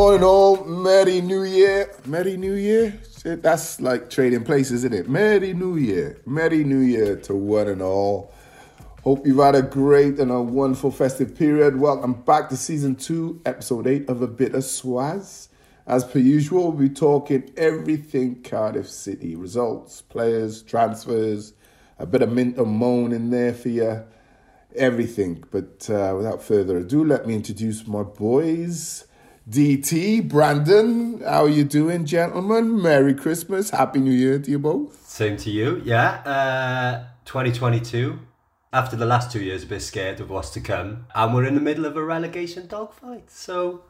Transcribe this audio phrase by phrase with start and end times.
[0.00, 0.64] morning, all.
[0.64, 1.94] Merry New Year.
[2.06, 2.98] Merry New Year.
[3.20, 5.10] Shit, That's like trading places, isn't it?
[5.10, 6.22] Merry New Year.
[6.24, 8.32] Merry New Year to one and all.
[9.04, 11.76] Hope you've had a great and a wonderful festive period.
[11.78, 15.48] Welcome back to season two, episode eight of A Bit of Swaz.
[15.86, 21.52] As per usual, we'll be talking everything Cardiff City results, players, transfers,
[21.98, 24.02] a bit of mint and moan in there for you,
[24.74, 25.44] everything.
[25.50, 29.04] But uh, without further ado, let me introduce my boys.
[29.50, 32.80] DT, Brandon, how are you doing, gentlemen?
[32.80, 35.04] Merry Christmas, Happy New Year to you both.
[35.04, 36.20] Same to you, yeah.
[36.24, 38.16] Uh, 2022.
[38.72, 41.56] After the last two years, a bit scared of what's to come, and we're in
[41.56, 43.28] the middle of a relegation dogfight.
[43.28, 43.82] So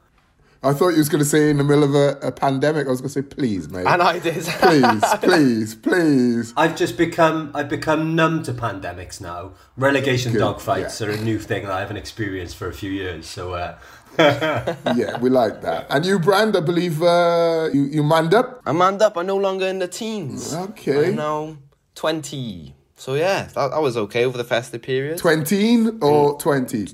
[0.63, 2.87] I thought you was going to say in the middle of a, a pandemic.
[2.87, 3.87] I was going to say, please, mate.
[3.87, 4.45] And I did.
[4.45, 6.53] please, please, please.
[6.55, 9.53] I've just become I've become numb to pandemics now.
[9.79, 11.07] Relegation Good, dogfights yeah.
[11.07, 13.27] are a new thing that I haven't experienced for a few years.
[13.27, 13.79] So uh,
[14.19, 15.87] Yeah, we like that.
[15.89, 18.61] And you, Brand, I believe uh, you, you manned up.
[18.67, 19.17] I'm manned up.
[19.17, 20.53] I'm no longer in the teens.
[20.53, 21.09] Okay.
[21.09, 21.57] I'm now
[21.95, 22.75] 20.
[22.97, 25.17] So yeah, that, that was okay over the festive period.
[25.17, 26.89] 20 or 20?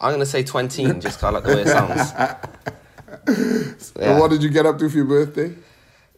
[0.00, 2.12] I'm going to say 20, just 'cause I like the way it sounds.
[3.78, 5.52] So, And what did you get up to for your birthday?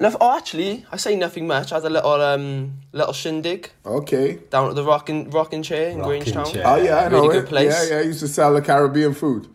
[0.00, 1.72] Noth- oh, actually, I say nothing much.
[1.72, 4.38] I had a little um little shindig Okay.
[4.50, 6.52] down at the rocking rocking chair in Rocking Grangetown.
[6.52, 6.62] Chair.
[6.66, 7.46] Oh, yeah, I know Really it.
[7.46, 7.72] place.
[7.90, 9.46] Yeah, yeah, I used to sell the Caribbean food.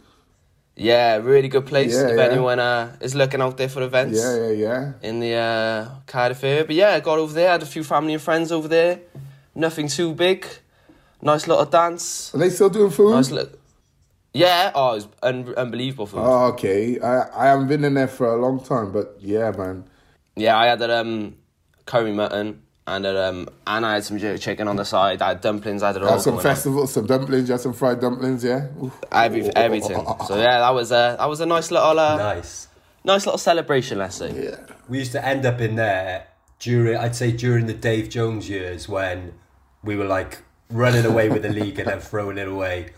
[0.75, 2.23] Yeah, really good place Yeah, if yeah.
[2.25, 4.91] anyone uh, is looking out there for events Yeah, yeah, yeah.
[5.09, 6.65] in the uh, Cardiff area.
[6.65, 8.99] But yeah, I got over there, had a few family and friends over there.
[9.55, 10.45] Nothing too big.
[11.21, 12.33] Nice little dance.
[12.35, 13.11] Are they still doing food?
[13.15, 13.57] Nice little...
[14.35, 16.19] Yeah, oh, it was un- unbelievable food.
[16.19, 16.99] Oh, okay.
[16.99, 19.85] I, I haven't been in there for a long time, but yeah, man.
[20.35, 21.37] Yeah, I had that um,
[21.85, 25.21] curry mutton and a, um, and I had some chicken on the side.
[25.21, 25.81] I had dumplings.
[25.81, 26.19] I had it all.
[26.19, 28.67] Some going festivals, some dumplings, you had some fried dumplings, yeah?
[28.83, 28.93] Oof.
[29.11, 30.05] Every, everything.
[30.27, 32.67] So yeah, that was a that was a nice little uh, nice.
[33.03, 33.97] nice little celebration.
[33.97, 34.31] Let's say.
[34.31, 34.57] Yeah.
[34.89, 36.27] We used to end up in there
[36.59, 39.33] during I'd say during the Dave Jones years when
[39.81, 42.91] we were like running away with the league and then throwing it away.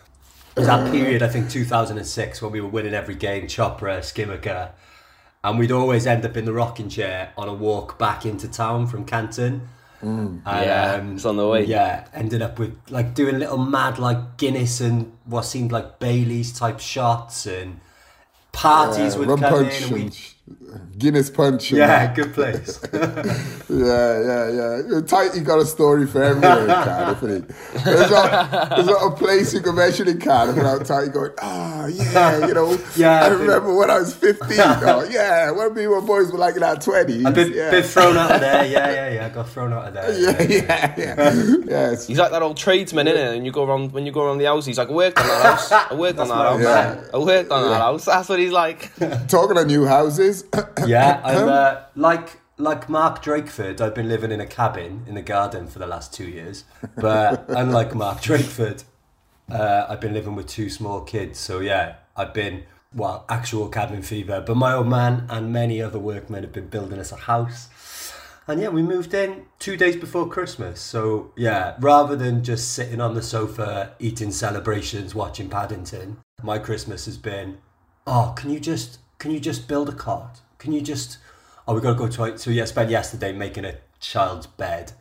[0.58, 4.00] It was that uh, period, I think 2006, when we were winning every game, Chopra,
[4.00, 4.72] Scimeca,
[5.44, 8.88] and we'd always end up in the rocking chair on a walk back into town
[8.88, 9.70] from Canton.
[10.02, 10.42] Mm.
[10.44, 11.66] And, Yeah, um, it's on the way.
[11.66, 16.52] Yeah, ended up with like doing little mad like Guinness and what seemed like Bailey's
[16.52, 17.80] type shots and
[18.52, 20.34] parties Yeah, would rum come punch in and we and
[20.98, 21.72] Guinness punch.
[21.72, 22.16] yeah, that.
[22.16, 22.80] good place.
[23.70, 25.02] Yeah, yeah, yeah.
[25.02, 27.48] Tyte, you got a story for everywhere in Cardiff, isn't?
[27.84, 31.86] There's not, there's not a place you can mention in Cardiff without Tyte going, ah,
[31.88, 32.80] yeah, you know.
[32.96, 34.48] Yeah, I I think- remember when I was 15.
[34.60, 37.28] oh, yeah, when me and my boys were like in our 20s.
[37.28, 37.70] A bit, yeah.
[37.72, 38.66] bit thrown out of there.
[38.66, 39.26] Yeah, yeah, yeah.
[39.26, 40.18] I got thrown out of there.
[40.18, 41.56] yeah, yeah, yeah.
[41.66, 42.08] yes.
[42.08, 43.36] He's like that old tradesman, isn't it?
[43.36, 45.28] And you go around when you go around the house, he's like, I worked on
[45.28, 45.72] that house.
[45.72, 46.54] I worked on that house.
[46.54, 47.06] old man.
[47.14, 48.06] I worked on that house.
[48.06, 48.90] That's what he's like.
[49.28, 50.37] Talking of new houses,
[50.86, 53.82] Yeah, I'm uh, like like Mark Drakeford.
[53.82, 56.64] I've been living in a cabin in the garden for the last two years,
[56.96, 58.84] but unlike Mark Drakeford,
[59.52, 61.40] uh, I've been living with two small kids.
[61.40, 64.42] So yeah, I've been well actual cabin fever.
[64.46, 67.70] But my old man and many other workmen have been building us a house.
[68.48, 70.80] And yeah, we moved in two days before Christmas.
[70.80, 77.06] So yeah, rather than just sitting on the sofa eating celebrations, watching Paddington, my Christmas
[77.06, 77.58] has been,
[78.06, 80.42] oh, can you just can you just build a cot?
[80.58, 81.18] Can you just
[81.68, 84.94] oh we gotta go to so yeah, I spent yesterday making a child's bed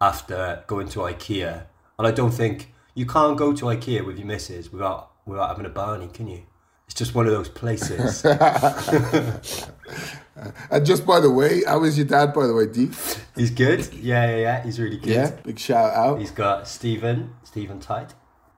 [0.00, 1.64] after going to IKEA.
[1.98, 5.66] And I don't think you can't go to IKEA with your missus without without having
[5.66, 6.42] a Barney, can you?
[6.86, 8.24] It's just one of those places.
[10.70, 12.90] and just by the way, how is your dad, by the way, D?
[13.34, 13.92] He's good.
[13.94, 14.62] Yeah, yeah, yeah.
[14.62, 15.08] He's really good.
[15.08, 16.20] Yeah, big shout out.
[16.20, 18.10] He's got Stephen, Stephen Tyte.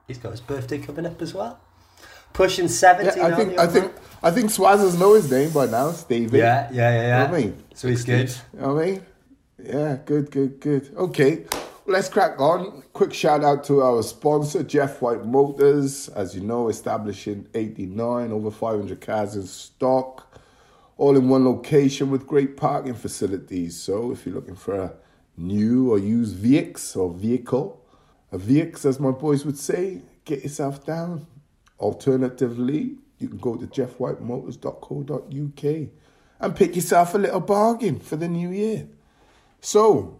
[0.07, 1.61] He's got his birthday coming up as well.
[2.33, 3.91] Pushing 70 Yeah, I think I think.
[4.23, 6.39] I think Swazzers know his name by now, Stevie.
[6.39, 7.17] Yeah, yeah, yeah, yeah.
[7.19, 7.63] know what I mean?
[7.75, 8.29] So he's good.
[8.53, 9.05] You know I mean?
[9.63, 10.91] Yeah, good, good, good.
[10.95, 11.45] Okay,
[11.85, 12.83] let's crack on.
[12.93, 16.09] Quick shout out to our sponsor, Jeff White Motors.
[16.09, 20.39] As you know, established in 89, over 500 cars in stock,
[20.97, 23.79] all in one location with great parking facilities.
[23.79, 24.93] So if you're looking for a
[25.37, 27.83] new or used VX or vehicle,
[28.31, 31.27] a VX, as my boys would say, get yourself down.
[31.79, 35.89] Alternatively, you can go to jeffwhiteMotors.co.uk
[36.39, 38.87] and pick yourself a little bargain for the new year.
[39.61, 40.19] So,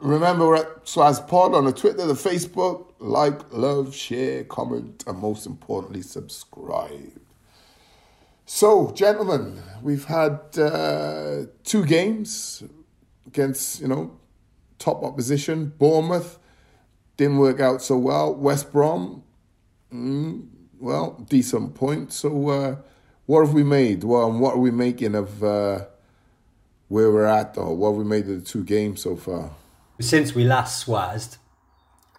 [0.00, 2.92] remember we're at Swaz Pod on the Twitter, the Facebook.
[2.98, 7.20] Like, love, share, comment, and most importantly, subscribe.
[8.46, 12.62] So, gentlemen, we've had uh, two games
[13.26, 14.18] against, you know,
[14.78, 15.72] top opposition.
[15.78, 16.38] Bournemouth
[17.16, 18.34] didn't work out so well.
[18.34, 19.22] West Brom,
[19.92, 20.46] mm,
[20.82, 22.12] well, decent point.
[22.12, 22.76] So, uh,
[23.26, 24.02] what have we made?
[24.04, 25.84] Well, what are we making of uh,
[26.88, 27.70] where we're at, though?
[27.72, 29.52] What have we made of the two games so far?
[30.00, 31.36] Since we last swazzed,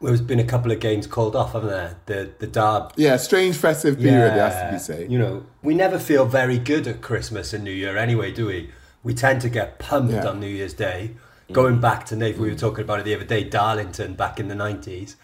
[0.01, 1.97] there's been a couple of games called off, haven't there?
[2.05, 2.93] The the Derb.
[2.95, 5.11] Yeah, strange festive period, it has to be said.
[5.11, 8.69] You know, we never feel very good at Christmas and New Year anyway, do we?
[9.03, 10.27] We tend to get pumped Yeah.
[10.27, 11.11] on New Year's Day.
[11.51, 14.47] Going back to Nate, we were talking about it the other day, Darlington back in
[14.47, 15.15] the 90s.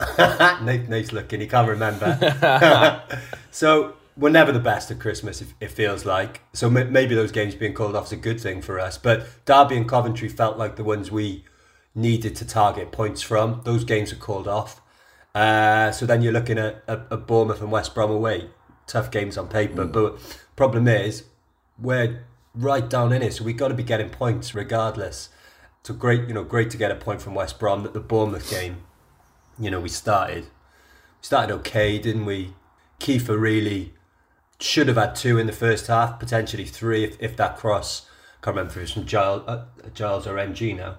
[0.62, 3.02] Nate, Nate's looking, he can't remember.
[3.50, 6.42] so we're never the best at Christmas, it, it feels like.
[6.52, 8.98] So ma- maybe those games being called off is a good thing for us.
[8.98, 11.44] But Derby and Coventry felt like the ones we
[11.94, 13.60] needed to target points from.
[13.64, 14.80] Those games are called off.
[15.34, 18.50] Uh, so then you're looking at, at, at Bournemouth and West Brom away.
[18.86, 19.84] Tough games on paper.
[19.84, 20.18] But
[20.56, 21.24] problem is,
[21.78, 22.24] we're
[22.54, 23.34] right down in it.
[23.34, 25.28] So we've got to be getting points regardless.
[25.84, 27.82] So great, you know, great to get a point from West Brom.
[27.82, 28.82] That the Bournemouth game,
[29.58, 32.54] you know, we started we started okay, didn't we?
[33.00, 33.94] Kieffer really
[34.60, 38.08] should have had two in the first half, potentially three if, if that cross.
[38.42, 39.64] Can't remember if it was from Giles, uh,
[39.94, 40.98] Giles or MG now.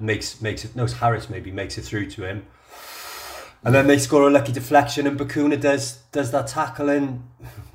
[0.00, 2.46] Makes makes it no it's Harris maybe makes it through to him,
[3.64, 7.28] and then they score a lucky deflection and Bacuna does does that tackle and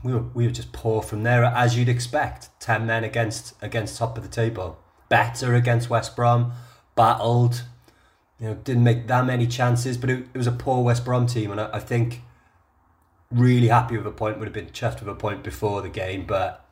[0.04, 2.48] we were we were just poor from there as you'd expect.
[2.62, 4.80] Ten men against against top of the table,
[5.10, 6.54] better against West Brom,
[6.96, 7.64] battled
[8.44, 11.26] you know, didn't make that many chances, but it, it was a poor West Brom
[11.26, 12.20] team, and I, I think
[13.32, 14.38] really happy with a point.
[14.38, 16.66] Would have been chuffed with a point before the game, but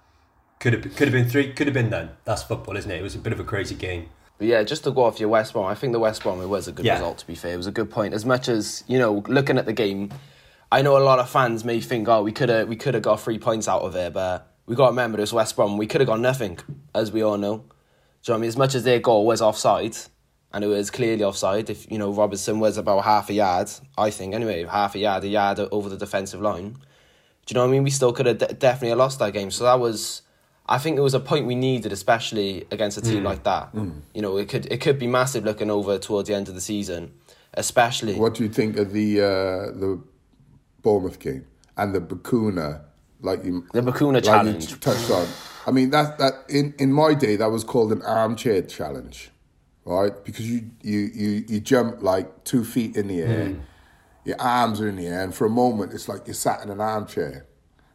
[0.59, 2.09] could have could have been three, could have been done.
[2.25, 2.99] That's football, isn't it?
[2.99, 4.09] It was a bit of a crazy game.
[4.37, 6.47] But yeah, just to go off your West Brom, I think the West Brom it
[6.47, 6.95] was a good Yeah.
[6.95, 7.19] result.
[7.19, 8.13] To be fair, it was a good point.
[8.13, 10.11] As much as you know, looking at the game,
[10.73, 13.03] I know a lot of fans may think, oh, we could have we could have
[13.03, 15.77] got three points out of it, but we got to remember this West Brom.
[15.77, 16.59] We could have got nothing,
[16.93, 17.63] as we all know.
[18.23, 18.47] Do you know what I mean?
[18.49, 19.95] As much as their goal was offside,
[20.53, 21.69] and it was clearly offside.
[21.69, 25.23] If you know Robertson was about half a yard, I think anyway, half a yard,
[25.23, 26.77] a yard over the defensive line.
[27.45, 27.83] Do you know what I mean?
[27.83, 29.49] We still could have de- definitely lost that game.
[29.49, 30.21] So that was,
[30.69, 33.69] I think it was a point we needed, especially against a team like that.
[34.13, 36.61] You know, it could it could be massive looking over towards the end of the
[36.61, 37.13] season,
[37.55, 38.15] especially.
[38.15, 39.25] What do you think of the uh,
[39.79, 40.01] the
[40.81, 41.45] Bournemouth game
[41.77, 42.81] and the Bacuna,
[43.21, 44.79] like you The Bacuna like challenge.
[44.79, 45.27] touched on?
[45.65, 49.31] I mean, that that in, in my day that was called an armchair challenge,
[49.85, 50.11] right?
[50.23, 53.61] Because you you you you jump like two feet in the air, mm.
[54.25, 56.69] your arms are in the air, and for a moment it's like you're sat in
[56.69, 57.45] an armchair.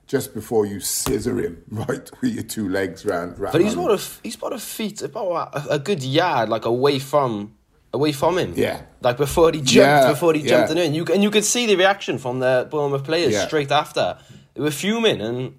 [0.06, 3.38] Just before you scissor him, right, with your two legs round.
[3.40, 6.64] round But he's about a he's about a feet about a, a good yard like
[6.64, 7.56] away from
[7.92, 8.52] away from him.
[8.54, 8.82] Yeah.
[9.00, 10.84] Like before he jumped, Yeah, before he jumped yeah.
[10.84, 13.46] in, you and you could see the reaction from the Bournemouth players Yeah.
[13.46, 14.18] straight after.
[14.54, 15.54] They were fuming and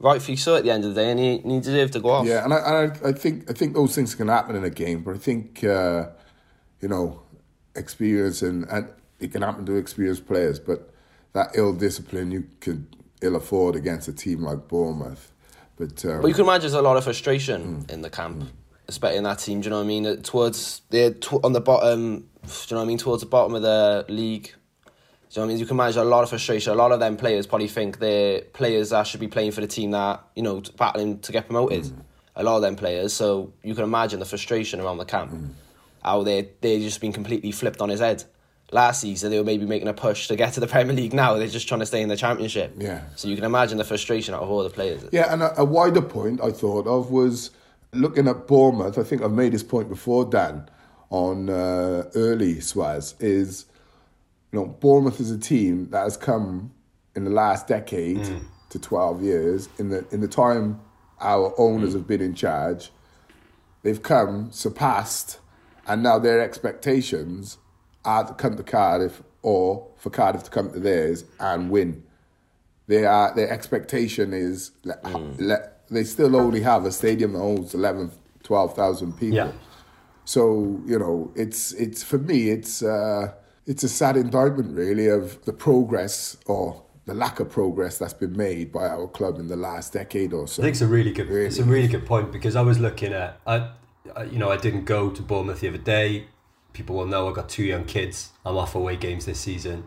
[0.00, 2.10] rightfully so at the end of the day, and he, and he deserved to go
[2.10, 2.26] off.
[2.26, 4.70] Yeah, and I, and I, I think I think those things can happen in a
[4.70, 6.08] game, but I think uh,
[6.80, 7.22] you know,
[7.74, 8.88] experience and, and
[9.20, 10.92] it can happen to experienced players, but
[11.32, 12.86] that ill discipline you could
[13.20, 15.32] ill afford against a team like Bournemouth.
[15.76, 17.90] But, um, But you can imagine there's a lot of frustration Mm.
[17.90, 18.44] in the camp,
[18.88, 19.60] especially in that team.
[19.60, 20.22] Do you know what I mean?
[20.22, 22.00] Towards they're on the bottom.
[22.20, 22.98] Do you know what I mean?
[22.98, 24.54] Towards the bottom of the league.
[25.30, 25.58] You know I mean?
[25.58, 26.72] You can imagine a lot of frustration.
[26.72, 29.66] A lot of them players probably think they're players that should be playing for the
[29.66, 31.84] team that you know battling to get promoted.
[31.84, 32.02] Mm.
[32.36, 33.12] A lot of them players.
[33.12, 35.32] So you can imagine the frustration around the camp.
[35.32, 35.50] Mm.
[36.02, 38.24] How they they just been completely flipped on his head.
[38.70, 41.12] Last season they were maybe making a push to get to the Premier League.
[41.12, 42.74] Now they're just trying to stay in the Championship.
[42.78, 43.02] Yeah.
[43.16, 45.04] So you can imagine the frustration out of all the players.
[45.12, 47.50] Yeah, and a, a wider point I thought of was
[47.92, 48.98] looking at Bournemouth.
[48.98, 50.68] I think I've made this point before, Dan,
[51.10, 53.66] on uh, early Swaz, is
[54.52, 56.72] you know Bournemouth is a team that has come
[57.14, 58.44] in the last decade mm.
[58.70, 59.68] to twelve years.
[59.78, 60.80] In the in the time
[61.20, 61.94] our owners mm.
[61.94, 62.90] have been in charge,
[63.82, 65.38] they've come surpassed,
[65.86, 67.58] and now their expectations
[68.04, 72.02] are to come to Cardiff or for Cardiff to come to theirs and win.
[72.86, 75.70] They are their expectation is le- le- mm.
[75.90, 78.12] they still only have a stadium that holds 11
[78.42, 79.36] 12,000 people.
[79.36, 79.52] Yeah.
[80.24, 83.34] so you know it's it's for me it's uh,
[83.68, 88.36] it's a sad indictment really of the progress or the lack of progress that's been
[88.36, 91.12] made by our club in the last decade or so I think it's a really
[91.12, 91.28] good.
[91.28, 91.46] Really.
[91.46, 93.40] It's a really good point because I was looking at.
[93.46, 93.70] I,
[94.16, 96.26] I, you know, I didn't go to Bournemouth the other day.
[96.72, 98.30] People will know I got two young kids.
[98.44, 99.84] I'm off away games this season.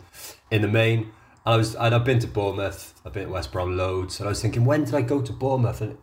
[0.49, 1.11] In the main,
[1.45, 1.75] I was.
[1.75, 2.99] And I've been to Bournemouth.
[3.05, 4.19] I've been to West Brom loads.
[4.19, 5.81] And I was thinking, when did I go to Bournemouth?
[5.81, 5.97] And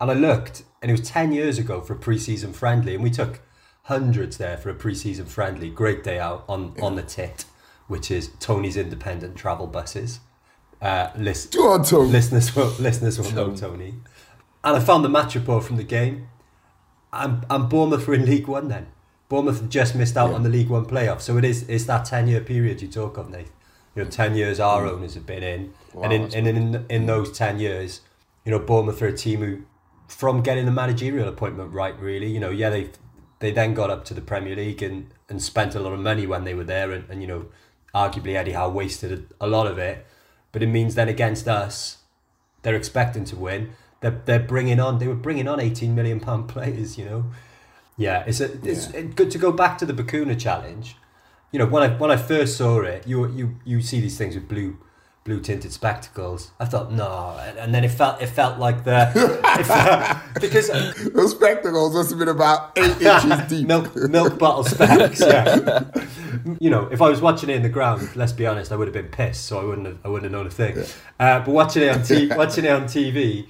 [0.00, 3.10] and I looked, and it was ten years ago for a pre-season friendly, and we
[3.10, 3.40] took
[3.84, 5.70] hundreds there for a pre-season friendly.
[5.70, 7.44] Great day out on on the tit,
[7.86, 10.20] which is Tony's Independent Travel Buses.
[10.82, 12.10] Uh, list, Go on, Tony.
[12.10, 13.94] listeners will listeners will know Tony.
[14.62, 16.28] And I found the match report from the game,
[17.12, 18.88] and, and Bournemouth were in League One then.
[19.28, 22.04] Bournemouth had just missed out on the League One playoff, so it is it's that
[22.04, 23.50] ten year period you talk of, Nate.
[23.94, 25.72] You know, ten years our owners have been in,
[26.02, 28.00] and in, that's and in in those ten years,
[28.44, 29.62] you know, Bournemouth are a team who,
[30.08, 32.90] from getting the managerial appointment right, really, you know, yeah, they
[33.40, 36.26] they then got up to the Premier League and, and spent a lot of money
[36.26, 37.46] when they were there, and, and you know,
[37.94, 40.06] arguably Eddie Howe wasted a, a lot of it,
[40.52, 41.98] but it means then against us,
[42.62, 43.72] they're expecting to win.
[44.00, 47.24] They're, they're bringing on they were bringing on 18 million pound players you know
[47.96, 49.00] yeah it's a, it's Yeah.
[49.00, 50.96] good to go back to the Bacuna challenge
[51.52, 54.34] you know when I when I first saw it you you you see these things
[54.34, 54.76] with blue
[55.24, 59.10] blue tinted spectacles I thought no and, and then it felt it felt like the
[59.64, 60.68] felt, because
[61.12, 63.66] Those spectacles must have been about eight inches deep.
[63.66, 65.20] milk milk bottle specs.
[65.20, 65.84] Yeah.
[66.60, 68.86] you know, if I was watching it in the ground, let's be honest, I would
[68.86, 70.78] have been pissed, so I wouldn't have, I wouldn't have known a thing.
[71.18, 73.46] Uh, but watching it on t- watching it on TV,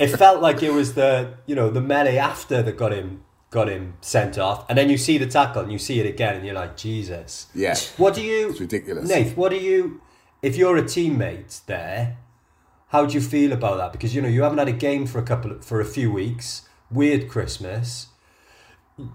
[0.00, 3.68] it felt like it was the you know the melee after that got him got
[3.68, 6.44] him sent off, and then you see the tackle and you see it again, and
[6.44, 7.46] you're like, Jesus.
[7.54, 7.76] Yeah.
[7.96, 8.50] What do you?
[8.50, 9.08] It's ridiculous.
[9.08, 10.00] Nath, what do you?
[10.42, 12.16] If you're a teammate there,
[12.88, 13.92] how do you feel about that?
[13.92, 16.68] Because you know you haven't had a game for a couple for a few weeks.
[16.90, 18.08] Weird Christmas.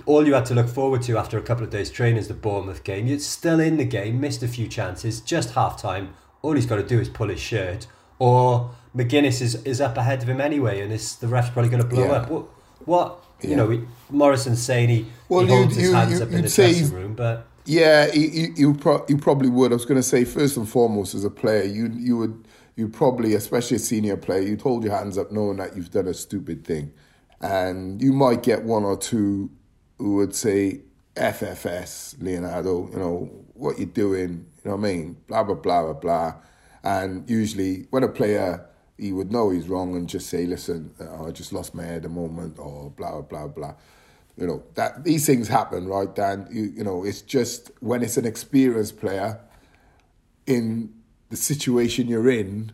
[0.06, 2.34] All you had to look forward to after a couple of days training is the
[2.34, 3.06] Bournemouth game.
[3.08, 6.14] You're still in the game, missed a few chances, just half time.
[6.42, 7.88] All he's got to do is pull his shirt,
[8.20, 11.84] or McGuinness is, is up ahead of him anyway, and it's, the ref's probably going
[11.84, 12.12] to blow Yeah.
[12.14, 12.30] up.
[12.32, 12.46] What?
[12.86, 13.24] What?
[13.42, 13.56] You Yeah.
[13.58, 16.42] know, he, Morison's saying he, Well, he you- holds his you- hands you- up in
[16.42, 19.74] the say- dressing room, but Yeah, you you, pro- you probably would.
[19.74, 22.48] I was going to say first and foremost, as a player, you you would
[22.78, 26.08] you probably, especially a senior player, you'd hold your hands up knowing that you've done
[26.10, 26.94] a stupid thing,
[27.42, 29.52] and you might get one or two
[30.00, 30.82] who would say
[31.16, 35.84] FFS Leandro, you know what you're doing, you know what I mean, blah blah blah
[35.86, 36.36] blah blah,
[36.84, 38.68] and usually when a player
[39.00, 42.06] he would know he's wrong and just say, listen, uh, I just lost my head
[42.06, 43.76] a moment, or blah blah blah blah
[44.38, 46.48] you know that these things happen, right, Dan?
[46.52, 49.40] You you know, it's just when it's an experienced player
[50.46, 50.94] in
[51.30, 52.72] the situation you're in,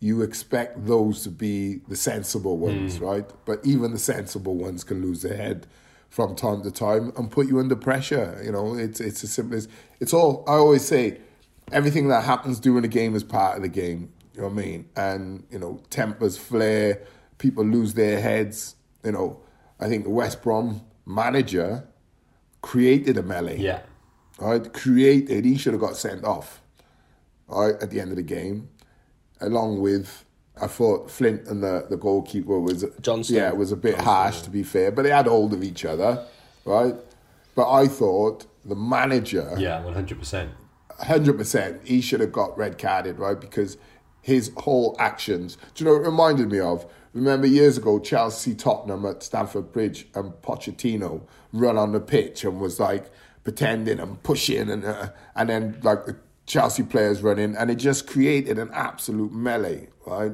[0.00, 3.02] you expect those to be the sensible ones, mm.
[3.02, 3.30] right?
[3.44, 5.66] But even the sensible ones can lose their head
[6.10, 8.40] from time to time and put you under pressure.
[8.44, 9.68] You know, it's it's as simple as
[10.00, 10.44] it's all.
[10.46, 11.18] I always say,
[11.72, 14.12] everything that happens during the game is part of the game.
[14.34, 14.88] You know what I mean?
[14.96, 17.02] And you know, tempers flare,
[17.38, 18.74] people lose their heads.
[19.04, 19.40] You know,
[19.78, 21.86] I think the West Brom manager
[22.62, 23.80] created a melee yeah.
[24.38, 24.72] right?
[24.72, 26.62] Created, he should have got sent off,
[27.46, 28.68] right, at the end of the game,
[29.40, 30.24] along with.
[30.62, 33.36] I thought Flint and the, the goalkeeper was Johnstone.
[33.36, 36.24] Yeah, was a bit harsh to be fair, but they had hold of each other,
[36.64, 36.94] right?
[37.56, 40.52] But I thought the manager, Yeah, one hundred percent.
[41.00, 43.38] hundred percent, he should have got red carded, right?
[43.40, 43.76] Because
[44.24, 45.58] his whole actions.
[45.74, 45.98] Do you know?
[45.98, 46.86] What it reminded me of.
[47.12, 51.20] Remember years ago, Chelsea, Tottenham at Stamford Bridge, and Pochettino
[51.52, 53.12] run on the pitch and was like
[53.44, 56.16] pretending and pushing, and uh, and then like the
[56.46, 60.32] Chelsea players running, and it just created an absolute melee, right?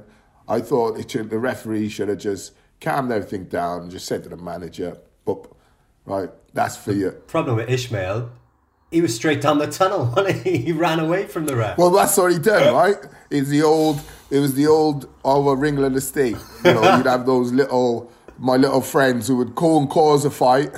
[0.49, 4.23] I thought it should, the referee should have just calmed everything down, and just said
[4.23, 5.57] to the manager, "Up,
[6.07, 6.31] right?
[6.55, 8.31] That's for you." Problem with Ismaël,
[8.91, 10.15] he was straight down the tunnel.
[10.45, 10.59] he?
[10.59, 11.79] he ran away from the ref.
[11.79, 12.97] Well, that's what he done, right?
[13.31, 14.01] It's the old.
[14.31, 16.37] It was the old over Ringland estate.
[16.65, 20.31] You know, you'd have those little my little friends who would go and cause a
[20.31, 20.71] fight,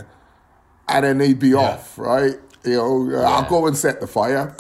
[0.89, 2.35] and then they'd be off, right?
[2.65, 4.55] You know, I'll go and set the fire,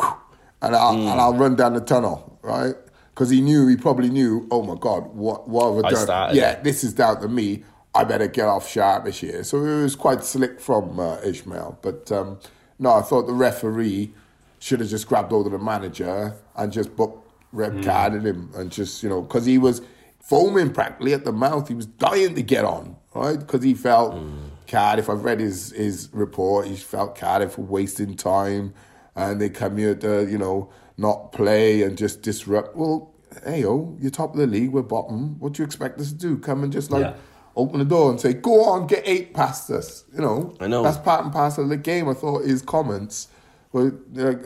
[0.62, 2.74] and I'll and I'll run down the tunnel, right?
[3.10, 4.46] Because he knew, he probably knew.
[4.50, 6.04] Oh my God, what what have I I done?
[6.04, 7.64] started yeah, this is down to me.
[7.94, 9.44] I better get off sharpish here.
[9.44, 11.76] So it was quite slick from uh, Ismaël.
[11.82, 12.38] But um,
[12.82, 14.12] no, I thought the referee
[14.58, 17.82] should have just grabbed hold of the manager and just booked red hmm.
[17.82, 19.82] carded him and just, you know, because he was
[20.20, 21.68] foaming practically at the mouth.
[21.68, 23.38] He was dying to get on, right?
[23.38, 24.36] Because he felt hmm.
[24.66, 28.74] Cardiff, I've read his, his report, he felt Cardiff were wasting time
[29.14, 32.74] and they come here to, you know, not play and just disrupt.
[32.74, 33.12] Well,
[33.44, 35.38] hey, oh, you're top of the league, we're bottom.
[35.38, 36.36] What do you expect us to do?
[36.38, 37.14] Come and just like Yeah.
[37.56, 40.82] Open the door and say, "Go on, get eight past us." You know, I know.
[40.82, 42.08] that's part and parcel of the game.
[42.08, 43.28] I thought his comments
[43.72, 43.94] were,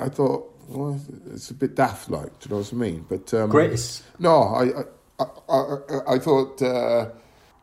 [0.00, 1.00] I thought, well,
[1.32, 3.06] it's a bit daft, like, do you know what I mean?
[3.08, 4.04] But um, Greatest.
[4.18, 4.82] No, I,
[5.18, 7.10] I, I, I, I thought uh,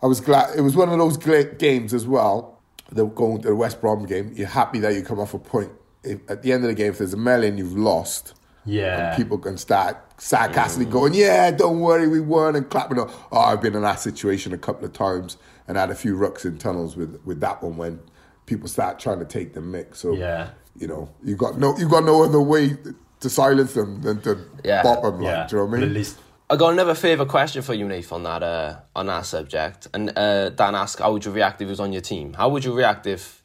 [0.02, 0.58] I was glad.
[0.58, 2.62] It was one of those great games as well.
[2.92, 5.72] The going to the West Brom game, you're happy that you come off a point.
[6.04, 8.34] If, at the end of the game, if there's a melon, you've lost.
[8.66, 9.16] Yeah.
[9.16, 13.00] People can start sarcastically going, "Yeah, don't worry, we won," and clapping.
[13.00, 13.10] Up.
[13.32, 16.46] Oh, I've been in that situation a couple of times and had a few rucks
[16.46, 18.00] in tunnels with with that one when
[18.46, 20.00] people start trying to take the mix.
[20.00, 20.50] So Yeah.
[20.78, 22.78] you know, you got no, you got no other way
[23.20, 24.82] to silence them than to Yeah.
[24.84, 25.20] bop them.
[25.22, 25.48] Like, yeah.
[25.48, 25.90] do you know what I But mean?
[25.90, 26.18] at least
[26.50, 29.88] I got another favourite question for you, Nath, on that uh, on that subject.
[29.94, 32.34] And uh, Dan asked, "How would you react if it was on your team?
[32.34, 33.42] How would you react if,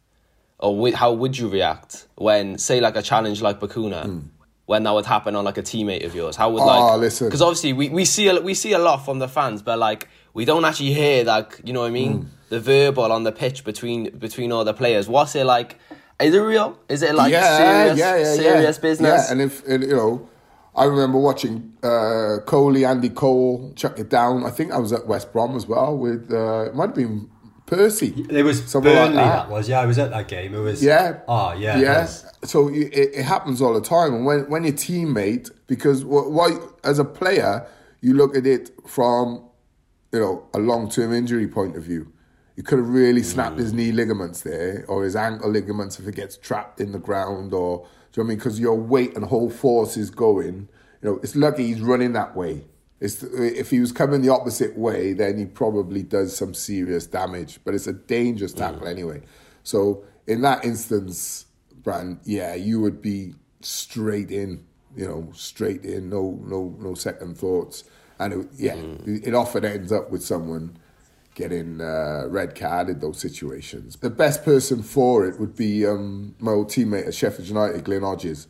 [0.59, 4.23] or wi- how would you react when, say, like a challenge like Bacuna,
[4.69, 6.37] when that would happen on like a teammate of yours?
[6.37, 7.27] How would Oh, like listen.
[7.29, 10.09] because obviously we, we see a, we see a lot from the fans, but like
[10.35, 12.27] we don't actually hear like you know what I mean Mm.
[12.51, 15.09] the verbal on the pitch between between all the players.
[15.09, 15.79] What's it like?
[16.21, 16.79] Is it real?
[16.89, 19.25] Is it like serious serious business?
[19.27, 20.29] Yeah, and if and, you know,
[20.77, 24.45] I remember watching uh, Coley, Andy Cole chuck it down.
[24.45, 27.31] I think I was at West Brom as well with uh, it might have been
[27.69, 28.27] Percy.
[28.31, 29.17] It was Something like Burnley.
[29.17, 29.49] that.
[29.49, 29.51] that.
[29.51, 29.81] was yeah.
[29.81, 30.55] I was at that game.
[30.55, 31.21] It was Yeah.
[31.29, 31.79] Oh yeah.
[31.79, 32.07] it Yeah.
[32.45, 36.99] So it, it happens all the time, and when when your teammate, because what as
[36.99, 37.67] a player,
[38.01, 39.45] you look at it from,
[40.13, 42.13] you know, a long term injury point of view.
[42.57, 43.61] You could have really snapped mm.
[43.61, 47.53] his knee ligaments there, or his ankle ligaments if it gets trapped in the ground,
[47.53, 48.39] or do you know what I mean?
[48.39, 50.69] Because your weight and whole force is going.
[51.03, 52.65] You know, it's lucky he's running that way.
[53.01, 57.61] It's, if he was coming the opposite way, then he probably does some serious damage.
[57.65, 59.23] But it's a dangerous tackle anyway.
[59.63, 61.47] So in that instance,
[61.83, 64.65] Brand, yeah, you would be straight in.
[64.97, 67.85] You know, straight in, no, no, no second thoughts.
[68.19, 68.75] And it, yeah,
[69.07, 70.77] it often ends up with someone
[71.37, 73.95] getting uh, red carded those situations.
[73.97, 78.03] The best person for it would be um, my old teammate at Sheffield United, Glyn
[78.03, 78.49] Hodges.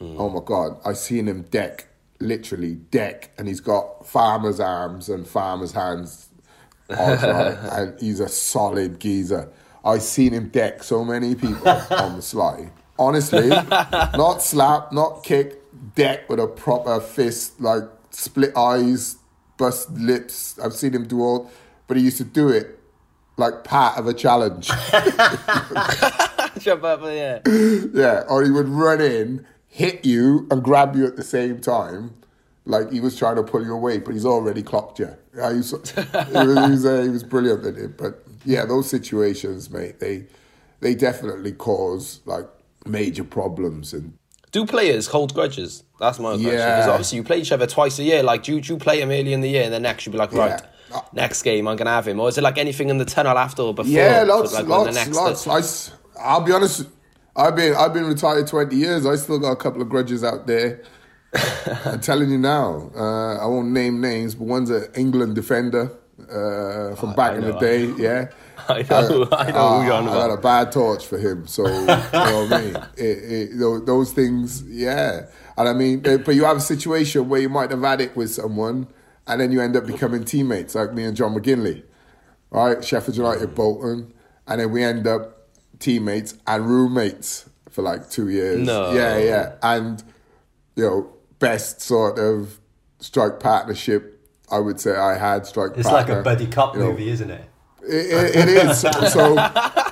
[0.00, 1.88] Oh my God, I seen him deck,
[2.20, 6.28] literally deck, and he's got farmer's arms and farmer's hands.
[6.90, 9.52] And he's a solid geezer.
[9.84, 12.70] I've seen him deck so many people on the sly.
[12.98, 15.62] Honestly, not slap, not kick,
[15.94, 19.16] deck with a proper fist, like split eyes,
[19.58, 20.58] bust lips.
[20.58, 21.50] I've seen him do all,
[21.86, 22.78] but he used to do it
[23.36, 24.66] like part of a challenge.
[26.58, 27.40] Jump up, yeah.
[27.94, 29.46] yeah, or he would run in,
[29.78, 32.14] hit you, and grab you at the same time.
[32.64, 35.10] Like he was trying to pull you away, but he's already clocked you.
[35.38, 37.96] Yeah, he was, he was, uh, he was brilliant at it.
[37.96, 40.24] But yeah, those situations, mate, they
[40.80, 42.46] they definitely cause like
[42.84, 43.94] major problems.
[43.94, 44.18] And
[44.50, 45.84] Do players hold grudges?
[46.00, 46.50] That's my question.
[46.52, 46.76] Yeah.
[46.78, 48.22] Because obviously you play each other twice a year.
[48.24, 50.12] Like, do you, do you play him early in the year and then next you'll
[50.12, 50.60] be like, right,
[50.90, 51.00] Yeah.
[51.12, 52.18] next game I'm going to have him?
[52.18, 53.92] Or is it like anything in the tunnel after or before?
[53.92, 55.14] yeah, lots, like, lots, next-
[55.46, 55.90] lots.
[56.16, 56.84] I, I'll be honest.
[57.36, 59.06] I've been I've been retired twenty years.
[59.06, 60.82] I still got a couple of grudges out there.
[61.84, 62.90] I'm telling you now.
[62.96, 67.40] Uh, I won't name names, but one's an England defender uh, from back I in
[67.42, 67.84] know, the I day.
[67.96, 68.28] Yeah,
[68.68, 71.46] I know, I know who you're on I got a bad torch for him.
[71.46, 72.76] So you know what I mean.
[72.96, 75.26] It, it, those, things, yeah.
[75.56, 78.30] And I mean, but you have a situation where you might have had it with
[78.30, 78.88] someone,
[79.26, 81.84] and then you end up becoming teammates, like me and John McGinlay,
[82.50, 82.84] right?
[82.84, 84.12] Sheffield United, Bolton,
[84.46, 85.37] and then we end up
[85.78, 88.66] teammates and roommates for like two years.
[88.66, 88.92] No.
[88.92, 90.02] Yeah, yeah, and
[90.76, 92.58] you know, best sort of
[92.98, 94.14] strike partnership.
[94.50, 95.72] I would say I had strike.
[95.76, 96.90] It's like a buddy cop you know.
[96.90, 97.44] movie, isn't it?
[97.82, 98.82] It, it, it is.
[99.12, 99.34] So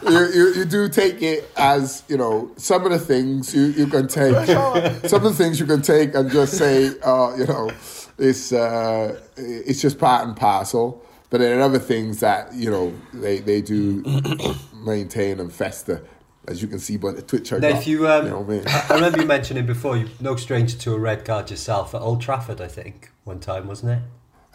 [0.09, 3.87] you, you, you do take it as, you know, some of the things you, you
[3.87, 7.71] can take, some of the things you can take and just say, uh, you know,
[8.19, 11.03] it's, uh, it's just part and parcel.
[11.31, 14.03] But there are other things that, you know, they, they do
[14.75, 16.07] maintain and fester,
[16.47, 17.81] as you can see by the Twitch I Now, got.
[17.81, 18.65] if you, um, you know what I mean?
[18.91, 22.21] I remember you mentioning before, you're no stranger to a red card yourself at Old
[22.21, 23.99] Trafford, I think, one time, wasn't it?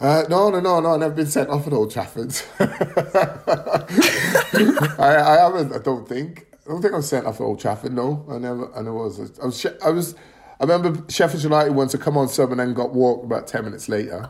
[0.00, 0.94] Uh, no, no, no, no.
[0.94, 2.34] I've never been sent off at Old Trafford.
[4.98, 5.72] I, I haven't.
[5.72, 6.46] I don't think.
[6.66, 7.92] I don't think I was sent off at Old Trafford.
[7.92, 8.72] No, I never.
[8.74, 9.38] I never was.
[9.38, 9.66] I was.
[9.84, 10.14] I was.
[10.58, 13.64] I remember Sheffield United once to come on sub and then got walked about ten
[13.64, 14.28] minutes later.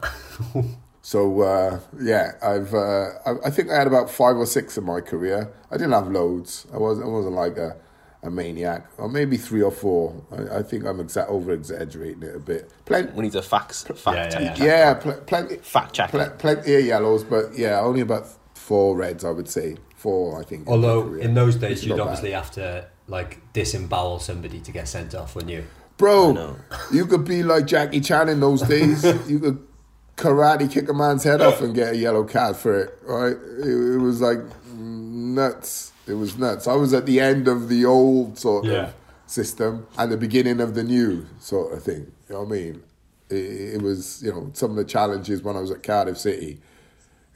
[1.02, 2.72] so uh, yeah, I've.
[2.72, 5.52] Uh, I, I think I had about five or six in my career.
[5.70, 6.66] I didn't have loads.
[6.72, 7.00] I was.
[7.00, 7.76] I wasn't like a,
[8.22, 8.86] a maniac.
[8.98, 10.14] Or maybe three or four.
[10.30, 12.70] I, I think I'm exa- over exaggerating it a bit.
[12.84, 13.12] Plenty.
[13.12, 14.58] We need to fact, fact Yeah, check.
[14.58, 14.64] yeah.
[14.64, 15.56] Yeah, pl- plenty.
[15.56, 16.10] Fact check.
[16.10, 19.76] Pl- plenty of yellows, but yeah, only about four reds, I would say.
[19.96, 20.68] Four, I think.
[20.68, 22.42] Although career, in those days is you'd obviously bad.
[22.44, 25.64] have to like disembowel somebody to get sent off, wouldn't you?
[25.96, 26.56] Bro,
[26.92, 29.04] you could be like Jackie Chan in those days.
[29.28, 29.66] you could
[30.16, 33.32] karate kick a man's head off and get a yellow card for it, right?
[33.36, 35.92] It, it was like nuts.
[36.06, 36.66] It was nuts.
[36.66, 38.88] I was at the end of the old sort Yeah.
[38.88, 38.94] of
[39.26, 42.12] system and the beginning of the new sort of thing.
[42.28, 42.82] You know what I mean?
[43.30, 46.60] It, it was, you know, some of the challenges when I was at Cardiff City,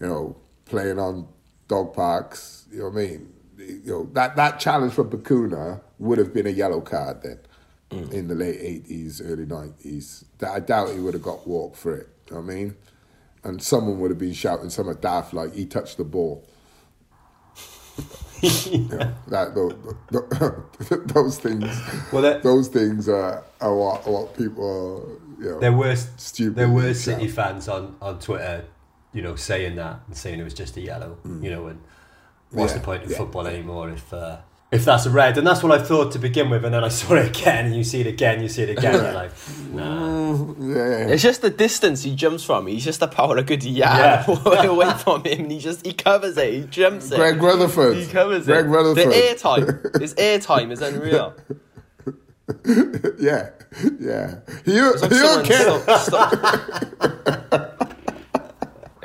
[0.01, 0.37] you know,
[0.67, 1.27] playing on
[1.69, 3.33] dog parks, you know what I mean?
[3.57, 7.39] You know, that, that challenge for Bacuna would have been a yellow card then
[7.91, 8.13] mm.
[8.13, 10.25] in the late 80s, early 90s.
[10.39, 12.77] That I doubt he would have got walked for it, you know what I mean?
[13.45, 16.47] And someone would have been shouting some daft like he touched the ball.
[18.43, 19.75] You know, that those,
[21.07, 21.65] those things,
[22.13, 25.43] Well, that- those things are, are what, what people are.
[25.43, 26.97] You know, There were Stupid there were shout.
[27.19, 28.67] City fans on, on Twitter,
[29.15, 31.81] you know, saying that and saying it was just a yellow, you know, and
[32.51, 32.77] what's Mm.
[32.77, 33.17] Yeah, the point of yeah.
[33.17, 34.39] football anymore if uh,
[34.73, 36.89] if that's a red, and that's what I thought to begin with, and then I
[36.89, 39.31] saw it again, and you see it again, you see it again, you're like,
[39.71, 40.35] nah.
[40.35, 41.07] Mm, yeah.
[41.13, 42.67] It's just the distance he jumps from.
[42.67, 44.63] He's just about a good yard Yeah.
[44.65, 46.53] away from him, and he just he covers it.
[46.53, 47.17] He jumps it.
[47.17, 47.97] Greg Rutherford.
[47.97, 48.69] he covers Greg it.
[48.69, 49.13] Rutherford.
[49.13, 51.35] The air time, his air time is unreal.
[53.19, 53.51] Yeah,
[53.99, 54.37] yeah.
[54.65, 55.67] You, It's like you someone okay?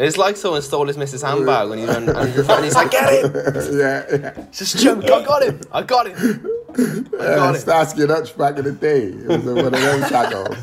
[0.02, 4.18] It's like someone stole his missus handbag when he and he's- like, "Get it!" yeah,
[4.38, 4.46] yeah.
[4.52, 5.04] Just jump!
[5.06, 5.60] I got him!
[5.72, 6.48] I got him!
[6.70, 6.82] I
[7.24, 9.04] Uh, got him!" Starsky and Hutch back in the day.
[9.04, 10.58] It was one of tackles.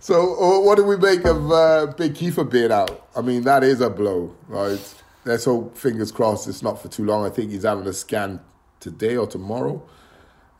[0.00, 3.08] So, uh, what do we make of uh, Big Kieffer being out?
[3.16, 4.78] I mean, that is a blow, right?
[5.24, 7.26] Let's hope, fingers crossed, it's not for too long.
[7.26, 8.40] I think he's having a scan
[8.80, 9.82] today or tomorrow.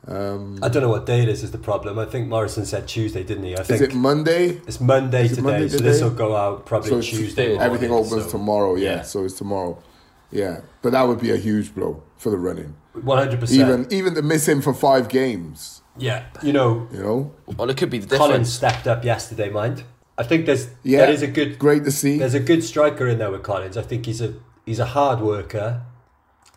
[0.07, 1.43] Um, I don't know what day it is.
[1.43, 1.99] Is the problem?
[1.99, 3.57] I think Morison said Tuesday, didn't he?
[3.57, 4.61] I Is think it Monday?
[4.67, 7.49] it's Monday it today, Monday so this will go out probably So Tuesday.
[7.49, 8.97] Morning, Everything opens so- tomorrow, yeah.
[8.97, 9.03] yeah.
[9.03, 9.83] So it's tomorrow.
[10.31, 10.61] Yeah.
[10.83, 12.77] But that would be a huge blow for the running.
[12.93, 13.61] One hundred percent.
[13.61, 17.35] Even even to miss him for five games, Yeah, you know, you know?
[17.57, 18.29] Well, it could be the difference.
[18.31, 19.85] Collins stepped up yesterday, mind.
[20.17, 20.99] I think there's Yeah.
[21.01, 22.19] there is a good Great to see.
[22.19, 23.77] there's a good striker in there with Collins.
[23.77, 24.35] I think he's a
[24.67, 25.83] he's a hard worker,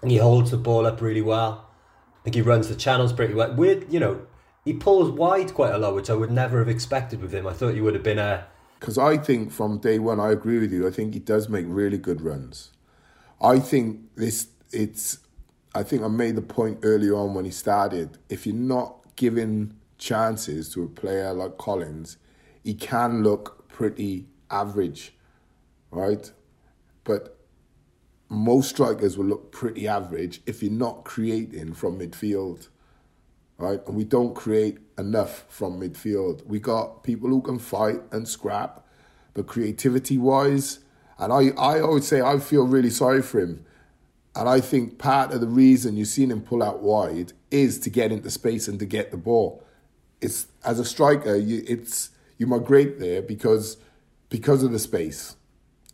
[0.02, 1.66] and he holds the ball up really well.
[2.24, 3.54] Think he runs the channels pretty well.
[3.56, 4.26] Weird, you know,
[4.64, 7.48] he pulls wide quite a lot, which I would never have expected with him.
[7.48, 8.46] I thought he would have been a
[8.80, 10.88] Because I think from day one, I agree with you.
[10.88, 12.72] I think he does make really good runs.
[13.42, 15.18] I think this, it's,
[15.74, 18.20] I think I made the point early on when he started.
[18.30, 22.18] If you're not giving chances to a player like Collins,
[22.64, 25.16] he can look pretty average,
[25.90, 26.32] right?
[27.04, 27.41] But
[28.32, 32.70] most strikers will look pretty average if you're not creating from midfield
[33.62, 33.80] right?
[33.88, 36.46] And we don't create enough from midfield.
[36.46, 38.86] We got people who can fight and scrap,
[39.34, 40.80] but creativity wise,
[41.17, 43.63] and I, I always say I feel really sorry for him.
[44.36, 47.89] And I think part of the reason you've seen him pull out wide is to
[47.89, 49.63] get into space and to get the ball.
[50.22, 53.78] It's as a striker, you, it's you migrate there because
[54.30, 55.36] because of the space,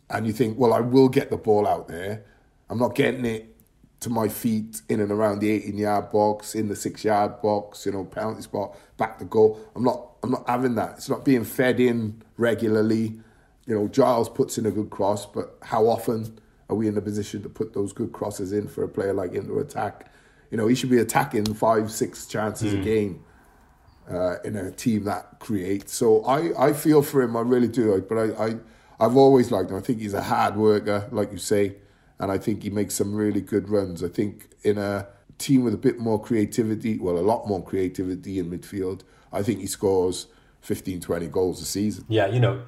[0.08, 2.24] and you think, well, I will get the ball out there.
[2.70, 3.54] I'm not getting it
[4.00, 7.84] to my feet in and around the 18 yard box, in the six yard box,
[7.86, 9.60] you know, penalty spot, back to goal.
[9.74, 10.96] I'm not I'm not having that.
[10.96, 13.20] It's not being fed in regularly.
[13.66, 17.00] You know, Giles puts in a good cross, but how often are we in a
[17.00, 20.10] position to put those good crosses in for a player like him to attack?
[20.50, 23.24] You know, he should be attacking five, six chances a game
[24.10, 25.94] uh, in a team that creates.
[25.94, 28.02] So I, I feel for him, I really do.
[28.08, 28.56] But I, I,
[28.98, 29.76] I've always liked him.
[29.76, 31.76] I think he's a hard worker, like you say,
[32.18, 34.02] and I think he makes some really good runs.
[34.02, 35.06] I think in a
[35.38, 39.02] team with a bit more creativity, well, a lot more creativity in midfield,
[39.32, 40.26] I think he scores
[40.62, 42.04] 15, 20 goals a season.
[42.08, 42.62] yeah, you know,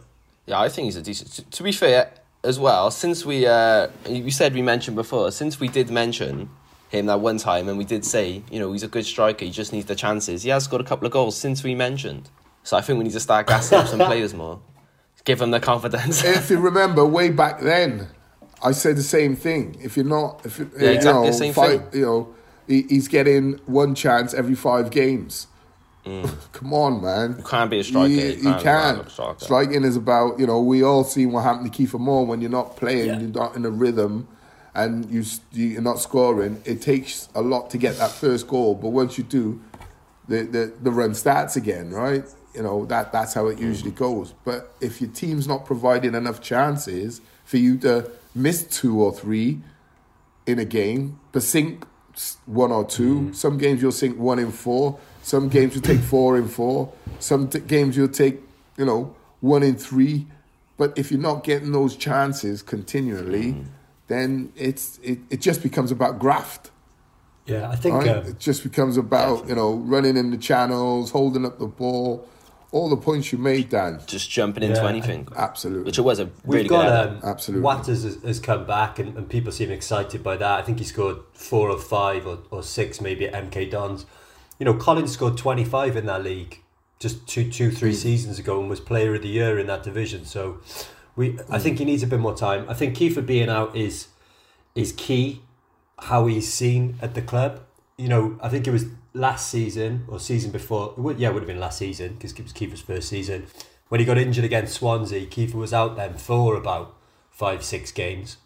[0.46, 1.32] Yeah, I think he's a decent.
[1.32, 5.60] To, to be fair, as well, since we uh, you said we mentioned before, since
[5.60, 6.48] we did mention
[6.88, 9.44] him that one time, and we did say, you know, he's a good striker.
[9.44, 10.42] He just needs the chances.
[10.42, 12.30] He has scored a couple of goals since we mentioned.
[12.62, 14.60] So I think we need to start gassing up some players more.
[15.24, 16.24] Give them the confidence.
[16.24, 18.08] if you remember way back then,
[18.62, 19.76] I say the same thing.
[19.82, 22.00] If you're not, if you, Yeah, you exactly know, the same fight, thing.
[22.00, 22.34] you know,
[22.66, 25.46] he, he's getting one chance every five games.
[26.04, 26.30] Mm.
[26.52, 27.36] Come on, man.
[27.38, 28.08] You can't be a striker.
[28.08, 28.72] You, You you can't be a
[29.04, 29.10] can't.
[29.10, 29.44] striker.
[29.44, 32.50] Striking is about you know we all seen what happened to Kieffer Moore when you're
[32.50, 33.18] not playing, Yeah.
[33.20, 34.26] you're not in a rhythm,
[34.74, 36.62] and you, you're not scoring.
[36.64, 39.60] It takes a lot to get that first goal, but once you do,
[40.28, 42.24] the the, the run starts again, right?
[42.54, 44.32] You know that that's how it usually goes.
[44.44, 49.60] But if your team's not providing enough chances for you to miss two or three
[50.46, 51.84] in a game, but sink
[52.46, 54.98] one or 2 Some games you'll sink one in four.
[55.22, 56.92] Some games you'll take four in four.
[57.18, 58.40] Some t- games you'll take,
[58.76, 60.26] you know, one in three.
[60.76, 63.54] But if you're not getting those chances continually,
[64.08, 66.70] then it's it, it just becomes about graft.
[67.46, 68.08] yeah, I think Right?
[68.08, 72.26] um, it just becomes about you know running in the channels, holding up the ball,
[72.72, 74.00] all the points you made, Dan.
[74.06, 74.88] Just jumping into Yeah.
[74.88, 75.26] anything.
[75.36, 75.84] Absolutely.
[75.84, 77.24] Which it was a We've really got good effort.
[77.24, 77.64] um, Absolutely.
[77.64, 80.58] Watters has, has come back, and, and people seem excited by that.
[80.58, 84.06] I think he scored four or five or, or six maybe at MK Dons.
[84.58, 86.58] You know, Collins scored twenty five in that league
[86.98, 90.26] just two, two, three seasons ago, and was Player of the Year in that division.
[90.26, 90.58] So,
[91.16, 92.66] we I think he needs a bit more time.
[92.68, 94.08] I think Kieffer being out is
[94.74, 95.40] is key.
[95.98, 97.60] How he's seen at the club.
[97.98, 100.94] You know, I think it was last season or season before.
[100.96, 103.46] it would- Yeah, it would have been last season because it was Kieffer's first season.
[103.88, 106.94] When he got injured against Swansea, Kieffer was out then for about
[107.30, 108.36] five, six games,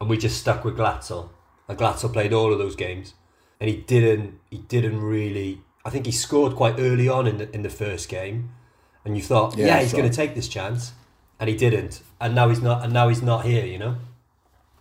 [0.00, 1.28] and we just stuck with Glatzel.
[1.68, 3.14] And Glatzel played all of those games,
[3.60, 4.38] and he didn't.
[4.50, 5.60] He didn't really.
[5.84, 8.50] I think he scored quite early on in the in the first game,
[9.04, 10.92] and you thought, Yeah, yeah, he's going to take this chance,
[11.38, 12.00] and he didn't.
[12.20, 12.82] And now he's not.
[12.84, 13.66] And now he's not here.
[13.66, 13.96] You know.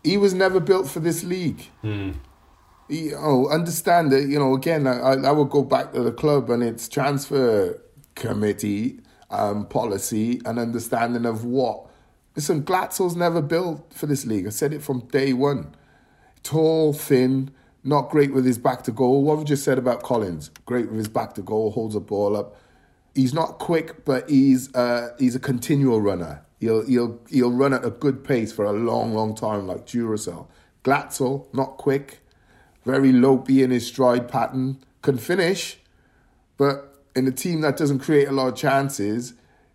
[0.04, 1.62] he was never built for this league.
[1.82, 2.12] Hmm.
[2.89, 6.50] You know, understand that, you know, again, I, I would go back to the club
[6.50, 7.82] and its transfer
[8.15, 11.88] committee um, policy and understanding of what.
[12.36, 14.45] Listen, Glatzel's never built for this league.
[14.45, 15.74] I said it from day one.
[16.43, 17.52] Tall, thin,
[17.84, 19.24] not great with his back to goal.
[19.24, 20.50] What have you just said about Collins?
[20.65, 22.56] Great with his back to goal, holds a ball up.
[23.13, 26.43] He's not quick, but he's uh, he's a continual runner.
[26.60, 30.48] He'll he'll he'll run at a good pace for a long, long time, like Duracell.
[30.84, 32.19] Glatzel, not quick,
[32.86, 35.78] very lopey in his stride pattern, can finish,
[36.58, 39.34] but in a team that doesn't create a lot of chances,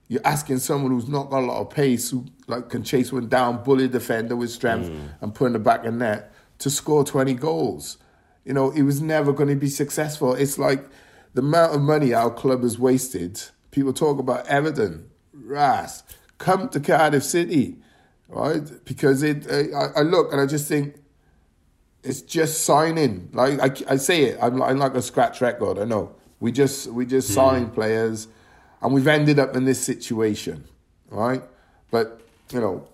[0.09, 3.29] you're asking someone who's not got a lot of pace, who like can chase one
[3.29, 5.09] down, bully a defender with strength, mm.
[5.21, 7.99] and put in the back of net to score 20 goals.
[8.45, 10.35] You know, he was never going to be successful.
[10.35, 10.85] It's like
[11.35, 13.41] the amount of money our club has wasted.
[13.71, 16.03] People talk about Everton, Ras,
[16.39, 17.77] come to Cardiff City,
[18.29, 18.63] right?
[18.85, 20.97] Because it, I, I look and I just think
[22.03, 23.31] it's just signing.
[23.33, 25.79] Like I, I say it, I'm, I'm like a scratch record.
[25.79, 27.35] I know we just we just mm.
[27.35, 28.29] sign players,
[28.83, 30.65] and we've ended up in this situation,
[31.11, 31.43] right?
[31.91, 32.89] But you know,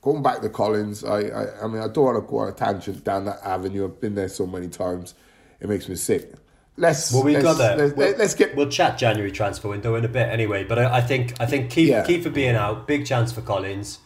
[0.00, 2.52] going back to Collins, I, I, I mean, I don't want to go on a
[2.52, 3.84] tangent down that avenue.
[3.84, 5.14] I've been there so many times;
[5.60, 6.32] it makes me sick.
[6.76, 7.78] Let's well, we let's, got that.
[7.78, 8.56] Let's, we'll, let's, get.
[8.56, 10.64] We'll chat January transfer window in a bit anyway.
[10.64, 12.04] But I, I think I think keep yeah.
[12.04, 12.88] keep for being out.
[12.88, 13.98] Big chance for Collins.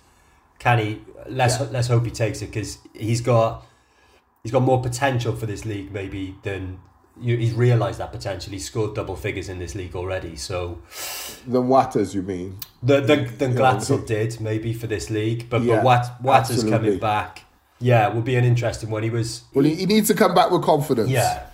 [0.59, 1.01] Can he?
[1.29, 1.69] Let's yeah.
[1.71, 3.66] let's hope he takes it because he's got
[4.47, 6.79] he's got more potential for this league maybe than
[7.21, 8.53] you, he's realised that potential.
[8.53, 10.37] He's scored double figures in this league already.
[10.37, 10.81] So
[11.49, 12.59] than Watters, you mean?
[12.81, 16.71] The the than Glatzel did maybe for this league, but yeah, but Wat, Watters absolutely.
[16.71, 17.43] coming back,
[17.81, 19.03] yeah, will be an interesting one.
[19.03, 19.43] He was.
[19.53, 21.11] Well, he, he needs to come back with confidence.
[21.11, 21.49] Yeah.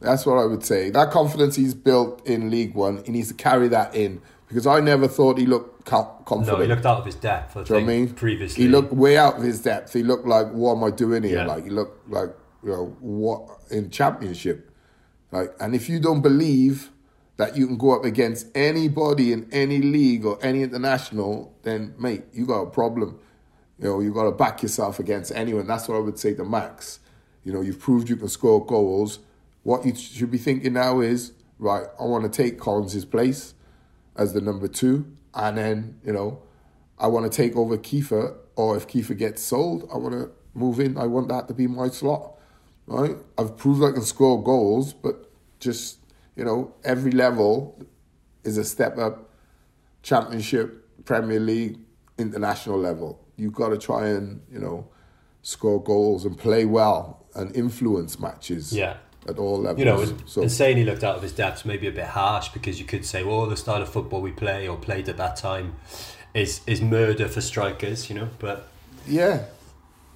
[0.00, 0.90] That's what I would say.
[0.90, 4.80] That confidence he's built in League One, he needs to carry that in because I
[4.80, 6.46] never thought he looked confident.
[6.46, 7.56] No, he looked out of his depth.
[7.56, 8.14] I Do you know I mean?
[8.14, 9.92] Previously, he looked way out of his depth.
[9.92, 11.38] He looked like, what am I doing here?
[11.38, 11.46] Yeah.
[11.46, 12.30] Like he looked like,
[12.64, 14.70] you know, what in Championship.
[15.30, 16.90] Like, and if you don't believe
[17.36, 22.24] that you can go up against anybody in any league or any international, then mate,
[22.32, 23.18] you got a problem.
[23.78, 25.66] You know, you got to back yourself against anyone.
[25.66, 27.00] That's what I would say to Max.
[27.44, 29.20] You know, you've proved you can score goals.
[29.62, 33.54] What you should be thinking now is, right, I want to take Collins' place
[34.18, 36.42] as the number two, and then you know,
[36.98, 40.80] I want to take over Kieffer, or if Kieffer gets sold, I want to move
[40.80, 40.98] in.
[40.98, 42.34] I want that to be my slot.
[42.86, 43.16] Right?
[43.38, 45.98] I've proved I can score goals, but just
[46.36, 47.80] you know, every level
[48.44, 49.30] is a step up.
[50.02, 51.78] Championship, Premier League,
[52.18, 53.24] international level.
[53.36, 54.88] You've got to try and you know
[55.42, 58.72] score goals and play well and influence matches.
[58.72, 58.96] Yeah
[59.28, 59.78] at all levels.
[59.78, 62.48] You know, so, and saying he looked out of his depth maybe a bit harsh
[62.48, 65.36] because you could say, well, the style of football we play or played at that
[65.36, 65.76] time
[66.34, 68.28] is is murder for strikers, you know.
[68.38, 68.68] But
[69.06, 69.44] yeah,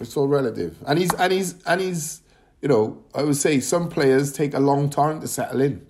[0.00, 2.22] it's all relative, and he's and he's and he's
[2.60, 5.86] you know I would say some players take a long time to settle in.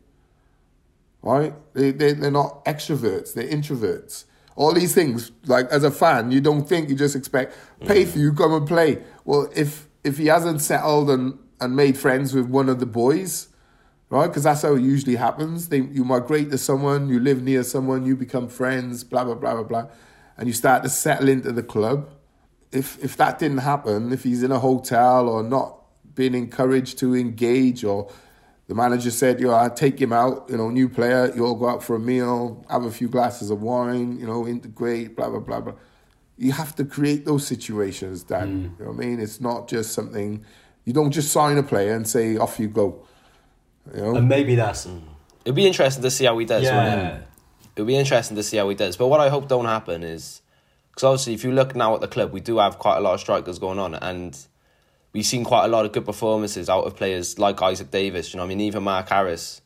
[1.23, 1.55] Right?
[1.75, 4.25] They they they're not extroverts; they're introverts.
[4.55, 7.57] All these things, like as a fan, you don't think you just expect
[7.87, 8.09] pay mm.
[8.09, 8.99] for you come and play.
[9.25, 13.49] Well, if if he hasn't settled and and made friends with one of the boys,
[14.11, 14.27] right?
[14.27, 15.69] Because that's how it usually happens.
[15.69, 19.55] They you migrate to someone, you live near someone, you become friends, blah blah blah
[19.55, 19.87] blah blah,
[20.37, 22.11] and you start to settle into the club.
[22.73, 25.79] If if that didn't happen, if he's in a hotel or not
[26.15, 28.11] being encouraged to engage, or
[28.67, 31.55] the manager said, "You know, I take him out, you know, new player, you all
[31.55, 35.31] go out for a meal, have a few glasses of wine, you know, integrate, blah
[35.31, 35.75] blah blah blah."
[36.39, 38.49] You have to create those situations, Dan.
[38.49, 38.63] Mm.
[38.79, 39.21] You know what I mean?
[39.21, 40.45] It's not just something
[40.85, 43.05] you don't just sign a player and say off you go.
[43.95, 44.17] You know?
[44.17, 44.87] And maybe that's.
[45.45, 46.65] It'd be interesting to see how he does.
[46.65, 47.21] Yeah.
[47.75, 48.97] It'd be interesting to see how he does.
[48.97, 50.43] But what I hope don't happen is
[50.93, 53.15] because obviously, if you look now at the club, we do have quite a lot
[53.15, 54.39] of strikers going on, and
[55.13, 58.33] we've seen quite a lot of good performances out of players like Isaak Davies.
[58.33, 59.63] You know, I mean, even Mark Harris,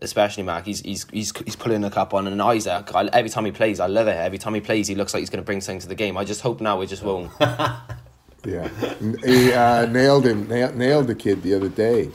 [0.00, 3.44] especially Mark, he's he's he's he's pulling the cup on, and Isaac, I, every time
[3.44, 4.16] he plays, I love it.
[4.16, 6.16] Every time he plays, he looks like he's going to bring something to the game.
[6.16, 7.30] I just hope now we just won't.
[8.46, 8.68] Yeah,
[9.24, 12.10] he uh, nailed him, nailed the kid the other day,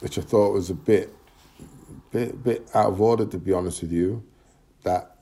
[0.00, 1.14] which I thought was a bit,
[2.12, 4.22] bit, bit out of order to be honest with you.
[4.82, 5.16] That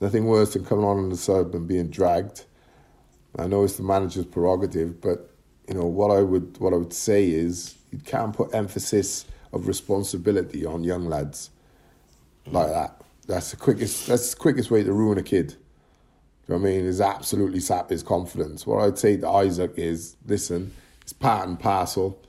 [0.00, 2.46] nothing worse than coming on in the sub and being dragged.
[3.38, 5.30] I know it's the manager's prerogative, but
[5.68, 9.68] you know what I would what I would say is you can't put emphasis of
[9.68, 11.50] responsibility on young lads
[12.46, 13.02] like that.
[13.26, 14.06] That's the quickest.
[14.06, 15.56] That's the quickest way to ruin a kid.
[16.48, 16.86] You know I mean?
[16.86, 18.66] Is absolutely sap his confidence.
[18.66, 22.20] What I'd say to Isaac is, listen, it's part and parcel.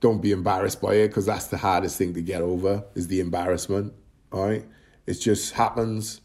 [0.00, 3.20] Don't be embarrassed by it because that's the hardest thing to get over is the
[3.20, 3.92] embarrassment.
[4.32, 4.66] All right,
[5.06, 6.20] it just happens.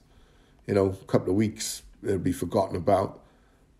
[0.65, 3.23] You know, a couple of weeks it'll be forgotten about.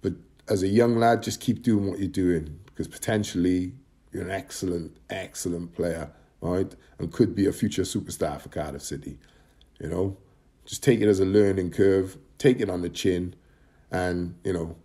[0.02, 0.14] But
[0.50, 3.74] as a young lad, just keep doing what you're doing because potentially, you
[4.14, 6.74] You're an excellent, excellent player, right?
[7.00, 9.18] And could be a future superstar for Cardiff City.
[9.80, 10.18] You know,
[10.66, 13.36] just take it as a learning curve, take it on the chin,
[13.92, 14.76] and you know,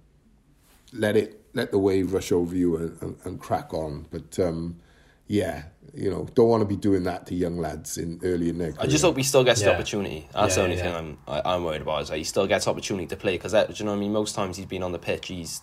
[0.93, 4.07] let it let the wave rush over you and, and, and crack on.
[4.11, 4.79] But um,
[5.27, 8.59] yeah, you know, don't want to be doing that to young lads in early in
[8.59, 8.85] their career.
[8.85, 10.29] I just hope he still gets the opportunity.
[10.33, 10.83] That's Yeah, the only yeah.
[10.83, 13.53] thing I'm I, I'm worried about is that he still gets opportunity to play because
[13.53, 14.12] do you know what I mean?
[14.12, 15.61] Most times he's been on the pitch, he's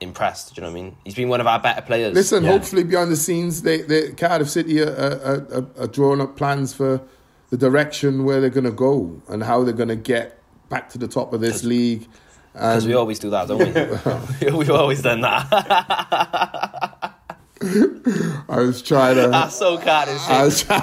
[0.00, 0.54] impressed.
[0.54, 0.96] Do you know what I mean?
[1.04, 2.14] He's been one of our better players.
[2.14, 2.52] Listen, Yeah.
[2.52, 6.72] hopefully behind the scenes, they, they Cardiff City are, are, are, are drawing up plans
[6.72, 7.02] for
[7.50, 10.39] the direction where they're going to go and how they're going to get
[10.70, 12.08] back to the top of this league.
[12.54, 13.58] because we always do that, don't
[14.40, 14.50] we?
[14.56, 15.46] We've always done that.
[17.62, 19.28] I was trying to.
[19.28, 20.30] That's so kind of shit.
[20.30, 20.78] I was, try-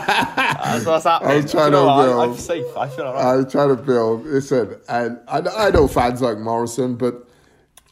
[0.64, 1.32] That's what's happening.
[1.32, 2.78] I was trying you know to build- I'm safe.
[2.78, 3.26] I feel alright.
[3.26, 4.26] I was trying to build.
[4.28, 7.28] Listen, and I, I know fans like Morison, but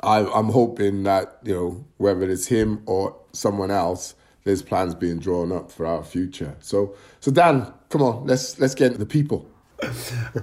[0.01, 5.17] I, I'm hoping that you know whether it's him or someone else, there's plans being
[5.17, 6.55] drawn up for our future.
[6.59, 9.49] So, so Dan, come on, let's let's get into the people.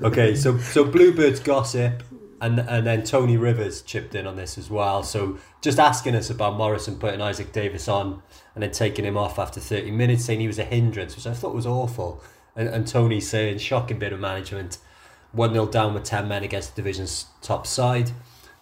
[0.03, 2.03] Okay, so so Bluebirds gossip,
[2.40, 5.03] and and then Tony Rivers chipped in on this as well.
[5.03, 8.23] So just asking us about Morison putting Isaak Davies on
[8.55, 11.35] and then taking him off after thirty minutes, saying he was a hindrance, which I
[11.35, 12.23] thought was awful.
[12.55, 14.79] And, and Tony saying shocking bit of management,
[15.33, 18.11] one 0 down with ten men against the division's top side.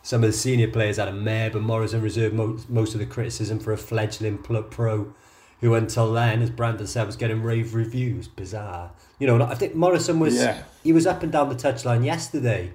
[0.02, 3.06] Some of the senior players had a mare, but Morison reserved mo- most of the
[3.06, 5.14] criticism for a fledgling pro
[5.61, 8.29] who until then, as Brandon said, was getting rave reviews.
[8.29, 8.92] Bizarre.
[9.18, 10.62] You know, I think Morison was Yeah.
[10.83, 12.73] he was up and down the touchline yesterday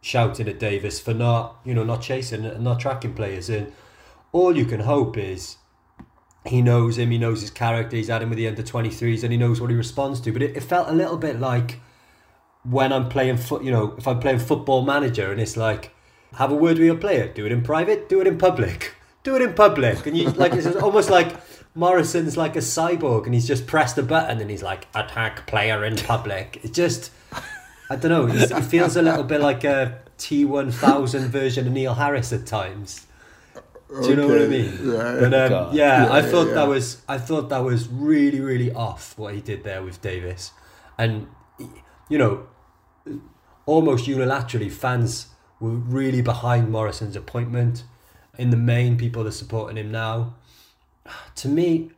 [0.00, 3.48] shouting at Davies for not, you know, not chasing and not tracking players.
[3.48, 3.72] And
[4.32, 5.56] all you can hope is
[6.44, 9.32] he knows him, he knows his character, he's had him with the under 23s and
[9.32, 10.32] he knows what he responds to.
[10.32, 11.80] But it, it felt a little bit like
[12.64, 15.94] when I'm playing foot, you know, if I'm playing football manager and it's like,
[16.34, 19.36] have a word with your player, do it in private, do it in public, do
[19.36, 20.06] it in public.
[20.06, 21.36] And you like, it's almost like
[21.74, 25.84] Morison's like a cyborg and he's just pressed a button and he's like, attack player
[25.84, 26.60] in public.
[26.62, 27.10] It's just,
[27.88, 31.94] I don't know, it's, it feels a little bit like a T1000 version of Neil
[31.94, 33.06] Harris at times.
[34.00, 34.78] Do you know what I mean?
[34.82, 35.16] yeah.
[35.20, 36.54] But um, yeah, Yeah, I thought yeah.
[36.54, 40.52] that was I thought that was really really off what he did there with Davies,
[40.96, 41.26] and
[42.08, 42.46] you know,
[43.66, 45.26] almost unilaterally fans
[45.60, 47.84] were really behind Morison's appointment.
[48.38, 50.36] In the main, people are supporting him now.
[51.36, 51.90] To me,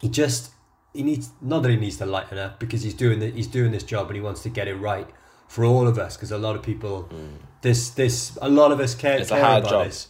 [0.00, 0.52] he just
[0.92, 3.70] he needs not that he needs to lighten up because he's doing the, he's doing
[3.70, 5.06] this job and he wants to get it right
[5.48, 7.28] for all of us because a lot of people mm.
[7.62, 9.86] this this a lot of us care, It's a hard about job.
[9.86, 10.08] this.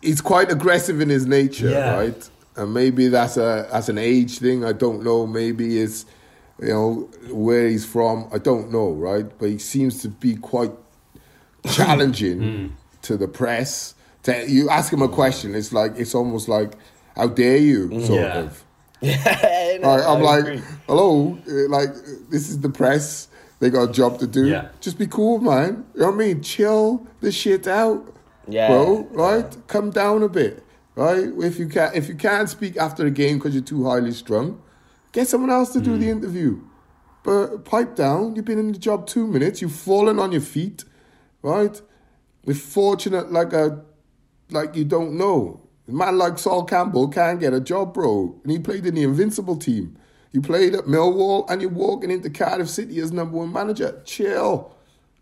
[0.00, 1.94] he's quite aggressive in his nature, Yeah.
[1.96, 2.30] right?
[2.56, 4.64] And maybe that's a that's an age thing.
[4.64, 5.26] I don't know.
[5.26, 6.04] Maybe it's
[6.60, 8.28] you know where he's from.
[8.32, 9.26] I don't know, right?
[9.38, 10.72] But he seems to be quite
[11.70, 12.70] challenging mm.
[13.02, 13.94] to the press.
[14.24, 16.72] To, you ask him a question, it's like it's almost like,
[17.16, 18.06] "How dare you?" Mm.
[18.06, 18.38] Sort Yeah.
[18.38, 18.64] of.
[19.02, 20.62] Yeah, no, I, I'm like, agree.
[20.86, 21.88] hello, uh, like
[22.28, 23.28] this is the press.
[23.58, 24.46] They got a job to do.
[24.46, 24.68] Yeah.
[24.80, 25.86] Just be cool, man.
[25.94, 26.42] You know what I mean?
[26.42, 28.14] Chill the shit out,
[28.46, 28.68] Yeah.
[28.68, 29.08] bro.
[29.10, 29.56] Right?
[29.68, 30.62] Come down a bit,
[30.96, 31.28] right?
[31.38, 34.60] If you can, if you can't speak after the game because you're too highly strung,
[35.12, 36.16] get someone else to do the mm.
[36.16, 36.60] interview.
[37.22, 38.34] But pipe down.
[38.36, 39.60] You've been in the job two minutes.
[39.62, 40.84] You've fallen on your feet,
[41.42, 41.80] right?
[42.44, 43.82] We're fortunate, like a,
[44.52, 45.60] like you don't know.
[45.88, 48.38] A man like Sol Campbell can't get a job, bro.
[48.42, 49.96] And he played in the Invincible team.
[50.32, 54.00] You played at Millwall and you're walking into Cardiff City as number one manager.
[54.04, 54.76] Chill,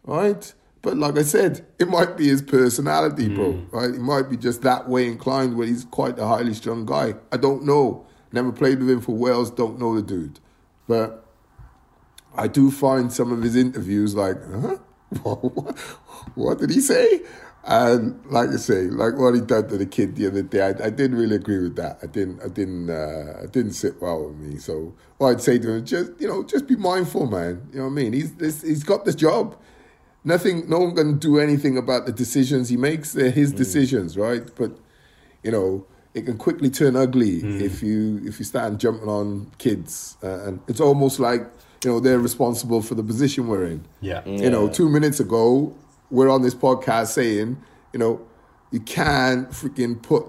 [0.04, 0.52] right?
[0.82, 3.52] But like I said, it might be his personality, bro.
[3.52, 3.76] Hmm.
[3.76, 3.92] Right?
[3.92, 7.14] He might be just that way inclined where he's quite a highly strung guy.
[7.32, 8.06] I don't know.
[8.32, 9.50] Never played with him for Wales.
[9.50, 10.38] Don't know the dude.
[10.86, 11.24] But
[12.36, 14.76] I do find some of his interviews like, huh?
[16.34, 17.22] what did he say?
[17.70, 20.86] And like I say, like what he done to the kid the other day, I,
[20.86, 21.98] I didn't really agree with that.
[22.02, 24.56] I didn't, I didn't, uh, it didn't sit well with me.
[24.56, 27.68] So what I'd say to him, just you know, just be mindful, man.
[27.70, 28.14] You know what I mean?
[28.14, 29.54] He's this, he's got this job.
[30.24, 33.12] Nothing, no one can do anything about the decisions he makes.
[33.12, 34.50] They're his decisions, right?
[34.56, 34.72] But
[35.42, 40.16] you know, it can quickly turn ugly if you if you start jumping on kids,
[40.22, 41.42] uh, and it's almost like
[41.84, 43.84] you know they're responsible for the position we're in.
[44.00, 44.24] Yeah.
[44.24, 45.74] You know, two minutes ago,
[46.10, 48.20] we're on this podcast saying, you know,
[48.70, 50.26] you can't freaking put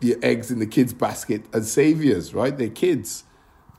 [0.00, 2.56] your eggs in the kids' basket as saviors, right?
[2.56, 3.24] They're kids,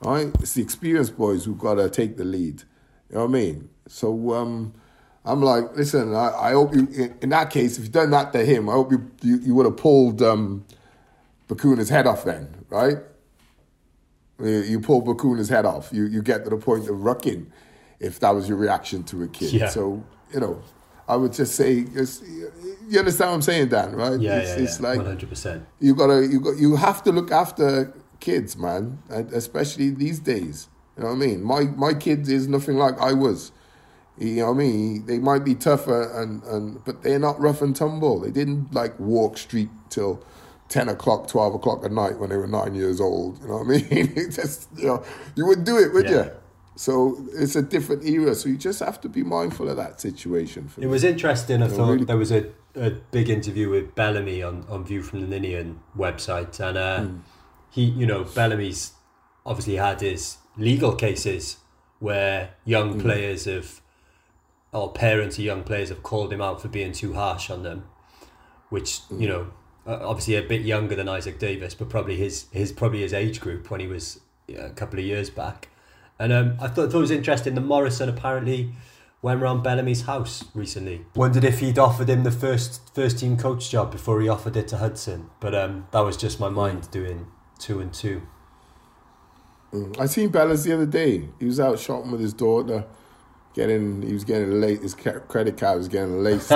[0.01, 0.31] right?
[0.39, 2.63] It's the experienced boys who've got to take the lead.
[3.09, 3.69] You know what I mean?
[3.87, 4.73] So um,
[5.23, 8.33] I'm like, listen, I, I hope you, in, in that case, if you've done that
[8.33, 10.65] to him, I hope you, you, you would have pulled um,
[11.47, 12.97] Bacuna's head off then, right?
[14.39, 15.89] You you pull Bacuna's head off.
[15.91, 17.47] You you get to the point of rucking
[17.99, 19.51] if that was your reaction to a kid.
[19.51, 19.69] Yeah.
[19.69, 20.61] So, you know,
[21.07, 21.85] I would just say,
[22.89, 23.95] you understand what I'm saying, Dan?
[23.95, 24.19] Right?
[24.19, 24.87] Yeah, it's, yeah, it's yeah.
[24.87, 25.65] like One hundred percent.
[25.79, 30.67] you gotta you got you have to look after kids, man, especially these days.
[30.97, 31.43] You know what I mean?
[31.43, 33.51] My my kids is nothing like I was.
[34.17, 35.05] You know what I mean?
[35.05, 38.19] They might be tougher and, and but they're not rough and tumble.
[38.19, 40.23] They didn't like walk street till
[40.69, 43.39] ten o'clock, twelve o'clock at night when they were nine years old.
[43.41, 44.13] You know what I mean?
[44.31, 45.03] Just you know
[45.35, 46.25] you would do it, would Yeah.
[46.25, 46.31] you?
[46.77, 48.35] So it's a different era.
[48.35, 50.67] So you just have to be mindful of that situation.
[50.69, 50.89] For It me.
[50.91, 51.61] was interesting.
[51.63, 55.21] I thought really- there was a, a big interview with Bellamy on, on View from
[55.21, 57.17] the Ninian website, and uh, Hmm.
[57.71, 58.91] he, you know, Bellamy's
[59.45, 61.57] obviously had his legal cases
[61.99, 63.01] where young Hmm.
[63.01, 63.81] players have,
[64.71, 67.85] or parents of young players have called him out for being too harsh on them,
[68.69, 69.19] which Hmm.
[69.21, 69.47] you know,
[69.87, 73.71] obviously a bit younger than Isaak Davies, but probably his his probably his age group
[73.71, 74.19] when he was
[74.49, 75.69] a couple of years back.
[76.19, 78.71] And um, I thought, thought it was interesting that Morison apparently
[79.21, 81.05] went round Bellamy's house recently.
[81.15, 84.67] Wondered if he'd offered him the first first team coach job before he offered it
[84.69, 85.29] to Hudson.
[85.39, 87.27] But um, that was just my mind doing
[87.59, 88.21] two and two.
[89.73, 89.99] Mm.
[89.99, 91.29] I seen Bellas the other day.
[91.39, 92.85] He was out shopping with his daughter,
[93.53, 94.81] getting he was getting late.
[94.81, 96.49] His credit card was getting laced.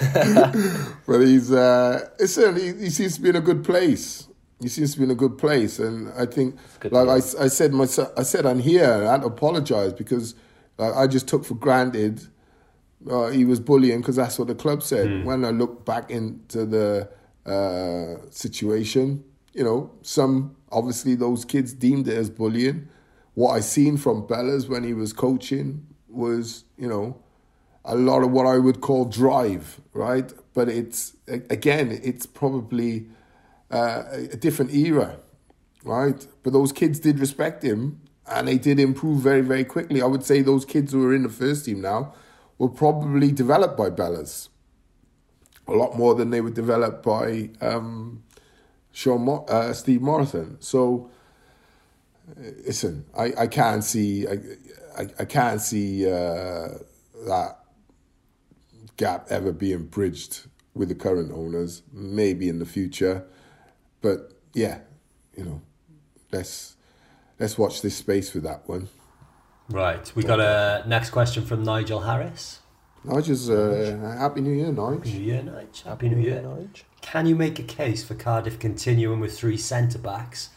[1.06, 2.08] but he's uh.
[2.18, 4.26] He, he seems to be in a good place.
[4.60, 6.56] He seems to be in a good place, and I think,
[6.90, 10.34] like I, I said myself, I said on here, I had to apologize because
[10.78, 12.26] uh, I just took for granted
[13.08, 15.24] uh, he was bullying because that's what the club said.
[15.24, 17.08] When I look back into the
[17.46, 22.88] uh, situation, you know, some obviously those kids deemed it as bullying.
[23.34, 27.16] What I seen from Bellas when he was coaching was, you know,
[27.84, 30.30] a lot of what I would call drive, right?
[30.52, 33.06] But it's again, it's probably
[33.70, 35.18] uh, a different era,
[35.84, 36.26] right?
[36.42, 40.02] But those kids did respect him, and they did improve very, very quickly.
[40.02, 42.14] I would say those kids who are in the first team now
[42.58, 44.48] were probably developed by Bellas
[45.70, 48.22] a lot more than they were developed by um,
[48.92, 50.56] Sean Mo- uh, Steve Morison.
[50.60, 51.10] So,
[52.28, 54.32] uh, listen, I, I can't see I,
[54.98, 56.68] I, I can't see uh,
[57.26, 57.58] that
[58.96, 61.82] gap ever being bridged with the current owners.
[61.92, 63.24] Maybe in the future,
[64.00, 64.80] but yeah,
[65.36, 65.62] you know,
[66.32, 66.76] let's
[67.38, 68.88] let's watch this space for that one.
[69.68, 72.60] Right, we got a next question from Nigel Harris.
[73.04, 75.00] Nigel's uh, happy New Year, Nigel.
[75.04, 75.82] New Year, Nige.
[75.84, 76.42] Happy New Year.
[76.42, 76.84] Norwich.
[77.00, 80.50] Can you make a case for Cardiff continuing with three centre backs,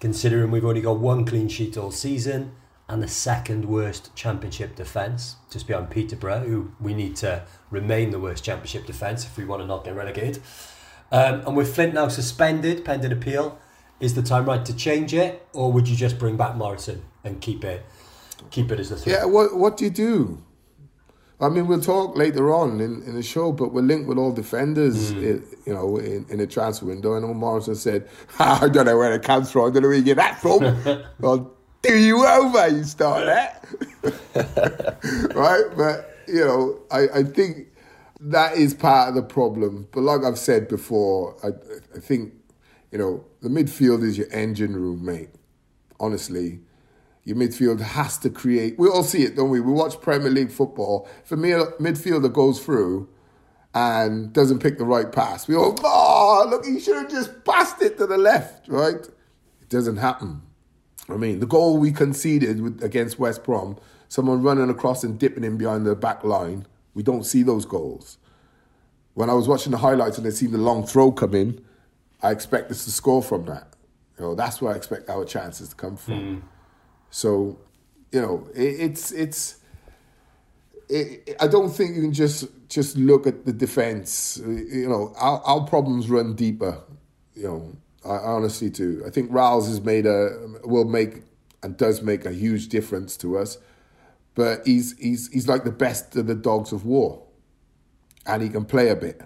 [0.00, 2.52] considering we've only got one clean sheet all season
[2.88, 8.18] and the second worst championship defence, just behind Peterborough, who we need to remain the
[8.18, 10.42] worst championship defence if we want to not get relegated.
[11.12, 13.58] Um, and with Flint now suspended pending appeal,
[14.00, 17.40] is the time right to change it, or would you just bring back Morrison and
[17.40, 17.84] keep it,
[18.50, 19.12] keep it as the three?
[19.12, 20.42] Yeah, what what do you do?
[21.40, 24.32] I mean, we'll talk later on in, in the show, but we're linked with all
[24.32, 25.18] defenders, Hmm.
[25.18, 27.14] i- you know, in, in the transfer window.
[27.14, 29.68] And Morison said, I don't know where it comes from.
[29.68, 30.64] I don't know where you get that from.
[31.22, 31.52] I'll
[31.82, 33.64] do you over, you start that.
[35.34, 35.64] right?
[35.76, 37.68] But, you know, I, I think
[38.20, 39.88] that is part of the problem.
[39.92, 41.48] But like I've said before, I,
[41.96, 42.32] I think,
[42.90, 45.30] you know, the midfield is your engine room, mate.
[45.98, 46.60] Honestly
[47.26, 48.78] your midfield has to create.
[48.78, 49.60] We all see it, don't we?
[49.60, 51.08] We watch Premier League football.
[51.24, 53.08] If a midfielder goes through
[53.74, 57.82] and doesn't pick the right pass, we all, oh, look, he should have just passed
[57.82, 58.94] it to the left, right?
[58.94, 60.40] It doesn't happen.
[61.08, 65.42] I mean, the goal we conceded with, against West Brom, someone running across and dipping
[65.42, 66.64] in behind the back line,
[66.96, 68.16] we don't see those goals.
[69.12, 71.62] When I was watching the highlights and I see the long throw come in,
[72.22, 73.74] I expect us to score from that.
[74.18, 76.14] You know, that's where I expect our chances to come from.
[76.14, 76.42] Mm.
[77.10, 77.58] So,
[78.12, 79.58] you know, it, it's it's.
[80.88, 84.40] It, I don't think you can just just look at the defense.
[84.42, 86.80] You know, our, our problems run deeper.
[87.34, 87.76] You know,
[88.06, 89.02] I honestly do.
[89.06, 90.30] I think Riles has made a
[90.64, 91.24] will make
[91.62, 93.58] and does make a huge difference to us,
[94.36, 97.22] but he's he's he's like the best of the dogs of war,
[98.24, 99.20] and he can play a bit.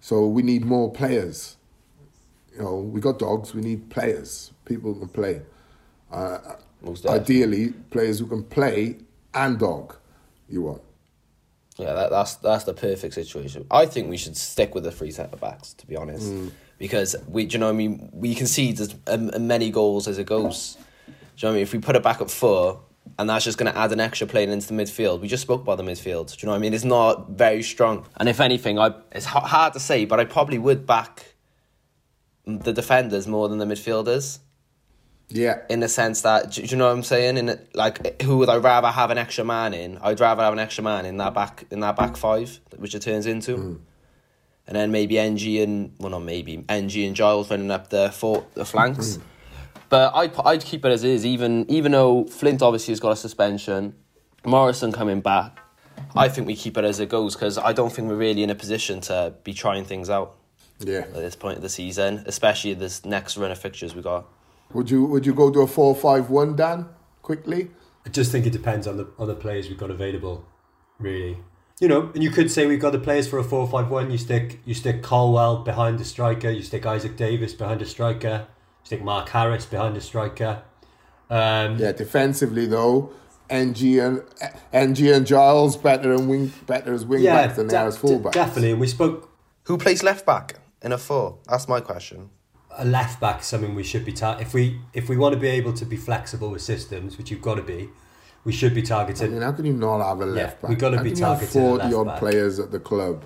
[0.00, 1.56] So we need more players.
[2.52, 3.54] You know, we got dogs.
[3.54, 4.52] We need players.
[4.64, 5.42] People who can play.
[6.10, 6.38] Uh,
[7.08, 8.96] ideally, players who can play
[9.32, 9.96] and dog.
[10.48, 10.82] You want.
[11.76, 13.66] Yeah, that, that's that's the perfect situation.
[13.70, 16.32] I think we should stick with the three centre backs, to be honest,
[16.78, 18.10] because we, do you know what I mean?
[18.12, 20.76] We concede as um, many goals as it goes.
[20.76, 21.62] Do you know what I mean?
[21.64, 22.80] If we put it back at four,
[23.18, 25.20] and that's just going to add an extra player into the midfield.
[25.20, 26.30] We just spoke about the midfield.
[26.30, 26.74] Do you know what I mean?
[26.74, 30.58] It's not very strong, and if anything, I it's hard to say, but I probably
[30.58, 31.34] would back
[32.46, 34.38] the defenders more than the midfielders.
[35.30, 35.60] Yeah.
[35.70, 37.38] in the sense that do, you know what I'm saying?
[37.38, 39.96] In it, like, who would I rather have an extra man in?
[40.02, 43.00] I'd rather have an extra man in that back in that back five, which it
[43.00, 43.78] turns into, Mm.
[44.66, 48.44] and then maybe NG and well, not maybe NG and Giles running up the four
[48.52, 49.20] the Mm.
[49.94, 50.36] Flanks.
[50.36, 53.16] But I'd I'd keep it as is, even even though Flint obviously has got a
[53.16, 53.94] suspension,
[54.44, 55.58] Morrison coming back.
[56.16, 58.50] I think we keep it as it goes because I don't think we're really in
[58.50, 60.34] a position to be trying things out
[60.80, 60.98] Yeah.
[61.00, 64.26] at this point of the season, especially this next run of fixtures we got.
[64.72, 66.86] Would you would you go to a four five one, Dan?
[67.22, 67.70] Quickly.
[68.06, 70.44] I just think it depends on the on the players we've got available,
[70.98, 71.38] really.
[71.80, 74.10] You know, and you could say we've got the players for a four-five-one.
[74.10, 76.48] You stick you stick Colwill behind the striker.
[76.50, 78.46] You stick Isaak Davies behind the striker.
[78.84, 80.62] You stick Mark Harris behind the striker.
[81.30, 81.92] Um, Yeah.
[81.92, 83.10] Defensively though,
[83.48, 84.22] NG and
[84.74, 87.86] NG and Giles better than wing better as wing yeah, backs than de- they are
[87.88, 88.72] as de- definitely.
[88.72, 89.30] And we spoke
[89.64, 91.38] Who plays left back in a four?
[91.48, 92.28] That's my question.
[92.76, 95.40] a left back is something we should be tar- if we if we want to
[95.40, 97.88] be able to be flexible with systems, which you've got to be,
[98.44, 99.14] we should be targeting.
[99.14, 99.32] I targeted.
[99.32, 100.68] mean, how can you not have a left back?
[100.68, 101.62] we gotta How be targeting.
[101.62, 102.18] you have Forty odd back?
[102.18, 103.24] players at the club.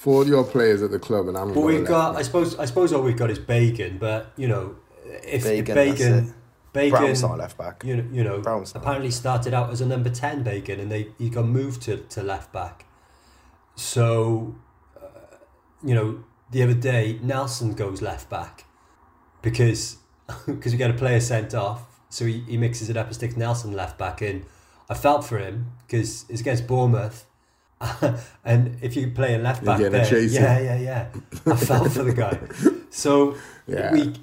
[0.00, 1.52] Forty your players at the club, and I'm.
[1.52, 2.20] But we've got, back.
[2.20, 3.98] I suppose, I suppose all we've got is Bagan.
[3.98, 6.34] But you know, if Bagan, Bagan,
[6.72, 7.84] Bagan, Brown's not left back.
[7.84, 11.08] You know, you know, Brown's apparently started out as a number ten Bagan, and they
[11.18, 12.86] he got moved to, to left back.
[13.74, 14.56] So,
[14.96, 15.36] uh,
[15.84, 18.64] you know, the other day Nelson goes left back
[19.42, 19.98] because
[20.46, 23.36] because we get a player sent off, so he, he mixes it up and sticks
[23.36, 24.46] Nelson left back in.
[24.88, 27.26] I felt for him because it's against Bournemouth.
[28.44, 30.04] and if you play a left back there,
[30.34, 31.08] yeah, yeah, yeah.
[31.46, 32.38] I felt for the guy.
[32.92, 33.36] So
[33.68, 33.92] Yeah.
[33.92, 34.14] we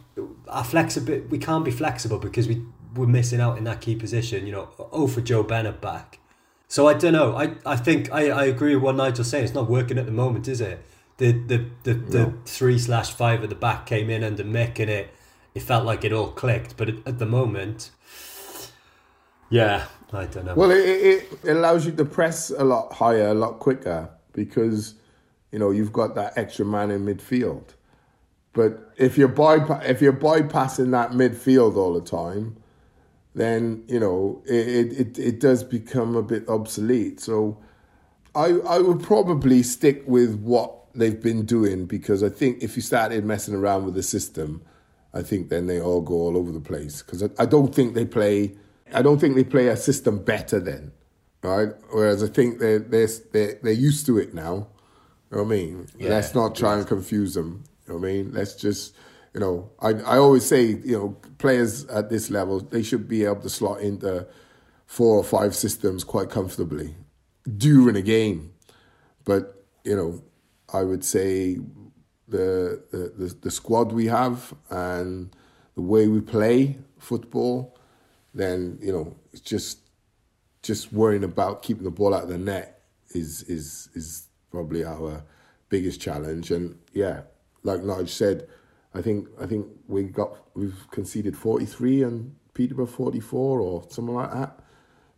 [0.49, 2.63] our flexible we can't be flexible because we
[2.95, 4.45] we're missing out in that key position.
[4.45, 6.19] You know, oh for Joe Bennett back.
[6.67, 7.35] So I don't know.
[7.35, 9.45] I, I think I, I agree with what Nigel's saying.
[9.45, 10.83] It's not working at the moment, is it?
[11.15, 14.89] The the the, the three slash five at the back came in under Mick and
[14.89, 15.09] it
[15.55, 16.75] it felt like it all clicked.
[16.75, 17.91] But at, at the moment,
[19.49, 20.55] yeah, I don't know.
[20.55, 24.95] Well, it, it, allows you to press a lot higher, a lot quicker because
[25.51, 27.73] you know you've got that extra man in midfield.
[28.53, 32.57] But if you're bypa- if you're bypassing that midfield all the time,
[33.35, 37.19] then you know it, it, it, it does become a bit obsolete.
[37.19, 37.61] So
[38.33, 42.81] I I would probably stick with what they've been doing because I think if you
[42.81, 44.63] started messing around with the system,
[45.13, 47.93] I think then they all go all over the place because I, I don't think
[47.93, 48.55] they play.
[48.93, 50.91] I don't think they play a system better then,
[51.43, 51.69] right?
[51.91, 54.67] Whereas I think they they they they're used to it now.
[55.29, 55.87] You know what I mean?
[55.97, 57.63] Yeah, Let's not try and confuse them.
[57.85, 58.31] You know what I mean?
[58.33, 58.95] Let's just
[59.33, 59.69] you know.
[59.79, 63.49] I I always say you know players at this level they should be able to
[63.49, 64.27] slot into
[64.85, 66.95] four or five systems quite comfortably
[67.57, 68.53] during a game.
[69.25, 70.23] But you know,
[70.73, 71.59] I would say
[72.27, 75.35] the the, the, the squad we have and
[75.75, 77.76] the way we play football,
[78.37, 79.79] then you know, just
[80.63, 85.23] just worrying about keeping the ball out of the net is is is probably our
[85.69, 86.51] biggest challenge.
[86.51, 87.21] And yeah,
[87.63, 88.47] like Nigel said,
[88.93, 93.85] I think I think we got we've conceded forty three and Peterborough forty four or
[93.89, 94.59] something like that.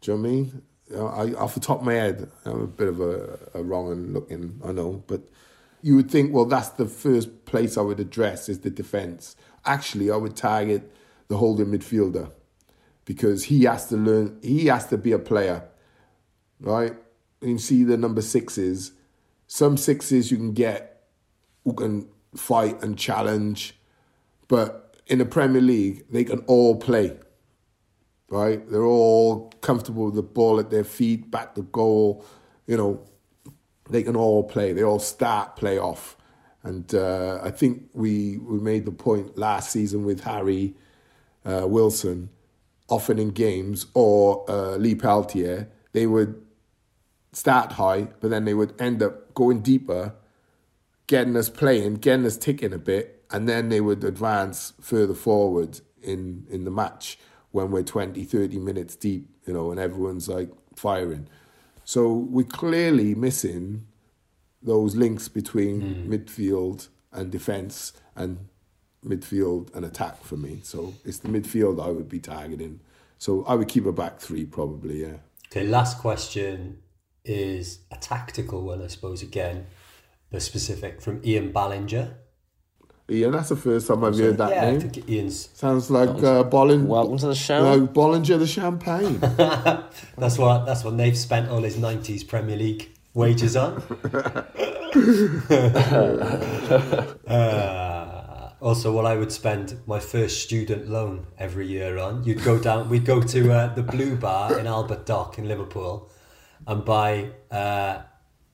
[0.01, 0.61] Do you know what I mean?
[0.91, 4.13] I, off the top of my head, I'm a bit of a, a wrong and
[4.13, 5.21] looking, I know, but
[5.81, 9.35] you would think, well, that's the first place I would address is the defence.
[9.65, 10.91] Actually, I would target
[11.27, 12.31] the holding midfielder
[13.09, 15.63] because he has to learn, he has to be a player,
[16.61, 16.93] right?
[17.41, 18.91] You see the number sixes.
[19.47, 21.07] Some sixes you can get
[21.63, 23.75] who can fight and challenge,
[24.47, 27.17] but in the Premier League, they can all play
[28.29, 28.69] right?
[28.69, 32.23] They're all comfortable with the ball at their feet, back to goal.
[32.67, 33.01] You know,
[33.89, 34.73] they can all play.
[34.73, 36.15] They all start play off.
[36.61, 40.75] And uh, I think we we made the point last season with Harry
[41.45, 42.29] uh, Wilson,
[42.89, 46.41] often in games, or uh, Lee Peltier, they would
[47.31, 50.15] start high, but then they would end up going deeper,
[51.07, 55.81] getting us playing, getting us ticking a bit, and then they would advance further forward
[56.01, 57.19] in, in the match
[57.51, 61.27] when we're 20, 30 minutes deep, you know, and everyone's like firing.
[61.83, 63.87] So we're clearly missing
[64.61, 68.47] those links between midfield and defence and
[69.05, 70.59] midfield and attack for me.
[70.63, 72.79] So it's the midfield I would be targeting.
[73.17, 75.17] So I would keep a back three probably, yeah.
[75.47, 76.79] Okay, last question
[77.25, 79.67] is a tactical one, I suppose, again,
[80.31, 82.15] but specific from Ian Ballinger.
[83.07, 84.81] Yeah, that's the first time I've heard that yeah, I name.
[84.81, 85.49] think Ian's.
[85.55, 86.85] Sounds like uh, Bollinger.
[86.85, 87.63] Welcome to the show.
[87.63, 89.17] Like Bollinger the Champagne.
[90.17, 93.81] That's what that's what they've spent all his '90s Premier League wages on.
[97.27, 98.08] uh,
[98.61, 102.89] Also, what I would spend my first student loan every year on, you'd go down,
[102.89, 106.09] we'd go to uh, the Blue Bar in Albert Dock in Liverpool
[106.67, 107.99] and buy uh,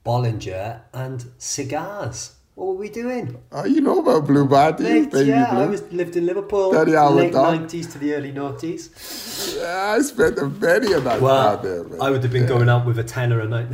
[0.04, 2.36] Bollinger and cigars.
[2.54, 3.36] What were we doing?
[3.50, 5.08] Oh, you know about Blue Bar, do you?
[5.08, 5.60] Baby yeah, Blue.
[5.60, 9.56] I was lived in Liverpool, late nineties to the early noughties.
[9.60, 12.00] Yeah, I spent a penny on that Well, there, man.
[12.00, 13.66] I would have been going out with a tenner a night.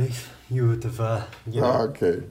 [0.49, 2.23] You would have, uh, you know, Oh, okay.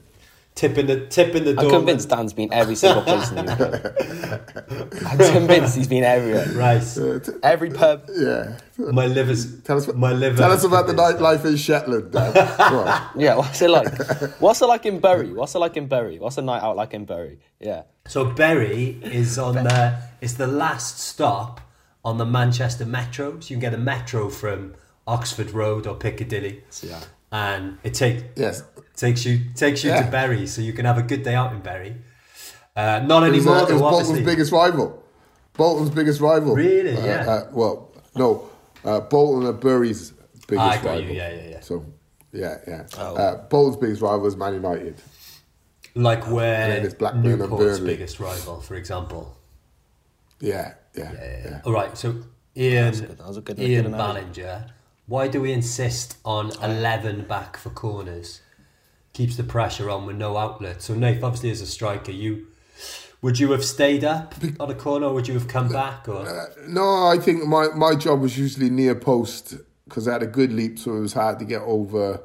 [0.54, 1.64] Tipping the tipping the door.
[1.64, 3.52] I'm convinced Dan's been every single place in the
[5.02, 5.06] UK.
[5.12, 6.46] I'm convinced he's been everywhere.
[6.54, 8.08] Right, Uh, t- Every pub.
[8.14, 8.58] yeah.
[8.78, 10.36] my liver's Tell us, my liver.
[10.36, 12.32] tell us about the convinced nightlife in Shetland, Dan.
[12.58, 13.02] Go on.
[13.16, 13.88] Yeah, what's it like?
[14.40, 15.32] What's it like in Bury?
[15.32, 16.18] What's it like in Bury?
[16.18, 17.38] What's a night out like in Bury?
[17.60, 17.82] Yeah.
[18.06, 21.60] So Bury is on the it's the last stop
[22.04, 23.38] on the Manchester Metro.
[23.40, 24.74] So you can get a metro from
[25.06, 27.00] Oxford Road or Piccadilly, Yeah.
[27.30, 28.62] and it take Yes.
[28.96, 30.02] Takes you takes you Yeah.
[30.04, 31.96] to Bury, so you can have a good day out in Bury.
[32.76, 33.90] Uh, not It was, anymore, uh, it was though.
[33.90, 35.02] Bolton's biggest rival.
[35.54, 36.54] Bolton's biggest rival.
[36.54, 36.96] Really?
[36.96, 37.30] Uh, Yeah.
[37.30, 38.48] Uh, well, no.
[38.84, 40.12] Uh, Bolton are Bury's
[40.48, 41.02] biggest Ah, I got rival.
[41.04, 41.60] you, yeah, yeah, yeah.
[41.60, 41.84] So,
[42.32, 42.86] yeah, yeah.
[42.98, 43.14] Oh.
[43.14, 44.96] Uh, Bolton's biggest rival is Man United.
[45.94, 47.94] like And where then it's Blackburn and Newport's Burnley.
[47.94, 49.36] biggest rival, for example.
[50.40, 51.38] Yeah, yeah, Yeah, yeah.
[51.50, 51.60] yeah.
[51.64, 52.14] All right, so
[52.56, 54.42] Ian, That was good, that was a good- Ian good analogy.
[54.42, 54.66] Ballinger.
[55.06, 58.40] Why do we insist on eleven back for corners?
[59.12, 60.82] Keeps the pressure on with no outlet.
[60.82, 62.46] So Nath, obviously as a striker, you
[63.22, 66.08] would you have stayed up on a corner, or would you have come uh, back?
[66.08, 69.54] Or uh, No, I think my, my job was usually near post
[69.84, 72.20] because I had a good leap, so it was hard to get over,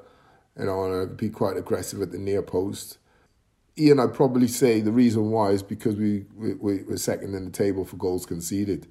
[0.57, 2.97] you know, and I'd be quite aggressive at the near post.
[3.77, 7.45] Ian, I'd probably say the reason why is because we, we, we were second in
[7.45, 8.87] the table for goals conceded.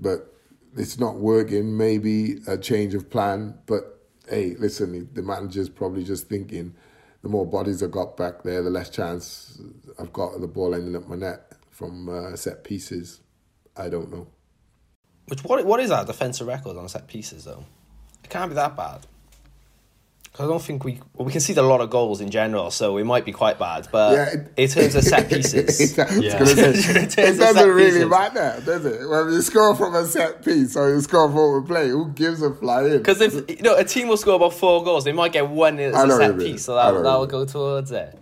[0.00, 0.34] But
[0.76, 1.76] it's not working.
[1.76, 3.58] Maybe a change of plan.
[3.66, 6.74] But hey, listen, the manager's probably just thinking
[7.22, 9.60] the more bodies I've got back there, the less chance
[9.98, 13.20] I've got of the ball ending up my net from uh, set pieces.
[13.76, 14.26] I don't know.
[15.26, 17.64] Which what what is our defensive record on set pieces though?
[18.24, 19.06] It can't be that bad.
[20.32, 22.92] 'Cause I don't think we well, we concede a lot of goals in general, so
[22.92, 23.88] we might be quite bad.
[23.90, 26.38] But Yeah, it- in terms of set pieces, I was Yeah.
[26.38, 26.68] gonna say,
[27.02, 28.08] In terms it doesn't really pieces.
[28.10, 29.08] matter, does it?
[29.08, 32.54] When you score from a set piece or you score forward play, who gives a
[32.54, 32.98] fly in?
[32.98, 35.80] because if you know a team will score about four goals, they might get one
[35.80, 36.52] as a set what mean.
[36.52, 38.16] piece, so that that will you go towards it.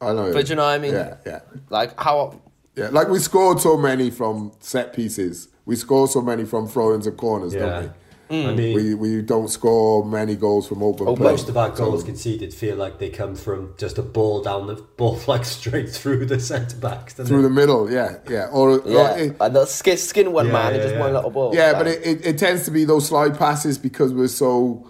[0.00, 0.32] I know.
[0.32, 0.94] But you know what I mean?
[0.94, 1.40] Yeah, yeah.
[1.70, 2.40] Like how
[2.76, 5.48] Yeah, like we scored so many from set pieces.
[5.66, 7.92] We score so many from throw-ins and corners, yeah, don't
[8.30, 8.46] Mm.
[8.48, 11.32] I mean, We we don't score many goals from open Oh, play.
[11.32, 14.68] most of our goals So- conceded feel like they come from just a ball down
[14.68, 17.14] the ball, like straight through the centre backs.
[17.14, 17.42] through it?
[17.42, 17.90] the middle.
[17.90, 18.46] Yeah, yeah.
[18.52, 21.00] Or, yeah, or it- and the skin, skin one Yeah, man and yeah, just yeah.
[21.00, 21.54] one little ball.
[21.54, 24.86] yeah, Like, but it, it, it tends to be those slide passes because we're so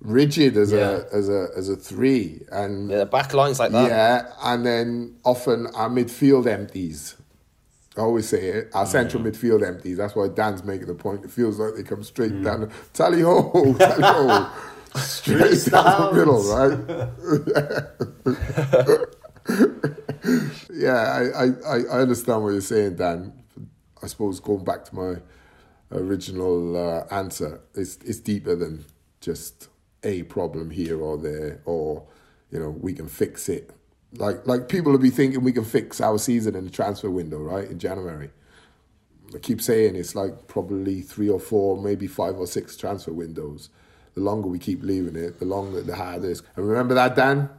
[0.00, 1.00] rigid as Yeah.
[1.12, 3.88] a as a as a three and yeah, the back lines like that.
[3.88, 7.16] Yeah, and then often our midfield empties.
[7.96, 8.70] I always say it.
[8.74, 9.26] Our central Mm.
[9.32, 9.96] midfield empties.
[9.98, 11.24] That's why Dan's making the point.
[11.24, 12.44] It feels like they come straight Mm.
[12.44, 12.70] down.
[12.92, 14.50] Tally ho, tally ho,
[14.96, 16.78] straight down the middle, right?
[20.72, 23.32] yeah, I, I, I- I understand what you're saying, Dan.
[24.02, 25.16] I suppose going back to my
[25.92, 28.84] original uh, answer, it's it's deeper than
[29.20, 29.68] just
[30.02, 32.02] a problem here or there, or
[32.50, 33.70] you know we can fix it.
[34.18, 37.38] Like like people will be thinking we can fix our season in the transfer window,
[37.38, 37.68] right?
[37.68, 38.30] In January.
[39.34, 43.70] I keep saying it's like probably three or four, maybe five or six transfer windows.
[44.14, 46.42] The longer we keep leaving it, the longer the harder it is.
[46.54, 47.50] And remember that, Dan?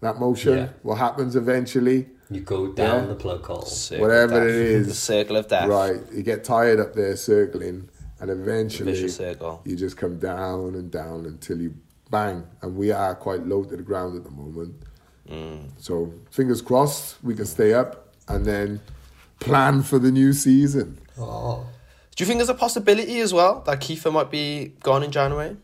[0.00, 0.56] That motion?
[0.56, 0.68] Yeah.
[0.82, 2.08] What happens eventually?
[2.30, 3.08] You go down Yeah.
[3.08, 3.62] the plug hole.
[3.66, 4.80] Circle Whatever of it death.
[4.82, 4.86] is.
[4.86, 5.68] the circle of death.
[5.68, 6.00] Right.
[6.10, 9.60] You get tired up there circling, and eventually circle.
[9.66, 11.74] you just come down and down until you
[12.10, 12.44] bang.
[12.62, 14.76] And we are quite low to the ground at the moment.
[15.30, 15.70] Mm.
[15.78, 18.80] So fingers crossed we can stay up and then
[19.38, 20.98] plan for the new season.
[21.18, 21.66] Oh,
[22.16, 25.56] Do you think there's a possibility as well that Kieffer might be gone in January?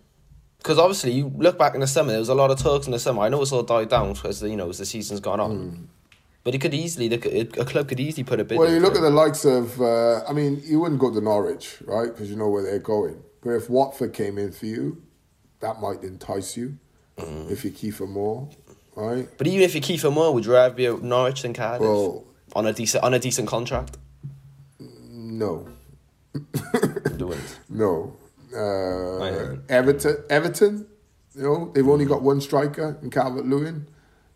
[0.59, 2.93] Because obviously, you look back in the summer, there was a lot of talks in
[2.93, 3.23] the summer.
[3.23, 5.89] I know it's all died down as the, you know as the season's gone on.
[6.43, 8.59] But it could easily, a club could easily put a bid.
[8.59, 11.79] Well, you look at the likes of, uh, I mean, you wouldn't go to Norwich,
[11.85, 12.07] right?
[12.07, 13.21] Because you know where they're going.
[13.43, 15.03] But if Watford came in for you,
[15.61, 16.79] that might entice you.
[17.17, 17.51] Mm.
[17.51, 18.49] If you Kieffer Moore,
[18.97, 19.28] right?
[19.38, 22.24] But even if you Kieffer Moore, would you rather be at Norwich than Cardiff Well-
[22.55, 23.97] on a decent on a decent contract?
[24.80, 25.68] No,
[27.16, 27.59] Do it.
[27.68, 28.16] no.
[28.55, 29.57] Uh.
[29.68, 30.86] Everton, Everton,
[31.34, 33.86] you know, they've only got one striker in Calvert Lewin.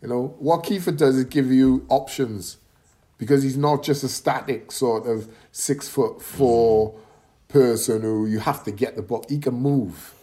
[0.01, 2.57] You know, what Kieffer does is give you options
[3.17, 6.95] because he's not just a static sort of six foot four
[7.47, 9.23] person who you have to get the ball.
[9.29, 10.13] He can move,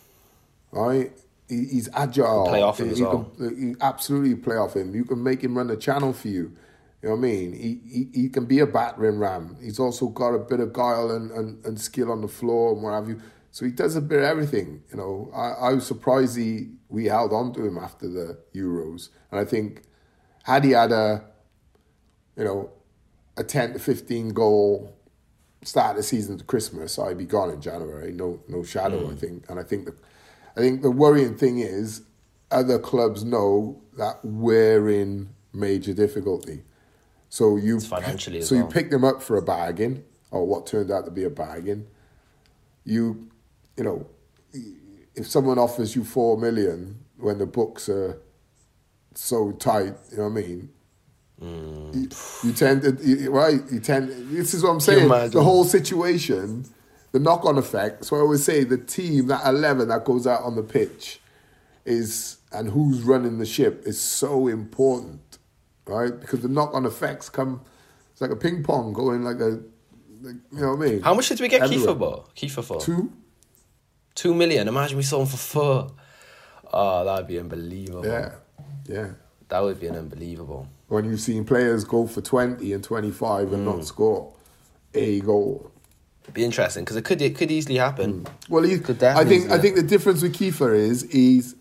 [0.72, 1.12] right?
[1.48, 2.46] He, he's agile.
[2.48, 3.32] Play off him as You well.
[3.36, 4.94] can- absolutely play off him.
[4.94, 6.52] You can make him run the channel for you.
[7.02, 7.52] You know what I mean?
[7.52, 9.56] He, he, he can be a battering ram.
[9.62, 12.82] He's also got a bit of guile and, and, and skill on the floor and
[12.82, 13.20] what have you.
[13.50, 14.82] So he does a bit of everything.
[14.90, 19.08] You know, I, I was surprised he we held on to him after the Euros,
[19.30, 19.82] and I think
[20.44, 21.24] had he had a,
[22.36, 22.70] you know,
[23.36, 24.94] a ten to fifteen goal
[25.62, 28.12] start of the season to Christmas, I'd be gone in January.
[28.12, 29.08] No, no shadow.
[29.08, 29.18] I mm.
[29.18, 29.94] think, and I think the,
[30.58, 32.02] I think the worrying thing is,
[32.50, 36.62] other clubs know that we're in major difficulty.
[37.28, 38.64] So you It's financially so well.
[38.64, 41.86] you pick them up for a bargain, or what turned out to be a bargain.
[42.84, 43.28] You,
[43.76, 44.06] you know,
[45.14, 48.20] if someone offers you four million when the books are
[49.14, 50.70] so tight, you know what I mean.
[51.40, 51.94] Mm.
[51.94, 53.60] You, you tend to you, right.
[53.70, 54.08] You tend.
[54.30, 55.08] This is what I'm saying.
[55.30, 56.64] The whole situation,
[57.12, 58.04] the knock-on effect.
[58.04, 61.20] So I always say the team, that eleven that goes out on the pitch,
[61.84, 65.38] is and who's running the ship is so important,
[65.86, 66.18] right?
[66.18, 67.62] Because the knock-on effects come.
[68.12, 69.60] It's like a ping pong going like a,
[70.22, 71.00] like, you know what I mean?
[71.02, 71.94] How much did we get Everywhere.
[71.94, 72.24] Kieffer for?
[72.34, 73.12] Kieffer for Two.
[74.16, 74.66] two million.
[74.66, 75.90] Imagine we sold him for four.
[76.72, 78.04] Oh, that'd be unbelievable.
[78.04, 78.34] Yeah,
[78.86, 79.10] yeah.
[79.48, 80.68] That would be an unbelievable.
[80.88, 83.84] When you've seen players go for twenty and twenty-five and not mm.
[83.84, 84.34] score
[84.94, 85.70] a goal.
[86.28, 88.24] It'd be interesting because it could it could easily happen.
[88.24, 88.30] Mm.
[88.50, 91.54] Well, he, Could I think I think the difference with Kieffer is he's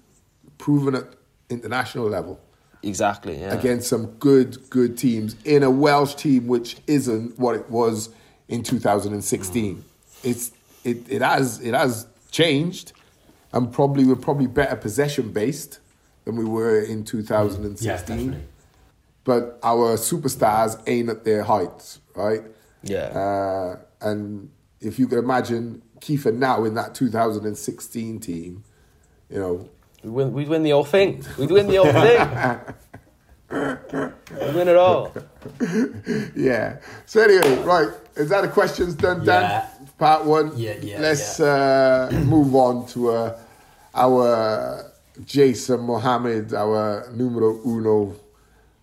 [0.57, 1.05] proven at
[1.49, 2.37] international level
[2.83, 3.39] Exactly.
[3.39, 3.53] Yeah.
[3.53, 8.09] against some good good teams in a Welsh team which isn't what it was
[8.49, 9.75] in 2016.
[9.77, 9.81] Mm.
[10.23, 10.51] It's
[10.83, 12.91] it, it has it has changed,
[13.53, 15.79] and probably we're probably better possession based
[16.25, 17.87] than we were in 2016.
[17.87, 18.43] Yeah, definitely.
[19.23, 22.41] but our superstars ain't at their heights, right?
[22.83, 23.05] Yeah.
[23.07, 24.49] Uh, and
[24.81, 28.63] if you could imagine Kieffer now in that 2016 team,
[29.29, 29.69] you know,
[30.03, 31.25] We'd win, we'd win the whole thing.
[31.39, 32.75] We'd win the whole thing.
[33.49, 35.11] We'd win it all.
[36.35, 36.77] yeah.
[37.05, 39.41] So anyway, right, is that the questions done, Dan?
[39.41, 39.67] Yeah.
[39.97, 40.51] Part one.
[40.55, 43.39] Yeah, yeah, Let's Uh, move on to uh,
[43.95, 44.91] our
[45.25, 48.15] Jason Mohammad, our numero uno,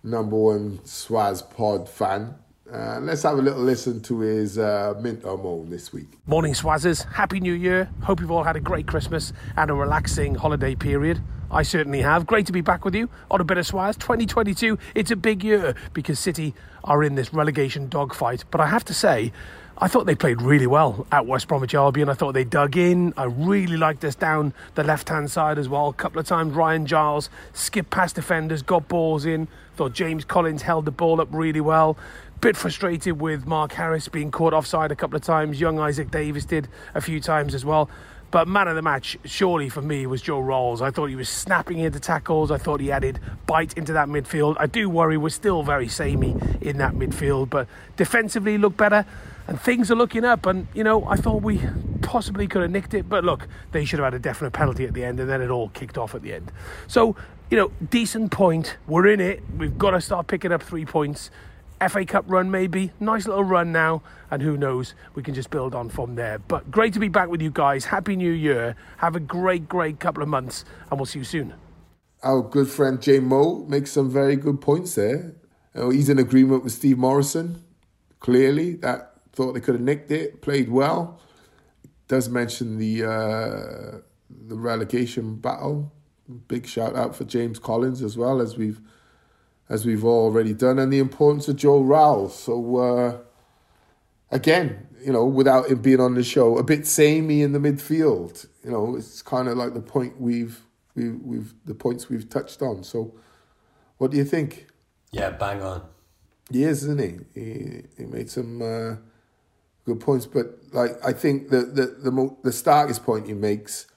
[0.03, 2.35] number one Swaz Pod fan.
[2.71, 6.07] Uh, let's have a little listen to his uh, mint or moan this week.
[6.25, 7.05] Morning, Swazzers.
[7.13, 7.87] Happy New Year.
[8.01, 11.21] Hope you've all had a great Christmas and a relaxing holiday period.
[11.51, 12.25] I certainly have.
[12.25, 13.99] Great to be back with you on a bit of Swaz.
[13.99, 18.45] 2022, it's a big year because City are in this relegation dogfight.
[18.49, 19.31] But I have to say,
[19.77, 22.09] I thought they played really well at West Bromwich Albion.
[22.09, 23.13] I thought they dug in.
[23.15, 25.89] I really liked this down the left hand side as well.
[25.89, 29.47] A couple of times, Ryan Giles skipped past defenders, got balls in.
[29.75, 31.97] Thought James Collins held the ball up really well.
[32.41, 35.59] Bit frustrated with Mark Harris being caught offside a couple of times.
[35.59, 37.89] Young Isaak Davies did a few times as well.
[38.31, 40.81] But man of the match, surely for me, was Joe Ralls.
[40.81, 42.51] I thought he was snapping into tackles.
[42.51, 44.57] I thought he added bite into that midfield.
[44.59, 49.05] I do worry we're still very samey in that midfield, but defensively look better
[49.47, 50.45] and things are looking up.
[50.45, 51.61] And, you know, I thought we
[52.01, 54.93] possibly could have nicked it, but look, they should have had a definite penalty at
[54.93, 56.51] the end and then it all kicked off at the end.
[56.87, 57.15] So,
[57.49, 58.75] you know, decent point.
[58.85, 59.43] We're in it.
[59.57, 61.29] We've got to start picking up three points.
[61.89, 62.91] FA Cup run, maybe.
[62.99, 66.39] Nice little run now, and who knows, we can just build on from there.
[66.39, 67.85] But great to be back with you guys.
[67.85, 68.75] Happy New Year.
[68.97, 71.53] Have a great, great couple of months, and we'll see you soon.
[72.23, 75.35] Our good friend Jay Moe makes some very good points there.
[75.75, 77.63] Know, he's in agreement with Steve Morison.
[78.19, 81.19] Clearly, that thought they could have nicked it, played well.
[82.07, 85.91] Does mention the uh, the relegation battle.
[86.47, 88.81] Big shout out for James Collins as well as we've
[89.69, 92.37] as we've already done, and the importance of Joe Ralls.
[92.37, 93.17] So uh,
[94.31, 98.47] again, you know, without him being on the show, a bit samey in the midfield.
[98.63, 100.61] You know, it's kind of like the point we've
[100.95, 102.83] we, we've the points we've touched on.
[102.83, 103.13] So,
[103.97, 104.67] what do you think?
[105.11, 105.83] Yeah, bang on.
[106.51, 106.99] He is, isn't
[107.33, 107.39] he?
[107.41, 108.95] He, he made some uh,
[109.85, 113.87] good points, but like I think the the the, mo- the starkest point he makes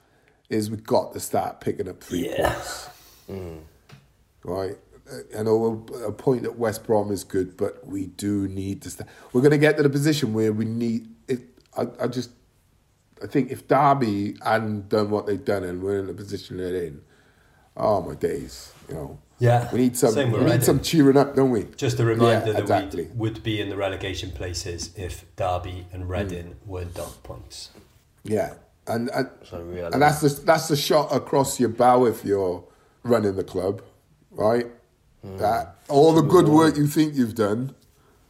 [0.49, 2.53] is we've got to start picking up three Yeah.
[2.53, 2.89] points.
[4.43, 4.77] Right.
[5.11, 8.81] Uh, I know a, a point at West Brom is good, but we do need
[8.83, 9.09] to start.
[9.33, 11.41] We're going to get to the position where we need it.
[11.77, 12.31] I, I just,
[13.23, 16.83] I think if Derby hadn't done what they've done and we're in the position they're
[16.83, 17.01] in,
[17.77, 19.19] oh my days, you know.
[19.41, 20.11] Yeah, We need some.
[20.11, 20.61] same we need Reading.
[20.61, 21.63] some cheering up, don't we?
[21.77, 23.03] Just a reminder Yeah, that exactly.
[23.05, 26.11] we would be in the relegation places if Derby and Hmm.
[26.11, 27.69] Reading were dog points.
[28.25, 28.55] Yeah,
[28.85, 29.59] and and, So
[29.93, 32.65] and that's the that's the shot across your bow if you're
[33.03, 33.81] running the club,
[34.31, 34.67] right?
[35.23, 37.75] That all the good work you think you've done,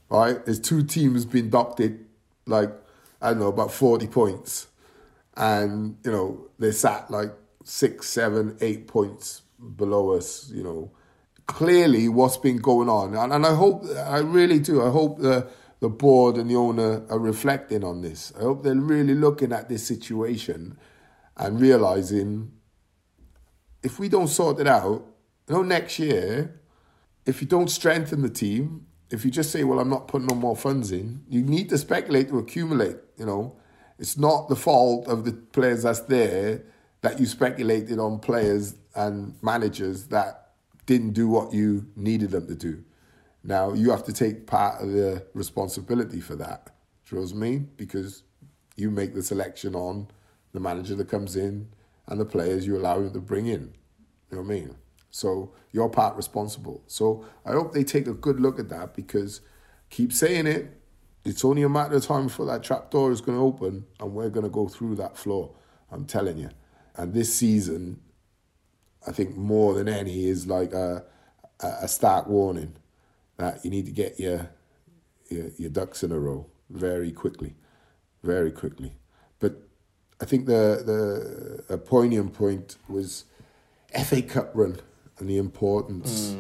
[0.09, 0.43] right?
[0.43, 2.03] There's two teams been doctored,
[2.47, 2.71] like
[3.21, 4.67] I don't know about forty points,
[5.37, 7.31] and you know they sat like
[7.63, 9.43] six, seven, eight points
[9.75, 10.49] below us.
[10.51, 10.91] You know,
[11.45, 14.83] clearly what's been going on, and, and I hope, I really do.
[14.83, 15.47] I hope the
[15.79, 18.33] the board and the owner are reflecting on this.
[18.37, 20.77] I hope they're really looking at this situation
[21.37, 22.51] and realizing
[23.81, 25.05] if we don't sort it out,
[25.47, 26.58] you know, next year,
[27.25, 30.35] if you don't strengthen the team, if you just say, well, I'm not putting no
[30.35, 33.55] more funds in, you need to speculate to accumulate, you know.
[33.97, 36.63] It's not the fault of the players that's there
[37.01, 40.51] that you speculated on players and managers that
[40.85, 42.83] didn't do what you needed them to do.
[43.43, 46.71] Now you have to take part of the responsibility for that.
[47.09, 47.69] Do what I mean?
[47.77, 48.23] Because
[48.75, 50.07] you make the selection on
[50.53, 51.69] the manager that comes in
[52.07, 53.73] and the players you allow him to bring in.
[54.31, 54.75] You know what I mean?
[55.11, 56.83] So you're part responsible.
[56.87, 59.41] So I hope they take a good look at that because
[59.89, 60.75] keep saying it.
[61.25, 64.13] It's only a matter of time before that trap door is going to open and
[64.13, 65.51] we're going to go through that floor.
[65.91, 66.49] I'm telling you.
[66.95, 67.99] And this season,
[69.05, 71.03] I think more than any is like a,
[71.61, 72.75] a stark warning
[73.37, 74.49] that you need to get your,
[75.29, 77.55] your your ducks in a row very quickly,
[78.23, 78.93] very quickly.
[79.39, 79.61] But
[80.21, 83.25] I think the the a poignant point was
[84.05, 84.79] FA Cup run
[85.19, 86.35] and the importance.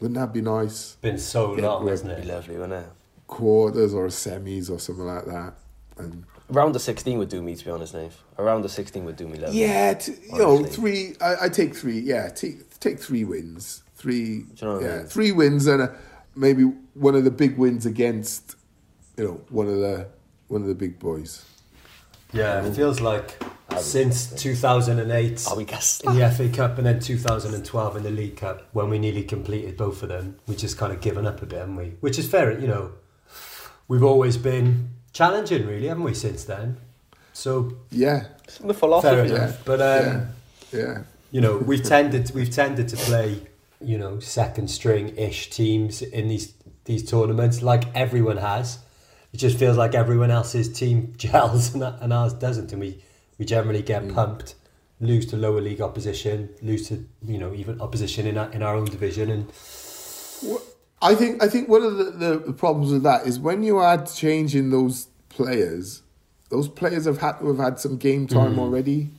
[0.00, 0.96] Wouldn't that be nice?
[1.00, 2.26] Been so Yeah, long, we're- hasn't Be it?
[2.32, 2.90] lovely, wouldn't it?
[3.26, 5.54] Quarters or semis or something like that.
[5.98, 8.16] And Round the 16 would do me, to be honest, Nave.
[8.38, 9.60] Around the 16 would do me lovely.
[9.60, 11.14] yeah, t- you know, three.
[11.20, 12.00] I, I take three.
[12.00, 13.82] Yeah, take take three wins.
[13.94, 14.16] Three.
[14.16, 15.06] you know what I yeah, mean?
[15.06, 15.94] three wins and a,
[16.34, 16.64] maybe
[16.94, 18.56] one of the big wins against,
[19.16, 20.08] you know, one of the
[20.48, 21.44] one of the big boys.
[22.32, 23.42] Yeah, it feels like
[23.78, 26.04] since 2008 Are we guessed?
[26.04, 29.76] in the FA Cup and then 2012 in the League Cup when we nearly completed
[29.76, 31.92] both of them, we just kind of given up a bit, haven't we?
[32.00, 32.92] Which is fair, you know.
[33.88, 36.76] We've always been challenging, really, haven't we, since then?
[37.32, 39.16] So Yeah, it's The philosophy.
[39.16, 39.52] fair yeah.
[39.64, 40.28] But um,
[40.72, 40.98] yeah, yeah.
[41.30, 43.42] you know, we've tended we've tended to play,
[43.80, 46.54] you know, second string ish teams in these
[46.84, 48.78] these tournaments, like everyone has.
[49.32, 53.02] It just feels like everyone else's team gels and, and ours doesn't, and we
[53.38, 54.54] we generally get pumped,
[55.00, 58.74] lose to lower league opposition, lose to you know even opposition in our, in our
[58.74, 59.52] own division, and
[61.02, 63.80] I think I think one of the, the, the problems with that is when you
[63.80, 66.02] add change in those players,
[66.50, 69.10] those players have had to have had some game time already.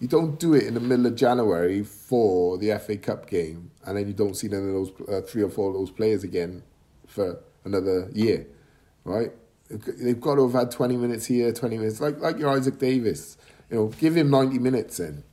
[0.00, 3.96] You don't do it in the middle of January for the FA Cup game, and
[3.96, 6.62] then you don't see none of those uh, three or four of those players again
[7.06, 8.46] for another year,
[9.06, 9.32] right?
[9.70, 13.36] They've got to have had twenty minutes here, twenty minutes, like like your Isaak Davies.
[13.70, 15.24] You know, give him ninety minutes in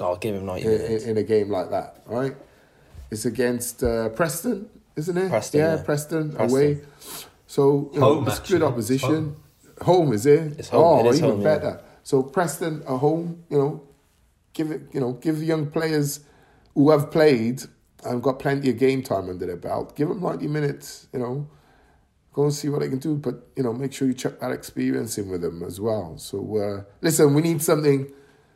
[0.00, 1.04] I'll give him 90 in, minutes.
[1.04, 2.36] in, in a game like that, right?
[3.10, 5.28] It's against uh, Preston, isn't it?
[5.28, 5.82] Preston, yeah, yeah.
[5.82, 6.50] Preston, Preston.
[6.50, 6.80] away.
[7.46, 8.58] So you know, Home, it's actually.
[8.58, 9.36] good opposition.
[9.82, 10.12] Home.
[10.12, 10.58] is it?
[10.58, 11.54] It's home, Oh, it is even home, yeah.
[11.56, 11.80] better.
[12.02, 13.82] So Preston at home, you know,
[14.52, 16.20] give it, you know, give the young players
[16.74, 17.62] who have played
[18.04, 19.96] and got plenty of game time under their belt.
[19.96, 21.48] Give them ninety minutes, you know.
[22.32, 24.52] Go and see what they can do, but you know, make sure you check that
[24.52, 26.18] experience in with them as well.
[26.18, 28.12] So uh, listen, we need something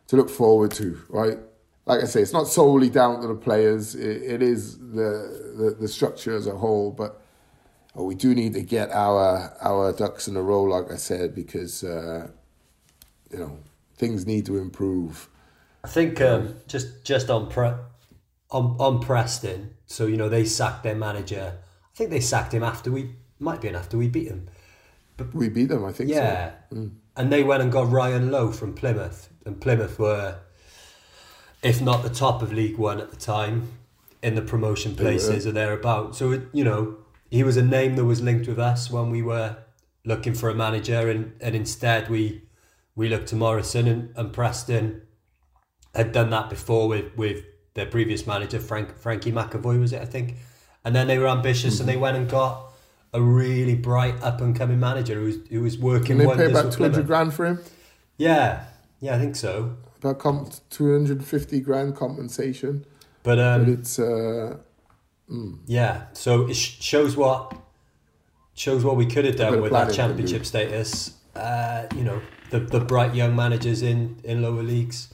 [0.09, 1.39] to look forward to, right?
[1.85, 3.95] Like I say, it's not solely down to the players.
[3.95, 7.21] It, it is the, the the structure as a whole, but
[7.99, 11.35] uh, we do need to get our our ducks in a row, like I said,
[11.35, 12.29] because uh,
[13.31, 13.59] you know
[13.97, 15.29] things need to improve.
[15.85, 17.75] I think um, just just on pre-
[18.51, 21.59] on on Preston, so you know they sacked their manager.
[21.59, 24.49] I think they sacked him after we might be after we beat them.
[25.17, 26.11] But we beat them, I think.
[26.11, 26.53] Yeah.
[26.73, 26.91] So.
[27.17, 29.29] And they went and got Ryan Lowe from Plymouth.
[29.45, 30.39] And Plymouth were,
[31.63, 33.69] if not the top of League One at the time,
[34.23, 36.19] in the promotion places or thereabouts.
[36.19, 36.97] So, it, you know,
[37.31, 39.57] he was a name that was linked with us when we were
[40.05, 41.11] looking for a manager.
[41.11, 42.43] And, and instead, we
[42.95, 45.03] we looked to Morison and, and Preston
[45.95, 50.05] had done that before with, with their previous manager, Frank Frankie McAvoy, was it, I
[50.05, 50.37] think?
[50.85, 51.97] And then they were ambitious and mm-hmm.
[51.97, 52.72] they went and got
[53.13, 56.29] a really bright up and coming manager who was, who was working Can they pay
[56.29, 57.61] wonders about two hundred grand for him?
[58.17, 58.65] Yeah,
[59.01, 59.77] yeah, I think so.
[59.99, 62.85] About comp- two hundred and fifty grand compensation,
[63.23, 64.57] But but um, it's uh,
[65.67, 67.57] yeah, so it sh- shows what
[68.55, 71.15] shows what we could have done with that championship status.
[71.35, 75.13] Uh, you know, the the bright young managers in in lower leagues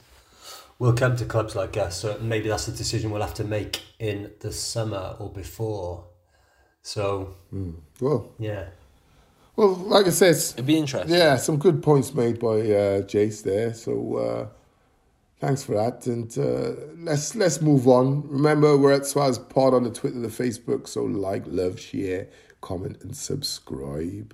[0.79, 1.99] will come to clubs like us.
[1.99, 6.05] So maybe that's a decision we'll have to make in the summer or before.
[6.81, 7.35] So
[7.99, 8.65] well, yeah,
[9.55, 11.15] well, like I said, It'd be interesting.
[11.15, 13.73] yeah, some good points made by uh, Jace there.
[13.73, 14.47] So uh,
[15.39, 18.27] thanks for that, and uh, let's let's move on.
[18.27, 20.87] Remember, we're at Swaz Pod on the Twitter, the Facebook.
[20.87, 22.27] So like, love, share,
[22.61, 24.33] comment, and subscribe.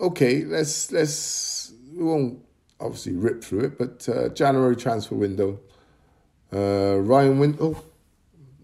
[0.00, 2.40] Okay, let's let's we won't
[2.80, 5.60] obviously rip through it, but uh, January transfer window.
[6.52, 7.56] Uh, Ryan Win.
[7.60, 7.82] Oh,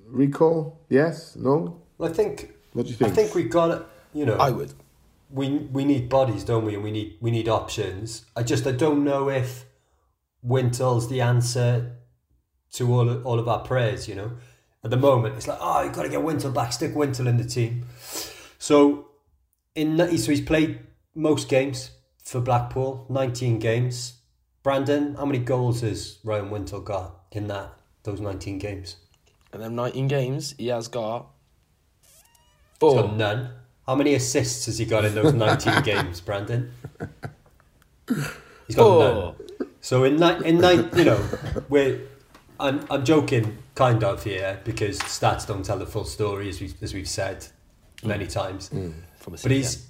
[0.06, 0.78] recall?
[0.88, 1.36] Yes?
[1.36, 1.80] No?
[2.00, 2.50] I think.
[2.72, 3.14] What do you I think?
[3.14, 3.86] think we got it.
[4.14, 4.74] You know, I would.
[5.30, 6.74] we we need bodies, don't we?
[6.74, 8.24] And we need we need options.
[8.36, 9.64] I just I don't know if
[10.42, 11.96] Wintle's the answer
[12.72, 14.08] to all of, all of our prayers.
[14.08, 14.32] You know,
[14.84, 17.36] at the moment it's like oh you've got to get Wintle back, stick Wintle in
[17.36, 17.86] the team.
[18.58, 19.08] So
[19.74, 20.80] in so he's played
[21.14, 21.90] most games
[22.24, 24.14] for Blackpool, nineteen games.
[24.62, 27.72] Brandon, how many goals has Ryan Wintle got in that
[28.04, 28.96] those nineteen games?
[29.52, 31.28] In them 19 games, he has got
[32.90, 33.50] He's got none.
[33.86, 36.72] How many assists has he got in those 19 games, Brandon?
[38.08, 39.00] He's got Four.
[39.00, 39.34] none.
[39.80, 41.24] So in ni- in nine, you know,
[41.68, 42.00] we're
[42.60, 46.72] I'm I'm joking kind of here because stats don't tell the full story as we
[46.80, 47.46] as we've said
[48.04, 48.32] many mm.
[48.32, 48.70] times.
[48.70, 48.94] Mm.
[49.16, 49.88] From a But he's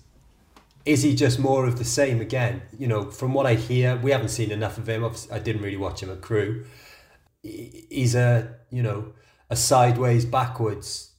[0.84, 2.62] is he just more of the same again?
[2.76, 5.04] You know, from what I hear, we haven't seen enough of him.
[5.04, 6.64] Obviously, I didn't really watch him at Crewe.
[7.42, 9.12] He's a you know
[9.50, 11.11] a sideways backwards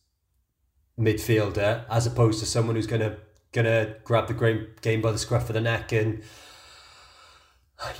[0.99, 3.17] midfielder as opposed to someone who's gonna
[3.51, 6.21] gonna grab the game game by the scruff of the neck and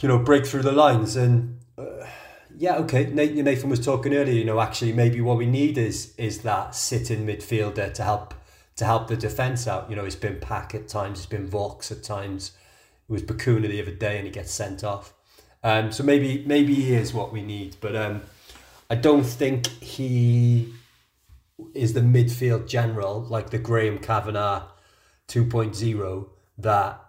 [0.02, 1.60] you know break through the lines and.
[1.78, 2.06] Uh,
[2.56, 3.06] yeah, okay.
[3.06, 4.36] Nathan was talking earlier.
[4.36, 8.36] You know, actually, maybe what we need is is that sitting midfielder to help
[8.76, 9.90] to help the defense out.
[9.90, 12.52] You know, it's been Pack at times, it's been Vaulks at times.
[13.10, 15.14] It was Bacuna the other day, and he gets sent off.
[15.64, 18.22] Um, so maybe maybe he is what we need, but um,
[18.90, 20.74] I don't think he
[21.74, 24.64] is the midfield general like the Graham Kavanagh
[25.28, 26.28] 2.0
[26.60, 27.00] that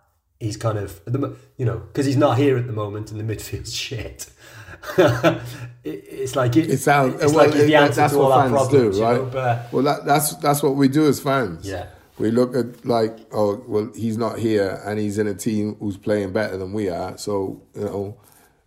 [0.41, 3.25] he's kind of the you know because he's not here at the moment and the
[3.37, 4.31] midfield's shit.
[4.99, 5.41] it,
[5.85, 7.47] it's like it, It sounds it's well.
[7.47, 9.17] like he's the answer that's to all what our fans problems, do, you right?
[9.17, 11.67] know, but well, that, that's that's what we do as fans.
[11.67, 11.87] Yeah.
[12.19, 15.97] we look at like, oh, well, he's not here, and he's in a team who's
[15.97, 17.17] playing better than we are.
[17.17, 18.17] So you know,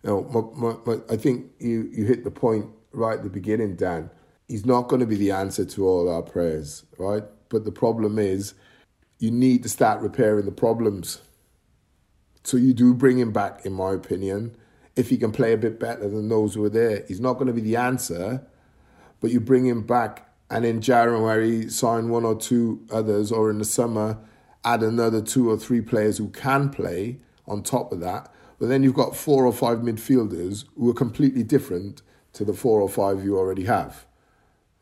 [0.02, 3.30] you know, my, my, my, I think you you hit the point right at the
[3.30, 4.10] beginning, Dan.
[4.48, 7.22] He's not going to be the answer to all our prayers, right?
[7.50, 8.54] But the problem is,
[9.18, 11.20] you need to start repairing the problems.
[12.44, 14.56] So you do bring him back, in my opinion,
[14.96, 17.04] if he can play a bit better than those who are there.
[17.06, 18.46] He's not going to be the answer,
[19.20, 23.58] but you bring him back, and in January sign one or two others, or in
[23.58, 24.18] the summer
[24.64, 28.32] add another two or three players who can play on top of that.
[28.58, 32.00] But then you've got four or five midfielders who are completely different
[32.32, 34.07] to the four or five you already have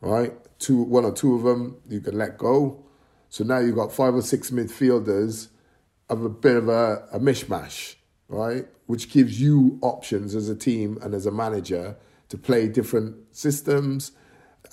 [0.01, 0.33] right?
[0.59, 2.83] Two, one or two of them you can let go.
[3.29, 5.49] So now you've got five or six midfielders
[6.09, 7.95] of a bit of a, a mishmash,
[8.29, 8.65] right?
[8.85, 11.97] Which gives you options as a team and as a manager
[12.29, 14.11] to play different systems,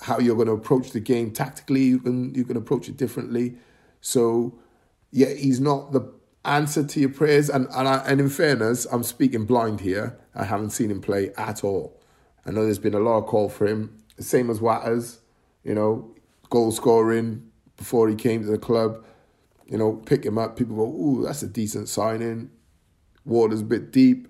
[0.01, 1.83] how you're going to approach the game tactically.
[1.83, 3.55] You can you can approach it differently.
[4.01, 4.57] So
[5.11, 6.13] yeah, he's not the
[6.43, 7.49] answer to your prayers.
[7.49, 10.17] And and, I, and in fairness, I'm speaking blind here.
[10.33, 11.99] I haven't seen him play at all.
[12.45, 15.19] I know there's been a lot of call for him, same as Watters,
[15.63, 16.15] you know,
[16.49, 19.03] goal scoring before he came to the club.
[19.65, 20.57] You know, pick him up.
[20.57, 22.51] People go, "Ooh, that's a decent signing."
[23.25, 24.27] Water's a bit deep.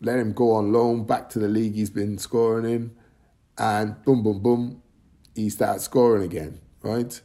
[0.00, 2.90] Let him go on loan back to the league he's been scoring in,
[3.56, 4.82] and boom, boom, boom,
[5.34, 6.60] he starts scoring again.
[6.82, 7.20] Right?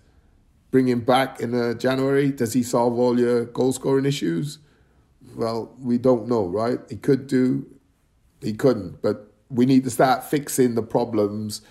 [0.71, 2.31] Bring him back in uh, January.
[2.31, 4.59] Does he solve all your goal scoring issues?
[5.35, 6.79] Well, we don't know, right?
[6.89, 7.65] He could do,
[8.41, 9.01] he couldn't.
[9.01, 11.61] But we need to start fixing the problems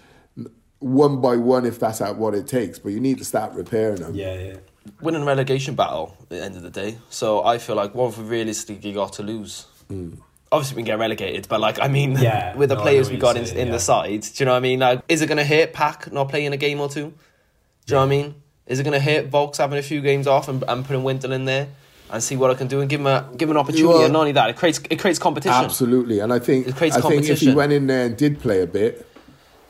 [0.81, 2.79] one by one if that's what it takes.
[2.79, 4.15] But you need to start repairing them.
[4.15, 4.57] yeah, yeah.
[5.01, 6.99] winning a relegation battle at the end of the day.
[7.11, 9.67] So I feel like what have we realistically got to lose?
[9.89, 10.15] Hmm.
[10.51, 13.19] Obviously, we can get relegated, but like I mean, Yeah, with the no, players we
[13.19, 13.73] got you're in, saying, in yeah.
[13.75, 14.79] the side, do you know what I mean?
[14.79, 17.13] Like, is it going to hurt Pack not playing a game or two?
[17.85, 18.35] Do you know what I mean?
[18.67, 21.33] Is it going to hurt Vaulks having a few games off and, and putting Wintle
[21.33, 21.69] in there
[22.11, 23.89] and see what I can do and give him a give him an opportunity?
[23.89, 25.65] Well- and not only that, it creates it creates competition.
[25.65, 28.41] Absolutely, and I think It creates I think if he went in there and did
[28.41, 29.07] play a bit,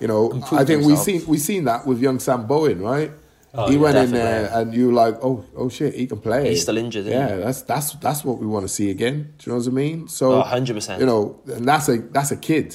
[0.00, 1.04] you know, I think we himself.
[1.04, 3.10] seen we seen that with young Sam Bowen, right?
[3.54, 6.20] Oh, he yeah, went in there and you were like, oh, oh shit, he can
[6.20, 6.50] play.
[6.50, 7.42] He's still injured, isn't Yeah, he?
[7.42, 9.32] that's that's that's what we want to see again.
[9.38, 10.06] Do you know what I mean?
[10.08, 11.00] So, Oh, 100%.
[11.00, 12.70] You know, and that's a that's a kid.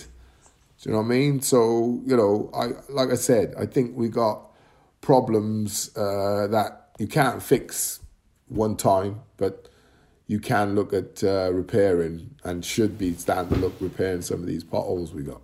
[0.81, 1.41] Do you know what I mean?
[1.41, 4.49] So, you know, I like I said, I think we got
[4.99, 7.99] problems uh, that you can't fix
[8.47, 9.69] one time, but
[10.27, 14.47] you can look at uh, repairing and should be starting to look repairing some of
[14.47, 15.41] these potholes we got.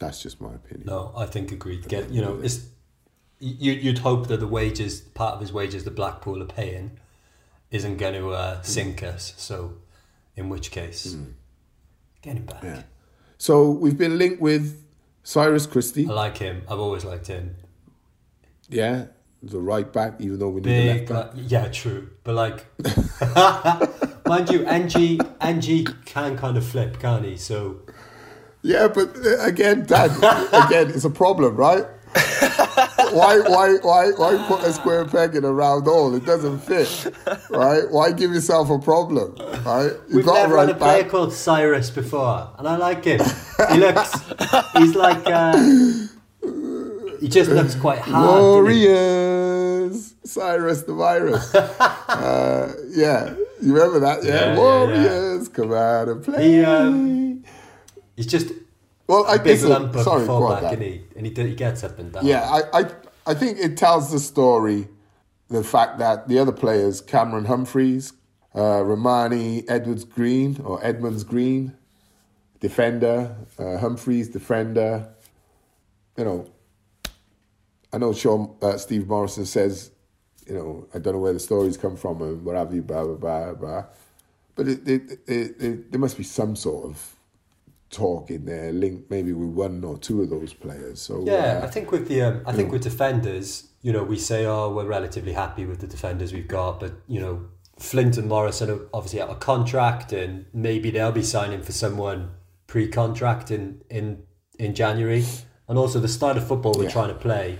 [0.00, 0.86] That's just my opinion.
[0.86, 1.86] No, I think agreed.
[1.86, 2.66] Get you know, it's
[3.38, 3.72] you.
[3.72, 6.98] You'd hope that the wages, part of his wages, the Blackpool are paying,
[7.70, 9.34] isn't going to uh, sink us.
[9.36, 9.74] So,
[10.36, 11.16] in which case,
[12.22, 12.64] get him back.
[12.64, 12.82] Yeah.
[13.36, 14.82] So we've been linked with
[15.22, 16.08] Cyrus Christie.
[16.08, 16.62] I like him.
[16.68, 17.56] I've always liked him.
[18.70, 19.06] Yeah,
[19.42, 21.34] the right back, even though we need a left back.
[21.34, 22.08] like, yeah, true.
[22.24, 22.66] But like,
[24.26, 27.36] mind you, Ng Ng can kind of flip, can't he?
[27.36, 27.82] So
[28.62, 30.10] Yeah, but uh, again, Dad,
[30.52, 31.84] again, it's a problem, right?
[33.12, 36.14] why, why, why, why put a square peg in a round hole?
[36.14, 37.14] It doesn't fit,
[37.50, 37.84] right?
[37.90, 39.34] Why give yourself a problem,
[39.64, 39.92] right?
[40.08, 43.20] You We've never had a player called Cyrus before, and I like him.
[43.70, 44.12] He looks,
[44.76, 45.56] he's like, uh,
[47.20, 48.42] he just looks quite hard.
[48.42, 51.54] Warriors, Cyrus the virus.
[51.54, 54.24] uh, yeah, you remember that?
[54.24, 56.50] Yeah, Yeah, Warriors, yeah, come out and play.
[56.50, 57.44] He, um,
[58.20, 58.52] he's just
[59.06, 60.82] well, I a big listen, lump of sorry, go fullback, Dan.
[60.82, 61.04] isn't he?
[61.16, 62.26] And he, he gets up and down.
[62.26, 62.90] Yeah, I, I,
[63.26, 64.88] I think it tells the story,
[65.48, 68.12] the fact that the other players, Cameron Humphreys,
[68.54, 71.76] uh, Rarmani Edwards Green or Edmonds Green,
[72.60, 75.08] defender, uh, Humphreys defender.
[76.18, 76.50] You know,
[77.92, 79.90] I know Sean uh, Steve Morison says,
[80.46, 83.02] you know, I don't know where the stories come from and what have you, blah
[83.04, 83.84] blah blah blah.
[84.54, 87.16] But it, it, it, it, there must be some sort of
[87.90, 91.00] talk in there, linked maybe with one or two of those players.
[91.00, 94.16] So Yeah, uh, I think with the um, I think with defenders, you know, we
[94.18, 97.46] say, oh, we're relatively happy with the defenders we've got, but you know,
[97.78, 102.30] Flint and Morrison are obviously out of contract, and maybe they'll be signing for someone
[102.66, 104.22] pre-contract in in
[104.58, 105.24] in January,
[105.68, 106.90] and also the style of football we're Yeah.
[106.90, 107.58] trying to play.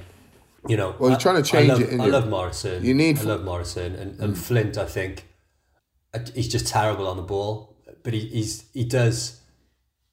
[0.68, 2.00] You know, Well, you're I- trying to change I love, it?
[2.00, 2.84] I love Morrison.
[2.84, 3.22] You need- Mm.
[3.22, 4.76] I love Morrison and, and Flint.
[4.76, 5.26] I think
[6.12, 7.74] uh, he's just terrible on the ball,
[8.04, 9.39] but he, he's he does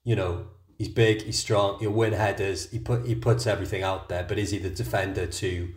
[0.08, 0.48] you know,
[0.78, 4.40] he's big, he's strong, he'll win headers, he put he puts everything out there, but
[4.40, 5.74] is he the defender to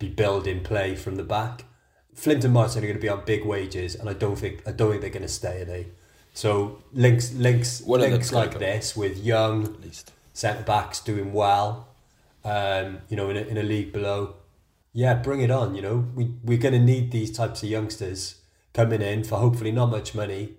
[0.00, 1.64] be building play from the back?
[2.12, 4.72] Flint and Martin are going to be on big wages, and I don't think I
[4.72, 5.86] don't think they're going to stay, are they?
[6.34, 10.12] So links links links like this with young At least.
[10.32, 11.86] centre backs doing well,
[12.44, 14.34] um, you know, in a, in a league below.
[14.92, 15.76] Yeah, bring it on.
[15.76, 18.40] You know, we we're going to need these types of youngsters
[18.74, 20.54] coming in for hopefully not much money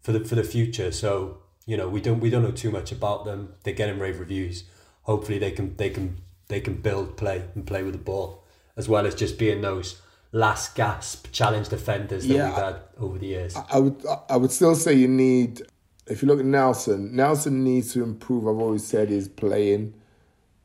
[0.00, 0.92] for the for the future.
[0.92, 3.54] So you know, we don't we don't know too much about them.
[3.62, 4.64] They're getting rave reviews.
[5.02, 8.44] Hopefully, they can they can they can build play and play with the ball
[8.76, 10.00] as well as just being those
[10.32, 13.56] last gasp challenge defenders that Yeah, we've had over the years.
[13.70, 15.62] I would I would still say you need
[16.06, 18.46] if you look at Nelson, Nelson needs to improve.
[18.46, 19.94] I've always said his playing,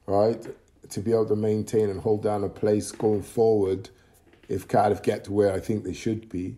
[0.05, 0.45] right,
[0.89, 3.89] to be able to maintain and hold down a place going forward.
[4.49, 6.55] If Cardiff get to where I think they should be,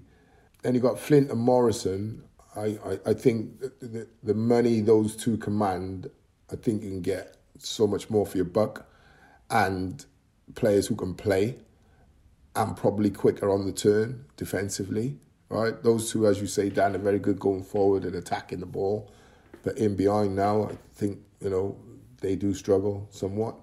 [0.62, 2.24] then you've got Flint and Morrison.
[2.56, 6.10] I, I, I think the, the, money those two command,
[6.52, 8.88] I think you can get so much more for your buck,
[9.50, 10.06] and
[10.56, 11.58] players who can play
[12.56, 15.18] and probably quicker on the turn defensively.
[15.50, 18.68] Right, those two, as you say, Dan, are very good going forward and attacking the
[18.68, 19.12] ball,
[19.64, 21.76] but in behind now, I think you know
[22.22, 23.56] they do struggle somewhat.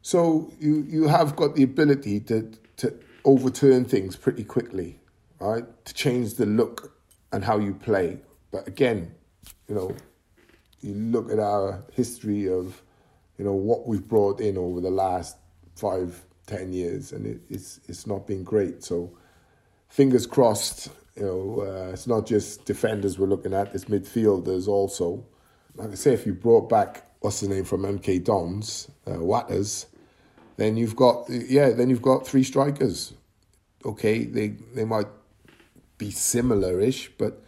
[0.00, 2.94] So you you have got the ability to to
[3.26, 4.98] overturn things pretty quickly,
[5.38, 5.64] right?
[5.84, 6.95] To change the look
[7.32, 8.18] and how you play.
[8.50, 9.14] But again,
[9.68, 9.94] you know,
[10.80, 12.82] you look at our history of,
[13.38, 15.36] you know, what we've brought in over the last
[15.74, 18.84] five, ten years, and it, it's it's not been great.
[18.84, 19.16] So,
[19.88, 20.90] fingers crossed.
[21.16, 25.24] You know, uh, it's not just defenders we're looking at; it's midfielders also.
[25.74, 29.86] Like I say, if you brought back what's the name from MK Dons, uh, Watters,
[30.56, 33.12] then you've got yeah, then you've got three strikers.
[33.84, 35.06] Okay, they they might
[35.98, 37.42] be similar-ish, but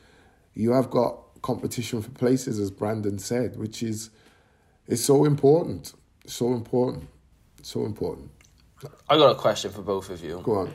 [0.55, 4.11] you have got competition for places, as Brandon said, which is
[4.87, 5.93] is so important,
[6.27, 7.09] so important,
[7.63, 8.31] so important.
[9.09, 10.41] I got a question for both of you.
[10.43, 10.73] Go on.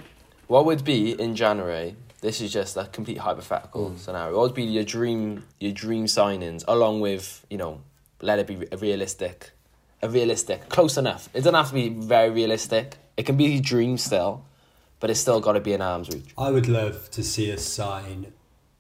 [0.48, 1.96] What would be in January?
[2.22, 3.98] This is just a complete hypothetical mm.
[3.98, 4.38] scenario.
[4.38, 7.82] What would be your dream, your dream signings, along with you know,
[8.22, 9.52] let it be realistic,
[10.02, 11.28] a realistic, close enough.
[11.34, 12.98] It doesn't have to be very realistic.
[13.18, 14.46] It can be a dream still,
[15.04, 16.34] but it's still got to be in arm's reach.
[16.38, 18.32] I would love to see a sign,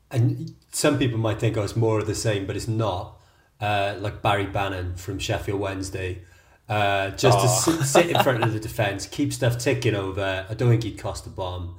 [0.09, 3.19] and some people might think oh, it's more of the same, but it's not.
[3.59, 6.21] Uh, like Barry Bannon from Sheffield Wednesday,
[6.69, 10.45] uh, just to sit, sit in front of the defence, keep stuff ticking over.
[10.49, 11.75] I don't think he'd cost a bomb.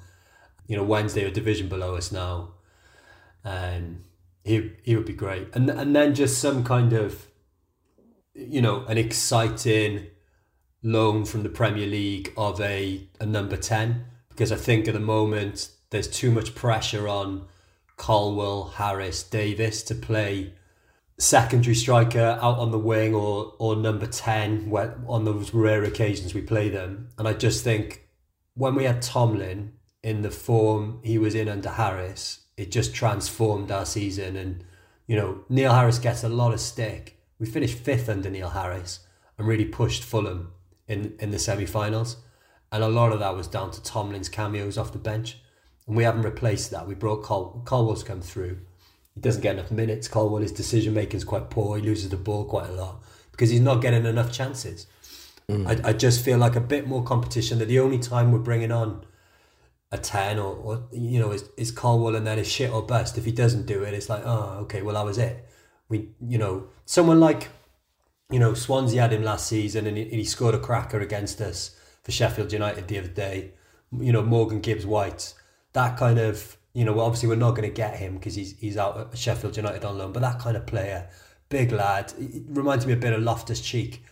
[0.67, 2.51] You know, Wednesday are division below us now,
[3.45, 4.05] and
[4.45, 5.49] he he would be great.
[5.55, 7.29] And and then just some kind of,
[8.35, 10.09] you know, an exciting
[10.83, 14.05] loan from the Premier League of a, a number 10
[14.35, 17.47] because I think at the moment there's too much pressure on
[17.97, 20.55] Colwill, Harris, Davies to play
[21.19, 26.35] secondary striker out on the wing or or number 10 where, on those rare occasions
[26.35, 27.11] we play them.
[27.17, 28.09] And I just think
[28.55, 33.71] when we had Tomlin in the form he was in under Harris it just transformed
[33.71, 34.35] our season.
[34.35, 34.65] And
[35.07, 37.21] you know Neil Harris gets a lot of stick.
[37.39, 39.07] We finished fifth under Neil Harris
[39.39, 40.53] and really pushed Fulham
[40.89, 42.17] in in the semi-finals
[42.75, 45.39] and a lot of that was down to Tomlin's cameos off the bench
[45.87, 48.59] and we haven't replaced that we brought Col- Colwill's come through
[49.15, 50.09] he doesn't get enough minutes.
[50.09, 51.79] Colwill, his decision making is quite poor.
[51.79, 54.87] He loses the ball quite a lot because he's not getting enough chances.
[55.49, 55.85] Mm.
[55.85, 57.59] I, I just feel like a bit more competition.
[57.59, 59.05] That the only time we're bringing on
[59.93, 63.17] a ten or, or you know is is Colwill and then is shit or bust.
[63.17, 65.49] If he doesn't do it, it's like oh okay, well that was it.
[65.89, 67.51] We you know someone like
[68.31, 71.77] you know Swansea had him last season and he, he scored a cracker against us
[72.05, 73.51] for Sheffield United the other day.
[73.93, 75.35] You know Morgan Gibbs White,
[75.73, 78.77] that kind of you know obviously we're not going to get him because he's he's
[78.77, 81.09] out at Sheffield United on loan, but that kind of player,
[81.49, 84.05] big lad, it reminds me a bit of Loftus Cheek.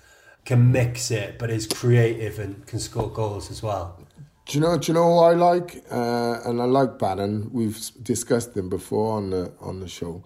[0.44, 4.01] Can mix it, but is creative and can score goals as well.
[4.47, 4.77] Do you know?
[4.77, 5.85] Do you know who I like?
[5.89, 7.48] Uh, and I like Bannon.
[7.52, 10.24] We've discussed him before on the on the show.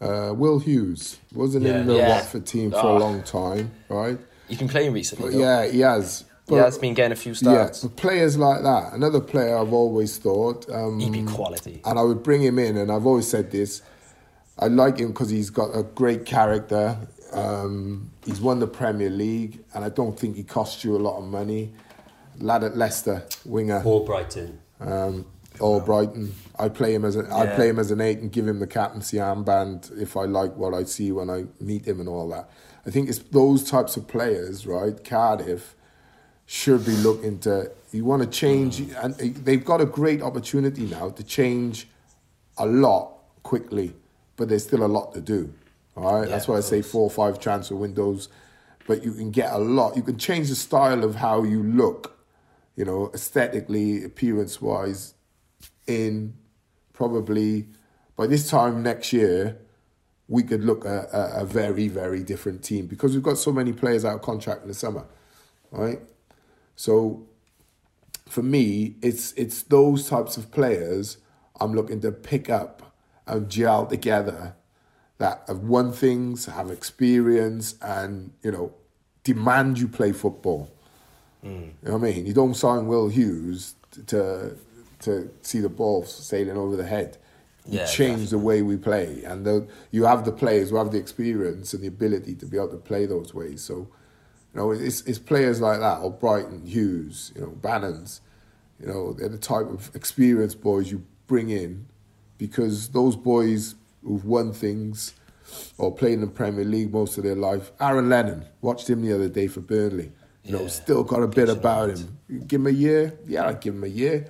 [0.00, 1.80] Uh, Will Hughes wasn't Yeah.
[1.80, 2.08] in the Yeah.
[2.10, 2.96] Watford team for a Oh.
[2.98, 4.18] long time, right?
[4.46, 5.32] He's been playing recently.
[5.32, 6.24] But yeah, he has.
[6.48, 7.36] He has been getting a few Yeah,
[7.66, 7.82] starts.
[7.82, 8.92] but players like that.
[8.92, 11.80] Another player I've always thought, um, He'd be quality.
[11.84, 13.82] and I would bring him in, and I've always said this.
[14.58, 16.96] I like him because he's got a great character.
[17.32, 21.18] Um, he's won the Premier League, and I don't think he costs you a lot
[21.18, 21.72] of money.
[22.38, 24.56] Lad at Leicester, winger, Albrighton.
[24.80, 25.26] um,
[25.58, 26.30] Albrighton.
[26.58, 27.56] I play him as a, I Yeah.
[27.56, 30.74] play him as an eight and give him the captaincy armband if I like what
[30.74, 32.48] I see when I meet him and all that.
[32.86, 35.02] I think it's those types of players, right?
[35.02, 35.74] Cardiff
[36.46, 37.70] should be looking to.
[37.92, 41.88] You want to change, and they've got a great opportunity now to change
[42.58, 43.12] a lot
[43.42, 43.94] quickly,
[44.36, 45.52] but there's still a lot to do.
[45.96, 48.28] All right, that's why I say four or five transfer windows,
[48.86, 49.96] but you can get a lot.
[49.96, 52.18] You can change the style of how you look,
[52.76, 55.14] you know, aesthetically, appearance wise,
[55.86, 56.34] in
[56.92, 57.66] probably
[58.16, 59.58] by this time next year,
[60.28, 63.72] we could look at a, a very, very different team because we've got so many
[63.72, 65.04] players out of contract in the summer,
[65.70, 66.00] right?
[66.76, 67.26] So
[68.28, 71.18] for me, it's it's those types of players
[71.60, 72.94] I'm looking to pick up
[73.26, 74.54] and gel together
[75.18, 78.74] that have won things, have experience, and you know,
[79.24, 80.70] demand you play football.
[81.44, 81.60] Mm.
[81.60, 82.26] You know what I mean?
[82.26, 83.74] You don't sign Will Hughes
[84.06, 84.56] to
[85.00, 87.18] to see the ball sailing over the head.
[87.68, 90.92] You Yeah, change the way we play, and the, you have the players who have
[90.92, 93.60] the experience and the ability to be able to play those ways.
[93.62, 93.88] So,
[94.56, 98.22] you know, it's it's players like that, Albrighton, Hughes, you know, Bannons,
[98.80, 101.84] you know, they're the type of experienced boys you bring in
[102.38, 105.12] because those boys who've won things
[105.76, 107.70] or played in the Premier League most of their life.
[107.78, 110.10] Aaron Lennon, watched him the other day for Burnley.
[110.42, 112.16] You know, still got a bit about him.
[112.46, 114.26] Give him a year, yeah, I'd give him a year.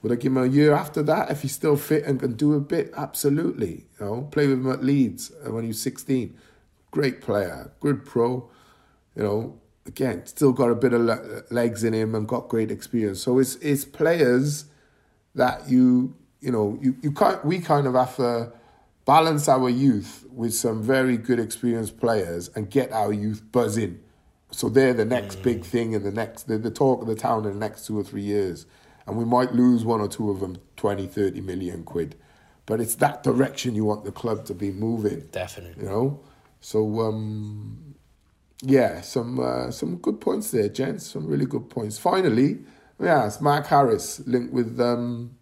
[0.00, 2.54] Would I give him a year after that if he's still fit and can do
[2.54, 2.94] a bit?
[2.96, 3.84] Absolutely.
[4.00, 6.34] You know, play with him at Leeds when he was 16.
[6.92, 8.48] Great player, good pro.
[9.14, 12.70] You know, again, still got a bit of le- legs in him and got great
[12.70, 13.20] experience.
[13.22, 14.66] So it's it's players
[15.34, 18.52] that you you know you you can't we kind of have to
[19.04, 24.00] balance our youth with some very good experienced players and get our youth buzzing.
[24.50, 27.46] So they're the next big thing in the next the, the talk of the town
[27.46, 28.66] in the next two or three years.
[29.06, 32.16] And we might lose one or two of them 20, 30 million quid.
[32.64, 35.28] But it's that direction you want the club to be moving.
[35.30, 35.84] Definitely.
[35.84, 36.20] You know?
[36.60, 37.95] So um
[38.62, 41.08] yeah, some uh, some good points there, gents.
[41.08, 41.98] Some really good points.
[41.98, 42.58] Finally,
[43.00, 45.36] yeah, it's Mark Harris linked with um,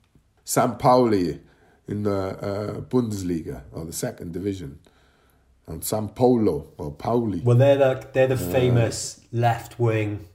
[0.44, 1.40] San Pauli
[1.86, 4.80] in the uh, Bundesliga or the second division,
[5.66, 7.40] and San Polo or Pauli.
[7.40, 10.26] Well, they're the they're the famous left wing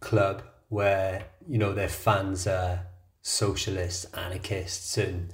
[0.00, 2.80] club where you know their fans are
[3.22, 5.32] socialists, anarchists, and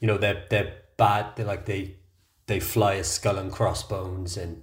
[0.00, 1.36] you know they're they're bad.
[1.36, 1.96] They're like they
[2.46, 4.62] they fly a skull and crossbones, and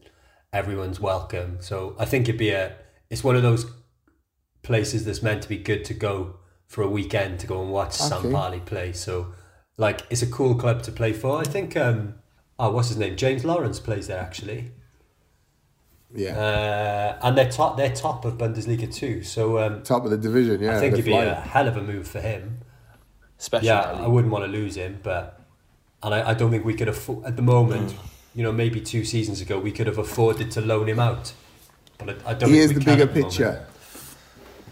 [0.54, 1.58] everyone's welcome.
[1.60, 2.76] So I think it'd be a
[3.10, 3.66] it's one of those
[4.62, 8.00] places that's meant to be good to go for a weekend to go and watch
[8.00, 8.10] Okay.
[8.10, 8.94] San Pali play.
[8.94, 9.34] So
[9.78, 11.38] like it's a cool club to play for.
[11.40, 12.16] I think um
[12.60, 14.72] oh what's his name James Lawrence plays there actually.
[16.16, 17.76] yeah, Uh, and they're top.
[17.78, 19.24] They're top of Bundesliga too.
[19.24, 20.62] So um, top of the division.
[20.62, 22.60] Yeah, I think it'd be a hell of a move for him.
[23.40, 25.42] Especially Yeah, I wouldn't want to lose him, but
[26.04, 27.96] and I, I don't think we could afford at the moment.
[28.36, 31.34] You know, maybe two seasons ago we could have afforded to loan him out,
[32.00, 32.50] but I, I don't.
[32.50, 33.32] He think is we the can bigger at the moment.
[33.34, 33.66] picture.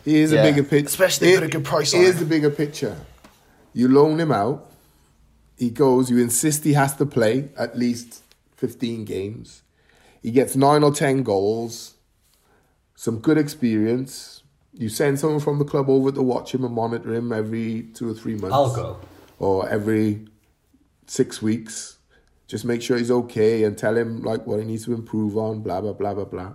[0.04, 0.42] He is Yeah.
[0.44, 0.88] a bigger picture.
[0.88, 2.20] Especially put a good price on Here's it.
[2.20, 2.98] the bigger picture.
[3.74, 4.68] You loan him out.
[5.58, 6.10] He goes.
[6.10, 8.24] You insist he has to play at least
[8.58, 9.62] fifteen games.
[10.24, 11.96] He gets nine or ten goals.
[12.96, 14.42] Some good experience.
[14.74, 18.10] You send someone from the club over to watch him and monitor him every two
[18.10, 18.54] or three months.
[18.56, 19.00] I'll go.
[19.38, 20.28] Or every
[21.08, 21.98] six weeks.
[22.52, 25.62] Just make sure he's okay and tell him like what he needs to improve on.
[25.62, 26.54] Blah blah blah blah blah.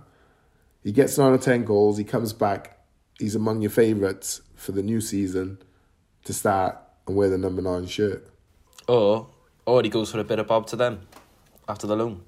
[0.83, 1.97] He gets nine or ten goals.
[1.97, 2.77] He comes back.
[3.17, 5.57] He's among your favourites for the new season
[6.25, 8.27] to start and wear the number nine shirt.
[8.87, 9.27] Or,
[9.65, 10.99] or he goes for a bit of bob to them
[11.67, 12.21] after the loan.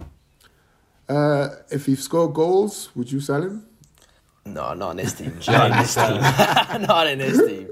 [1.08, 3.68] Uh, if he scored goals, would you sell him?
[4.48, 5.38] No, not in this team.
[5.48, 6.22] Not in this team.
[6.88, 7.70] not in this team.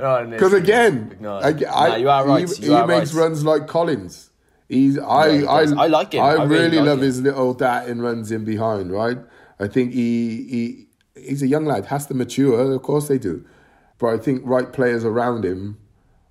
[0.00, 0.62] Not in this Because team.
[0.64, 1.36] again, No.
[1.38, 2.48] I, I, No, you are right.
[2.50, 3.22] He, you he are makes right.
[3.22, 4.30] runs like Collins.
[4.72, 5.84] He's I, Yeah, he I.
[5.84, 6.22] I like him.
[6.22, 7.04] I, I really really like love him.
[7.04, 8.90] his little darting runs in behind.
[8.90, 9.18] Right.
[9.60, 11.84] I think he he he's a young lad.
[11.86, 12.72] Has to mature.
[12.72, 13.44] Of course they do.
[13.98, 15.78] But I think right players around him.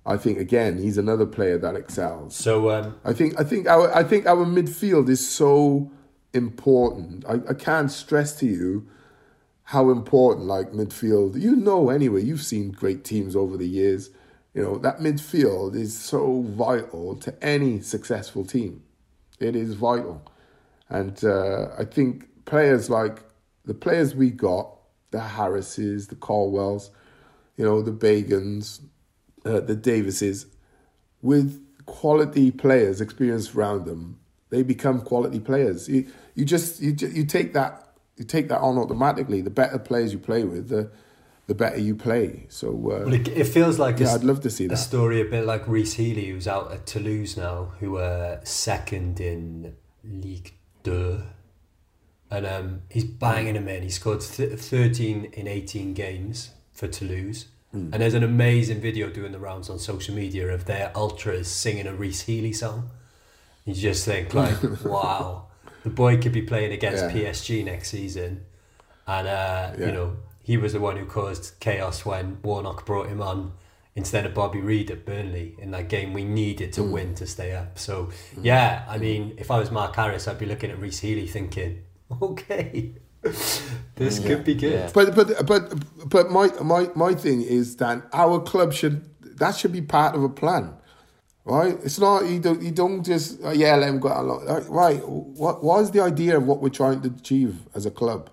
[0.04, 2.34] I think again he's another player that excels.
[2.34, 5.92] So um, I think I think our I think our midfield is so
[6.34, 7.24] important.
[7.28, 8.88] I, I can't stress to you
[9.66, 11.40] how important like midfield.
[11.40, 14.10] You know anyway, you've seen great teams over the years.
[14.54, 18.82] You know, that midfield is so vital to any successful team.
[19.40, 20.22] It is vital.
[20.88, 23.22] And uh, I think players like
[23.64, 24.76] the players we got,
[25.10, 26.90] the Harrises, the Colwills,
[27.56, 28.80] you know, the Bagans,
[29.44, 30.46] uh, the Davises,
[31.22, 34.18] with quality players, experience around them,
[34.50, 35.88] they become quality players.
[35.88, 39.40] You you just you you take that you take that on automatically.
[39.40, 40.90] The better players you play with, the
[41.52, 42.46] the better you play.
[42.48, 42.72] So uh,
[43.04, 44.76] Well, it, it feels like a, Yeah, s- I'd love to see a that.
[44.78, 49.74] story a bit like Rhys Healey, who's out at Toulouse now, who are second in
[50.02, 51.22] League Two,
[52.30, 53.82] and um, he's banging them in.
[53.82, 57.88] He scored th- thirteen in eighteen games for Toulouse, Hmm.
[57.92, 61.86] and there's an amazing video doing the rounds on social media of their ultras singing
[61.86, 62.90] a Rhys Healey song.
[63.64, 65.46] You just think like, wow,
[65.84, 67.12] the boy could be playing against Yeah.
[67.32, 68.44] PSG next season,
[69.06, 69.86] and uh, Yeah.
[69.86, 73.52] you know he was the one who caused chaos when Warnock brought him on
[73.94, 76.92] instead of Bobby Reid at Burnley in that game we needed to hmm.
[76.92, 77.78] win to stay up.
[77.78, 78.44] So hmm.
[78.44, 79.02] yeah, I hmm.
[79.02, 81.82] mean, if I was Mark Harris, I'd be looking at Rhys Healey thinking,
[82.22, 84.72] okay, this could be good.
[84.72, 84.90] Yeah.
[84.92, 89.08] But but but but my my my thing is that our club should
[89.38, 90.74] that should be part of a plan,
[91.44, 91.78] right?
[91.84, 94.46] It's not you don't you don't just uh, yeah let him go out along.
[94.46, 95.08] Right, right?
[95.08, 98.28] What what is the idea of what we're trying to achieve as a club?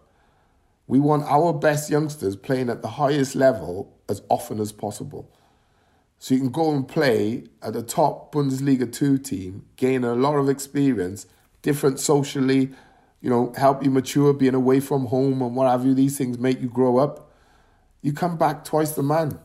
[0.89, 5.31] We want our best youngsters playing at the highest level as often as possible.
[6.17, 10.37] So you can go and play at the top Bundesliga 2 team, gain a lot
[10.37, 11.27] of experience,
[11.61, 12.71] different socially,
[13.21, 15.93] you know, help you mature, being away from home and what have you.
[15.93, 17.31] These things make you grow up.
[18.01, 19.37] You come back twice the man.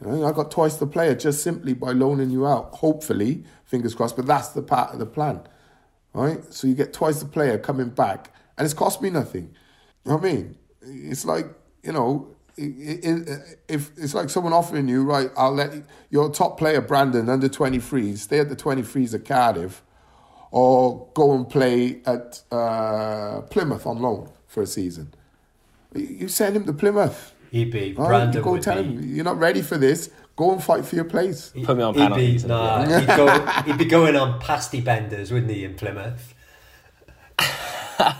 [0.00, 2.74] You know, I got twice the player just simply by loaning you out.
[2.74, 5.42] Hopefully, fingers crossed, but that's the part of the plan.
[6.12, 6.52] Right?
[6.52, 9.54] So you get twice the player coming back, and it's cost me nothing.
[10.04, 10.56] You know what I mean?
[10.84, 11.46] It's like,
[11.82, 16.30] you know, it, it, if it's like someone offering you, right, I'll let you, your
[16.30, 19.82] top player, Brandon, under 23s, stay at the 23s at Cardiff,
[20.50, 25.14] or go and play at uh, Plymouth on loan for a season.
[25.94, 27.34] You you send him to Plymouth.
[27.50, 28.06] He'd be Right?
[28.08, 28.88] Brandon you go would tell be.
[28.88, 30.10] him you're not ready for this.
[30.36, 31.52] Go and fight for your place.
[31.64, 32.42] Put me on he'd penalties.
[32.44, 36.34] Be, nah, he'd, go, he'd be going on pasty benders, wouldn't he, in Plymouth?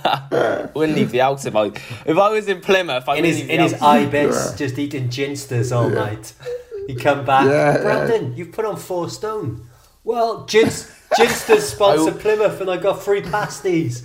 [0.74, 3.08] Wouldn't leave the house if I if I was in Plymouth.
[3.08, 3.82] I In his leave the in his house.
[3.82, 6.32] ibis, just eating ginsters all night.
[6.88, 7.46] He'd come back.
[7.46, 7.82] Yeah, yeah.
[7.82, 9.68] Brandon, you've put on four stone.
[10.04, 14.02] Well, gins, ginsters sponsor I- Plymouth, and I got free pasties.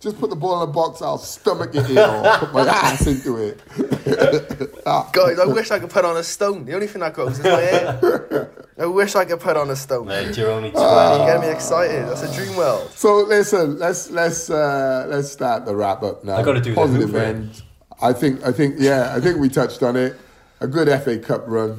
[0.00, 3.06] Just put the ball in a box, I'll stomach it in or put my ass
[3.06, 3.60] into it.
[5.12, 6.64] Guys, I wish I could put on a stone.
[6.64, 8.50] The only thing that goes is my hair.
[8.78, 10.06] I wish I could put on a stone.
[10.06, 11.26] Mate, you're only twenty.
[11.26, 12.06] Get me excited.
[12.08, 12.90] That's a dream world.
[12.92, 16.36] So listen, let's let's uh, let's start the wrap up now.
[16.36, 17.22] I gotta do the positive Hoover.
[17.22, 17.62] end.
[18.00, 20.16] I think I think yeah, I think we touched on it.
[20.60, 21.78] A good FA Cup run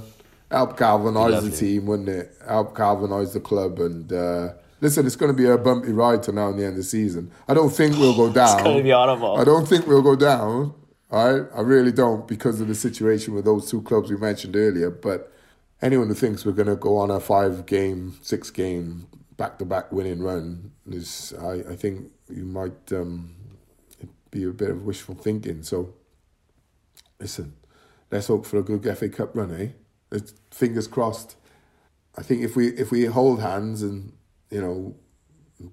[0.52, 2.31] helped galvanise the team, wouldn't it?
[2.48, 4.14] Help galvanise the club and.
[4.14, 4.49] Uh,
[4.81, 6.83] Listen, it's going to be a bumpy ride to now and the end of the
[6.83, 7.31] season.
[7.47, 8.55] I don't think we'll go down.
[8.59, 9.37] It's gonna be horrible.
[9.37, 10.73] I don't think we'll go down.
[11.11, 14.55] All right, I really don't because of the situation with those two clubs we mentioned
[14.55, 14.89] earlier.
[14.89, 15.31] But
[15.81, 21.33] anyone who thinks we're going to go on a five-game, six-game back-to-back winning run is,
[21.39, 23.35] I, I think, you might um,
[24.31, 25.63] be a bit of wishful thinking.
[25.63, 25.93] So,
[27.19, 27.53] listen,
[28.09, 29.67] let's hope for a good FA Cup run, eh?
[30.09, 31.35] Let's, fingers crossed.
[32.17, 34.11] I think if we if we hold hands and
[34.52, 34.94] you know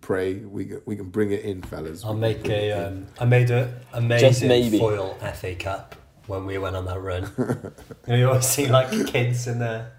[0.01, 2.05] pray, we can- we can bring it in, fellas.
[2.05, 2.73] I'll We make bring a.
[2.73, 4.79] Um, I made a amazing maybe.
[4.79, 5.95] foil FA Cup
[6.27, 7.31] when we went on that run.
[7.39, 7.73] you
[8.09, 9.93] know, you always see like kids in there.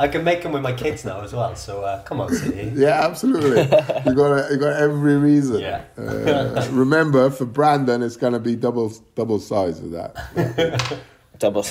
[0.00, 1.54] I can make them with my kids now as well.
[1.54, 2.72] So uh, come on, City.
[2.74, 3.60] Yeah, absolutely.
[3.62, 5.60] you got you got every reason.
[5.60, 5.84] Yeah.
[5.96, 10.98] Uh, remember, for Brandon, it's gonna be double double size of that.
[11.38, 11.64] Double.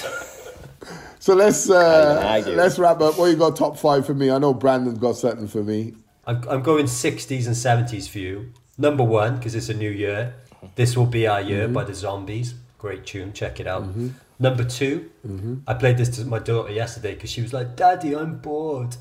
[1.19, 3.17] So let's uh, let's wrap up.
[3.17, 4.29] What you got top five for me?
[4.31, 5.93] I know Brandon's got something for me.
[6.25, 8.53] I'm, I'm going 60s and 70s for you.
[8.77, 10.35] Number one, because it's a new year.
[10.75, 11.73] This Will Be Our Year mm-hmm.
[11.73, 12.55] by the Zombies.
[12.77, 13.83] Great tune, check it out.
[13.83, 14.09] Mm-hmm.
[14.39, 15.55] Number 2 mm-hmm.
[15.67, 18.97] I played this to my daughter yesterday because she was like, Daddy, I'm bored.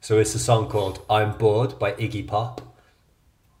[0.00, 2.60] So it's a song called I'm Bored by Iggy Pop.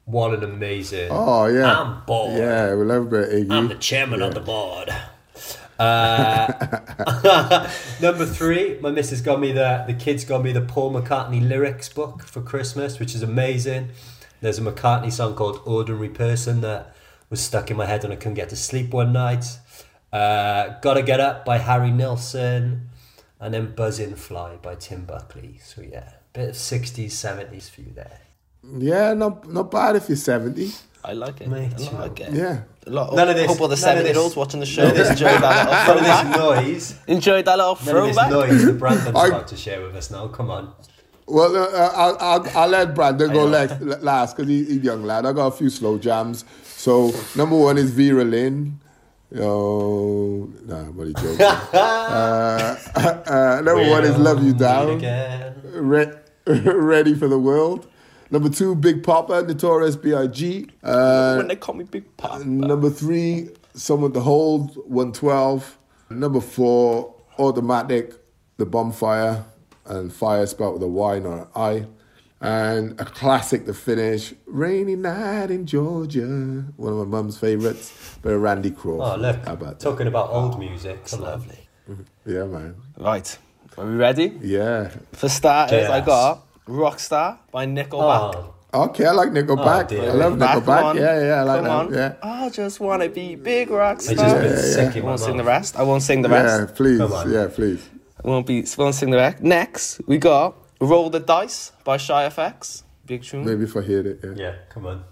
[0.04, 1.08] What an amazing.
[1.10, 1.80] Oh yeah.
[1.80, 2.38] I'm bored.
[2.38, 3.52] Yeah, we love a bit of Iggy.
[3.52, 4.94] I'm the chairman of the board.
[5.78, 11.46] Uh, number three, my missus got me the the kids got me the Paul McCartney
[11.46, 13.90] lyrics book for Christmas, which is amazing.
[14.40, 16.94] There's a McCartney song called "Ordinary Person" that
[17.30, 19.44] was stuck in my head and I couldn't get to sleep one night.
[20.12, 22.88] Uh, Gotta Get Up by Harry Nilsson,
[23.40, 25.60] and then Buzzin' Fly by Tim Buckley.
[25.62, 28.20] So yeah, bit of sixties, seventies for you there.
[28.64, 30.72] Yeah, not not bad if you're 70.
[31.04, 31.48] I like it.
[31.48, 31.96] Me I too.
[31.96, 32.32] like it.
[32.32, 32.62] Yeah.
[32.88, 33.14] A lot.
[33.14, 35.86] None of this- Hope all the none of this- seven-year-olds watching the show enjoyed that
[35.86, 36.64] little None of this throwback.
[36.64, 38.30] noise, Enjoyed that little none of this throwback.
[38.30, 40.28] noise that Brandon's I- about to share with us now.
[40.28, 40.72] Come on.
[41.26, 45.02] Well, uh, uh, I'll, I'll, I'll let Brandon go next, last because he's a young
[45.04, 45.26] lad.
[45.26, 46.44] I got a few slow jams.
[46.64, 48.80] So, number one is Vera Lynn.
[49.38, 51.40] Oh, nah, I'm only joking.
[51.74, 54.88] uh, uh, number one is Love You Down.
[54.90, 55.54] again.
[55.74, 56.12] Re-
[56.46, 57.86] Ready for the World.
[58.30, 60.66] Number two, Big Poppa, Notorious B.I.G.
[60.82, 62.42] Uh, when they call me Big Pop.
[62.44, 65.78] Number three, Someone to Hold, 112.
[66.10, 68.14] Number four, Automatic,
[68.56, 69.44] The Bonfyre,
[69.86, 71.86] and Fire spelled with a Y, not an I.
[72.40, 78.30] And a classic to finish, Rainy Night in Georgia, one of my mum's favourites, by
[78.32, 79.18] Randy Crawford.
[79.18, 79.44] Oh, look.
[79.44, 79.84] How about that?
[79.84, 81.04] Talking about old music.
[81.06, 81.20] Come.
[81.22, 81.58] Lovely.
[82.26, 82.76] Yeah, man.
[82.96, 83.36] Right.
[83.76, 84.38] Are we ready?
[84.40, 84.90] Yeah.
[85.12, 86.06] For starters, I Yes.
[86.06, 88.34] got Rockstar by Nickelback.
[88.36, 89.98] Oh, Okay, I like Nickelback.
[89.98, 90.04] Oh.
[90.04, 90.84] I love Nickelback.
[90.84, 90.96] on.
[90.98, 91.70] Yeah, yeah, I like Come that.
[91.86, 91.94] on.
[91.94, 92.14] Yeah.
[92.22, 94.14] I just want to be big rock I star.
[94.16, 95.76] just been yeah, sick I won't sing the rest.
[95.78, 96.68] I won't sing the rest.
[96.70, 96.98] Yeah, please.
[96.98, 97.32] Come on.
[97.32, 97.88] Yeah, please.
[98.22, 99.42] I won't be won't sing the rest.
[99.42, 102.82] Next, we got Roll the Dice by Shy FX.
[103.06, 103.46] Big tune.
[103.46, 104.20] Maybe if I hear it.
[104.22, 104.32] Yeah.
[104.36, 105.04] Yeah, come on.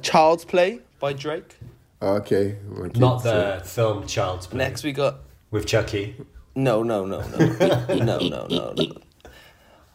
[0.00, 1.56] Child's Play by Drake.
[2.00, 2.56] Okay.
[2.66, 5.16] my Not the film Child's Play Next, we got
[5.50, 6.16] with Chucky.
[6.54, 7.36] no, no, no, no,
[7.88, 8.92] no, no, no, no.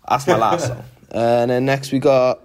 [0.08, 0.84] That's my last song.
[1.12, 2.42] And then next, we got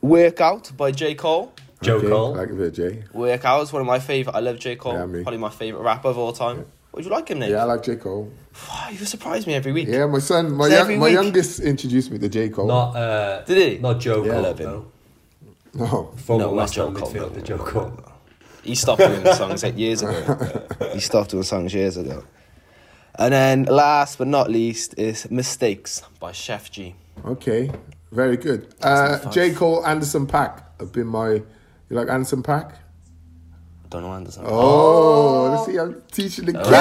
[0.00, 1.52] Workout by J Cole.
[1.82, 2.34] Joe okay, Cole.
[2.34, 3.04] Like a bit, Jay.
[3.12, 4.34] Workout is one of my favorite.
[4.34, 4.94] I love J Cole.
[4.94, 5.22] Yeah, me.
[5.22, 6.66] Probably my favorite rapper of all time.
[6.94, 7.50] Would you like him, Nick?
[7.50, 7.96] Yeah, I like J.
[7.96, 8.30] Cole.
[8.68, 9.88] Wow, you surprise me every week.
[9.88, 12.50] Yeah, my son, my, young, my youngest introduced me to J.
[12.50, 12.68] Cole.
[12.68, 13.78] Not uh, Did he?
[13.80, 14.32] Not Joe Yeah.
[14.32, 14.38] Cole.
[14.38, 14.70] I love him.
[14.70, 14.86] no.
[15.74, 16.12] no.
[16.16, 18.00] Former No, not West Joe Ham Cole, midfielder no, Joe no, Cole.
[18.62, 20.66] He stopped doing the songs eight years ago.
[20.92, 22.22] he stopped doing songs years ago.
[23.18, 26.94] And then last but not least is Mistakes by Chef G.
[27.24, 27.72] Okay,
[28.14, 28.74] very good.
[28.82, 29.52] Uh, J.
[29.52, 31.30] Cole, Anderson Paak have been my.
[31.30, 32.76] You like Anderson Paak?
[33.90, 34.44] Don't know Anderson.
[34.46, 36.68] Oh, let's see, I'm teaching the kids.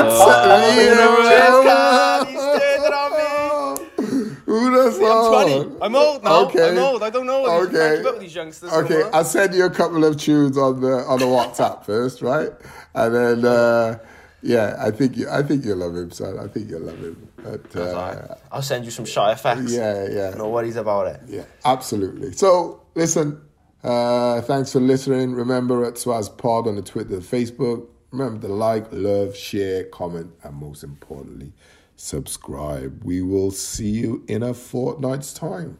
[4.45, 5.35] Who the song?
[5.35, 5.81] I'm 20.
[5.81, 6.45] I'm old now.
[6.45, 6.69] Okay.
[6.69, 7.03] I'm old.
[7.03, 7.45] I don't know.
[7.63, 7.71] Okay.
[7.71, 8.71] can't keep up with these youngsters.
[8.71, 9.03] Okay.
[9.11, 12.51] I'll send you a couple of tunes on the on the WhatsApp first, right?
[12.93, 13.99] And then uh,
[14.43, 16.37] yeah, I think you I think you'll love him, son.
[16.37, 17.29] I think you'll love him.
[17.43, 18.35] But, uh.
[18.51, 19.69] I'll send you some Shy FX.
[19.69, 20.35] yeah, yeah.
[20.37, 21.21] No worries about it.
[21.27, 22.31] Yeah, absolutely.
[22.31, 23.41] So, listen,
[23.83, 25.33] uh, thanks for listening.
[25.33, 27.87] Remember at Swaz Pod on the Twitter, the Facebook.
[28.11, 31.51] Remember to like, love, share, comment, and most importantly,
[31.95, 33.03] subscribe.
[33.03, 35.79] We will see you in a fortnight's time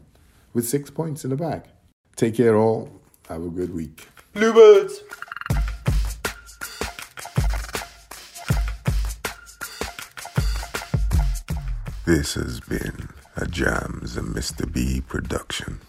[0.52, 1.62] with six points in the bag.
[2.16, 3.00] Take care, all.
[3.28, 4.08] Have a good week.
[4.32, 5.00] Bluebirds.
[12.06, 14.70] This has been a Jams and Mr.
[14.70, 15.80] B production.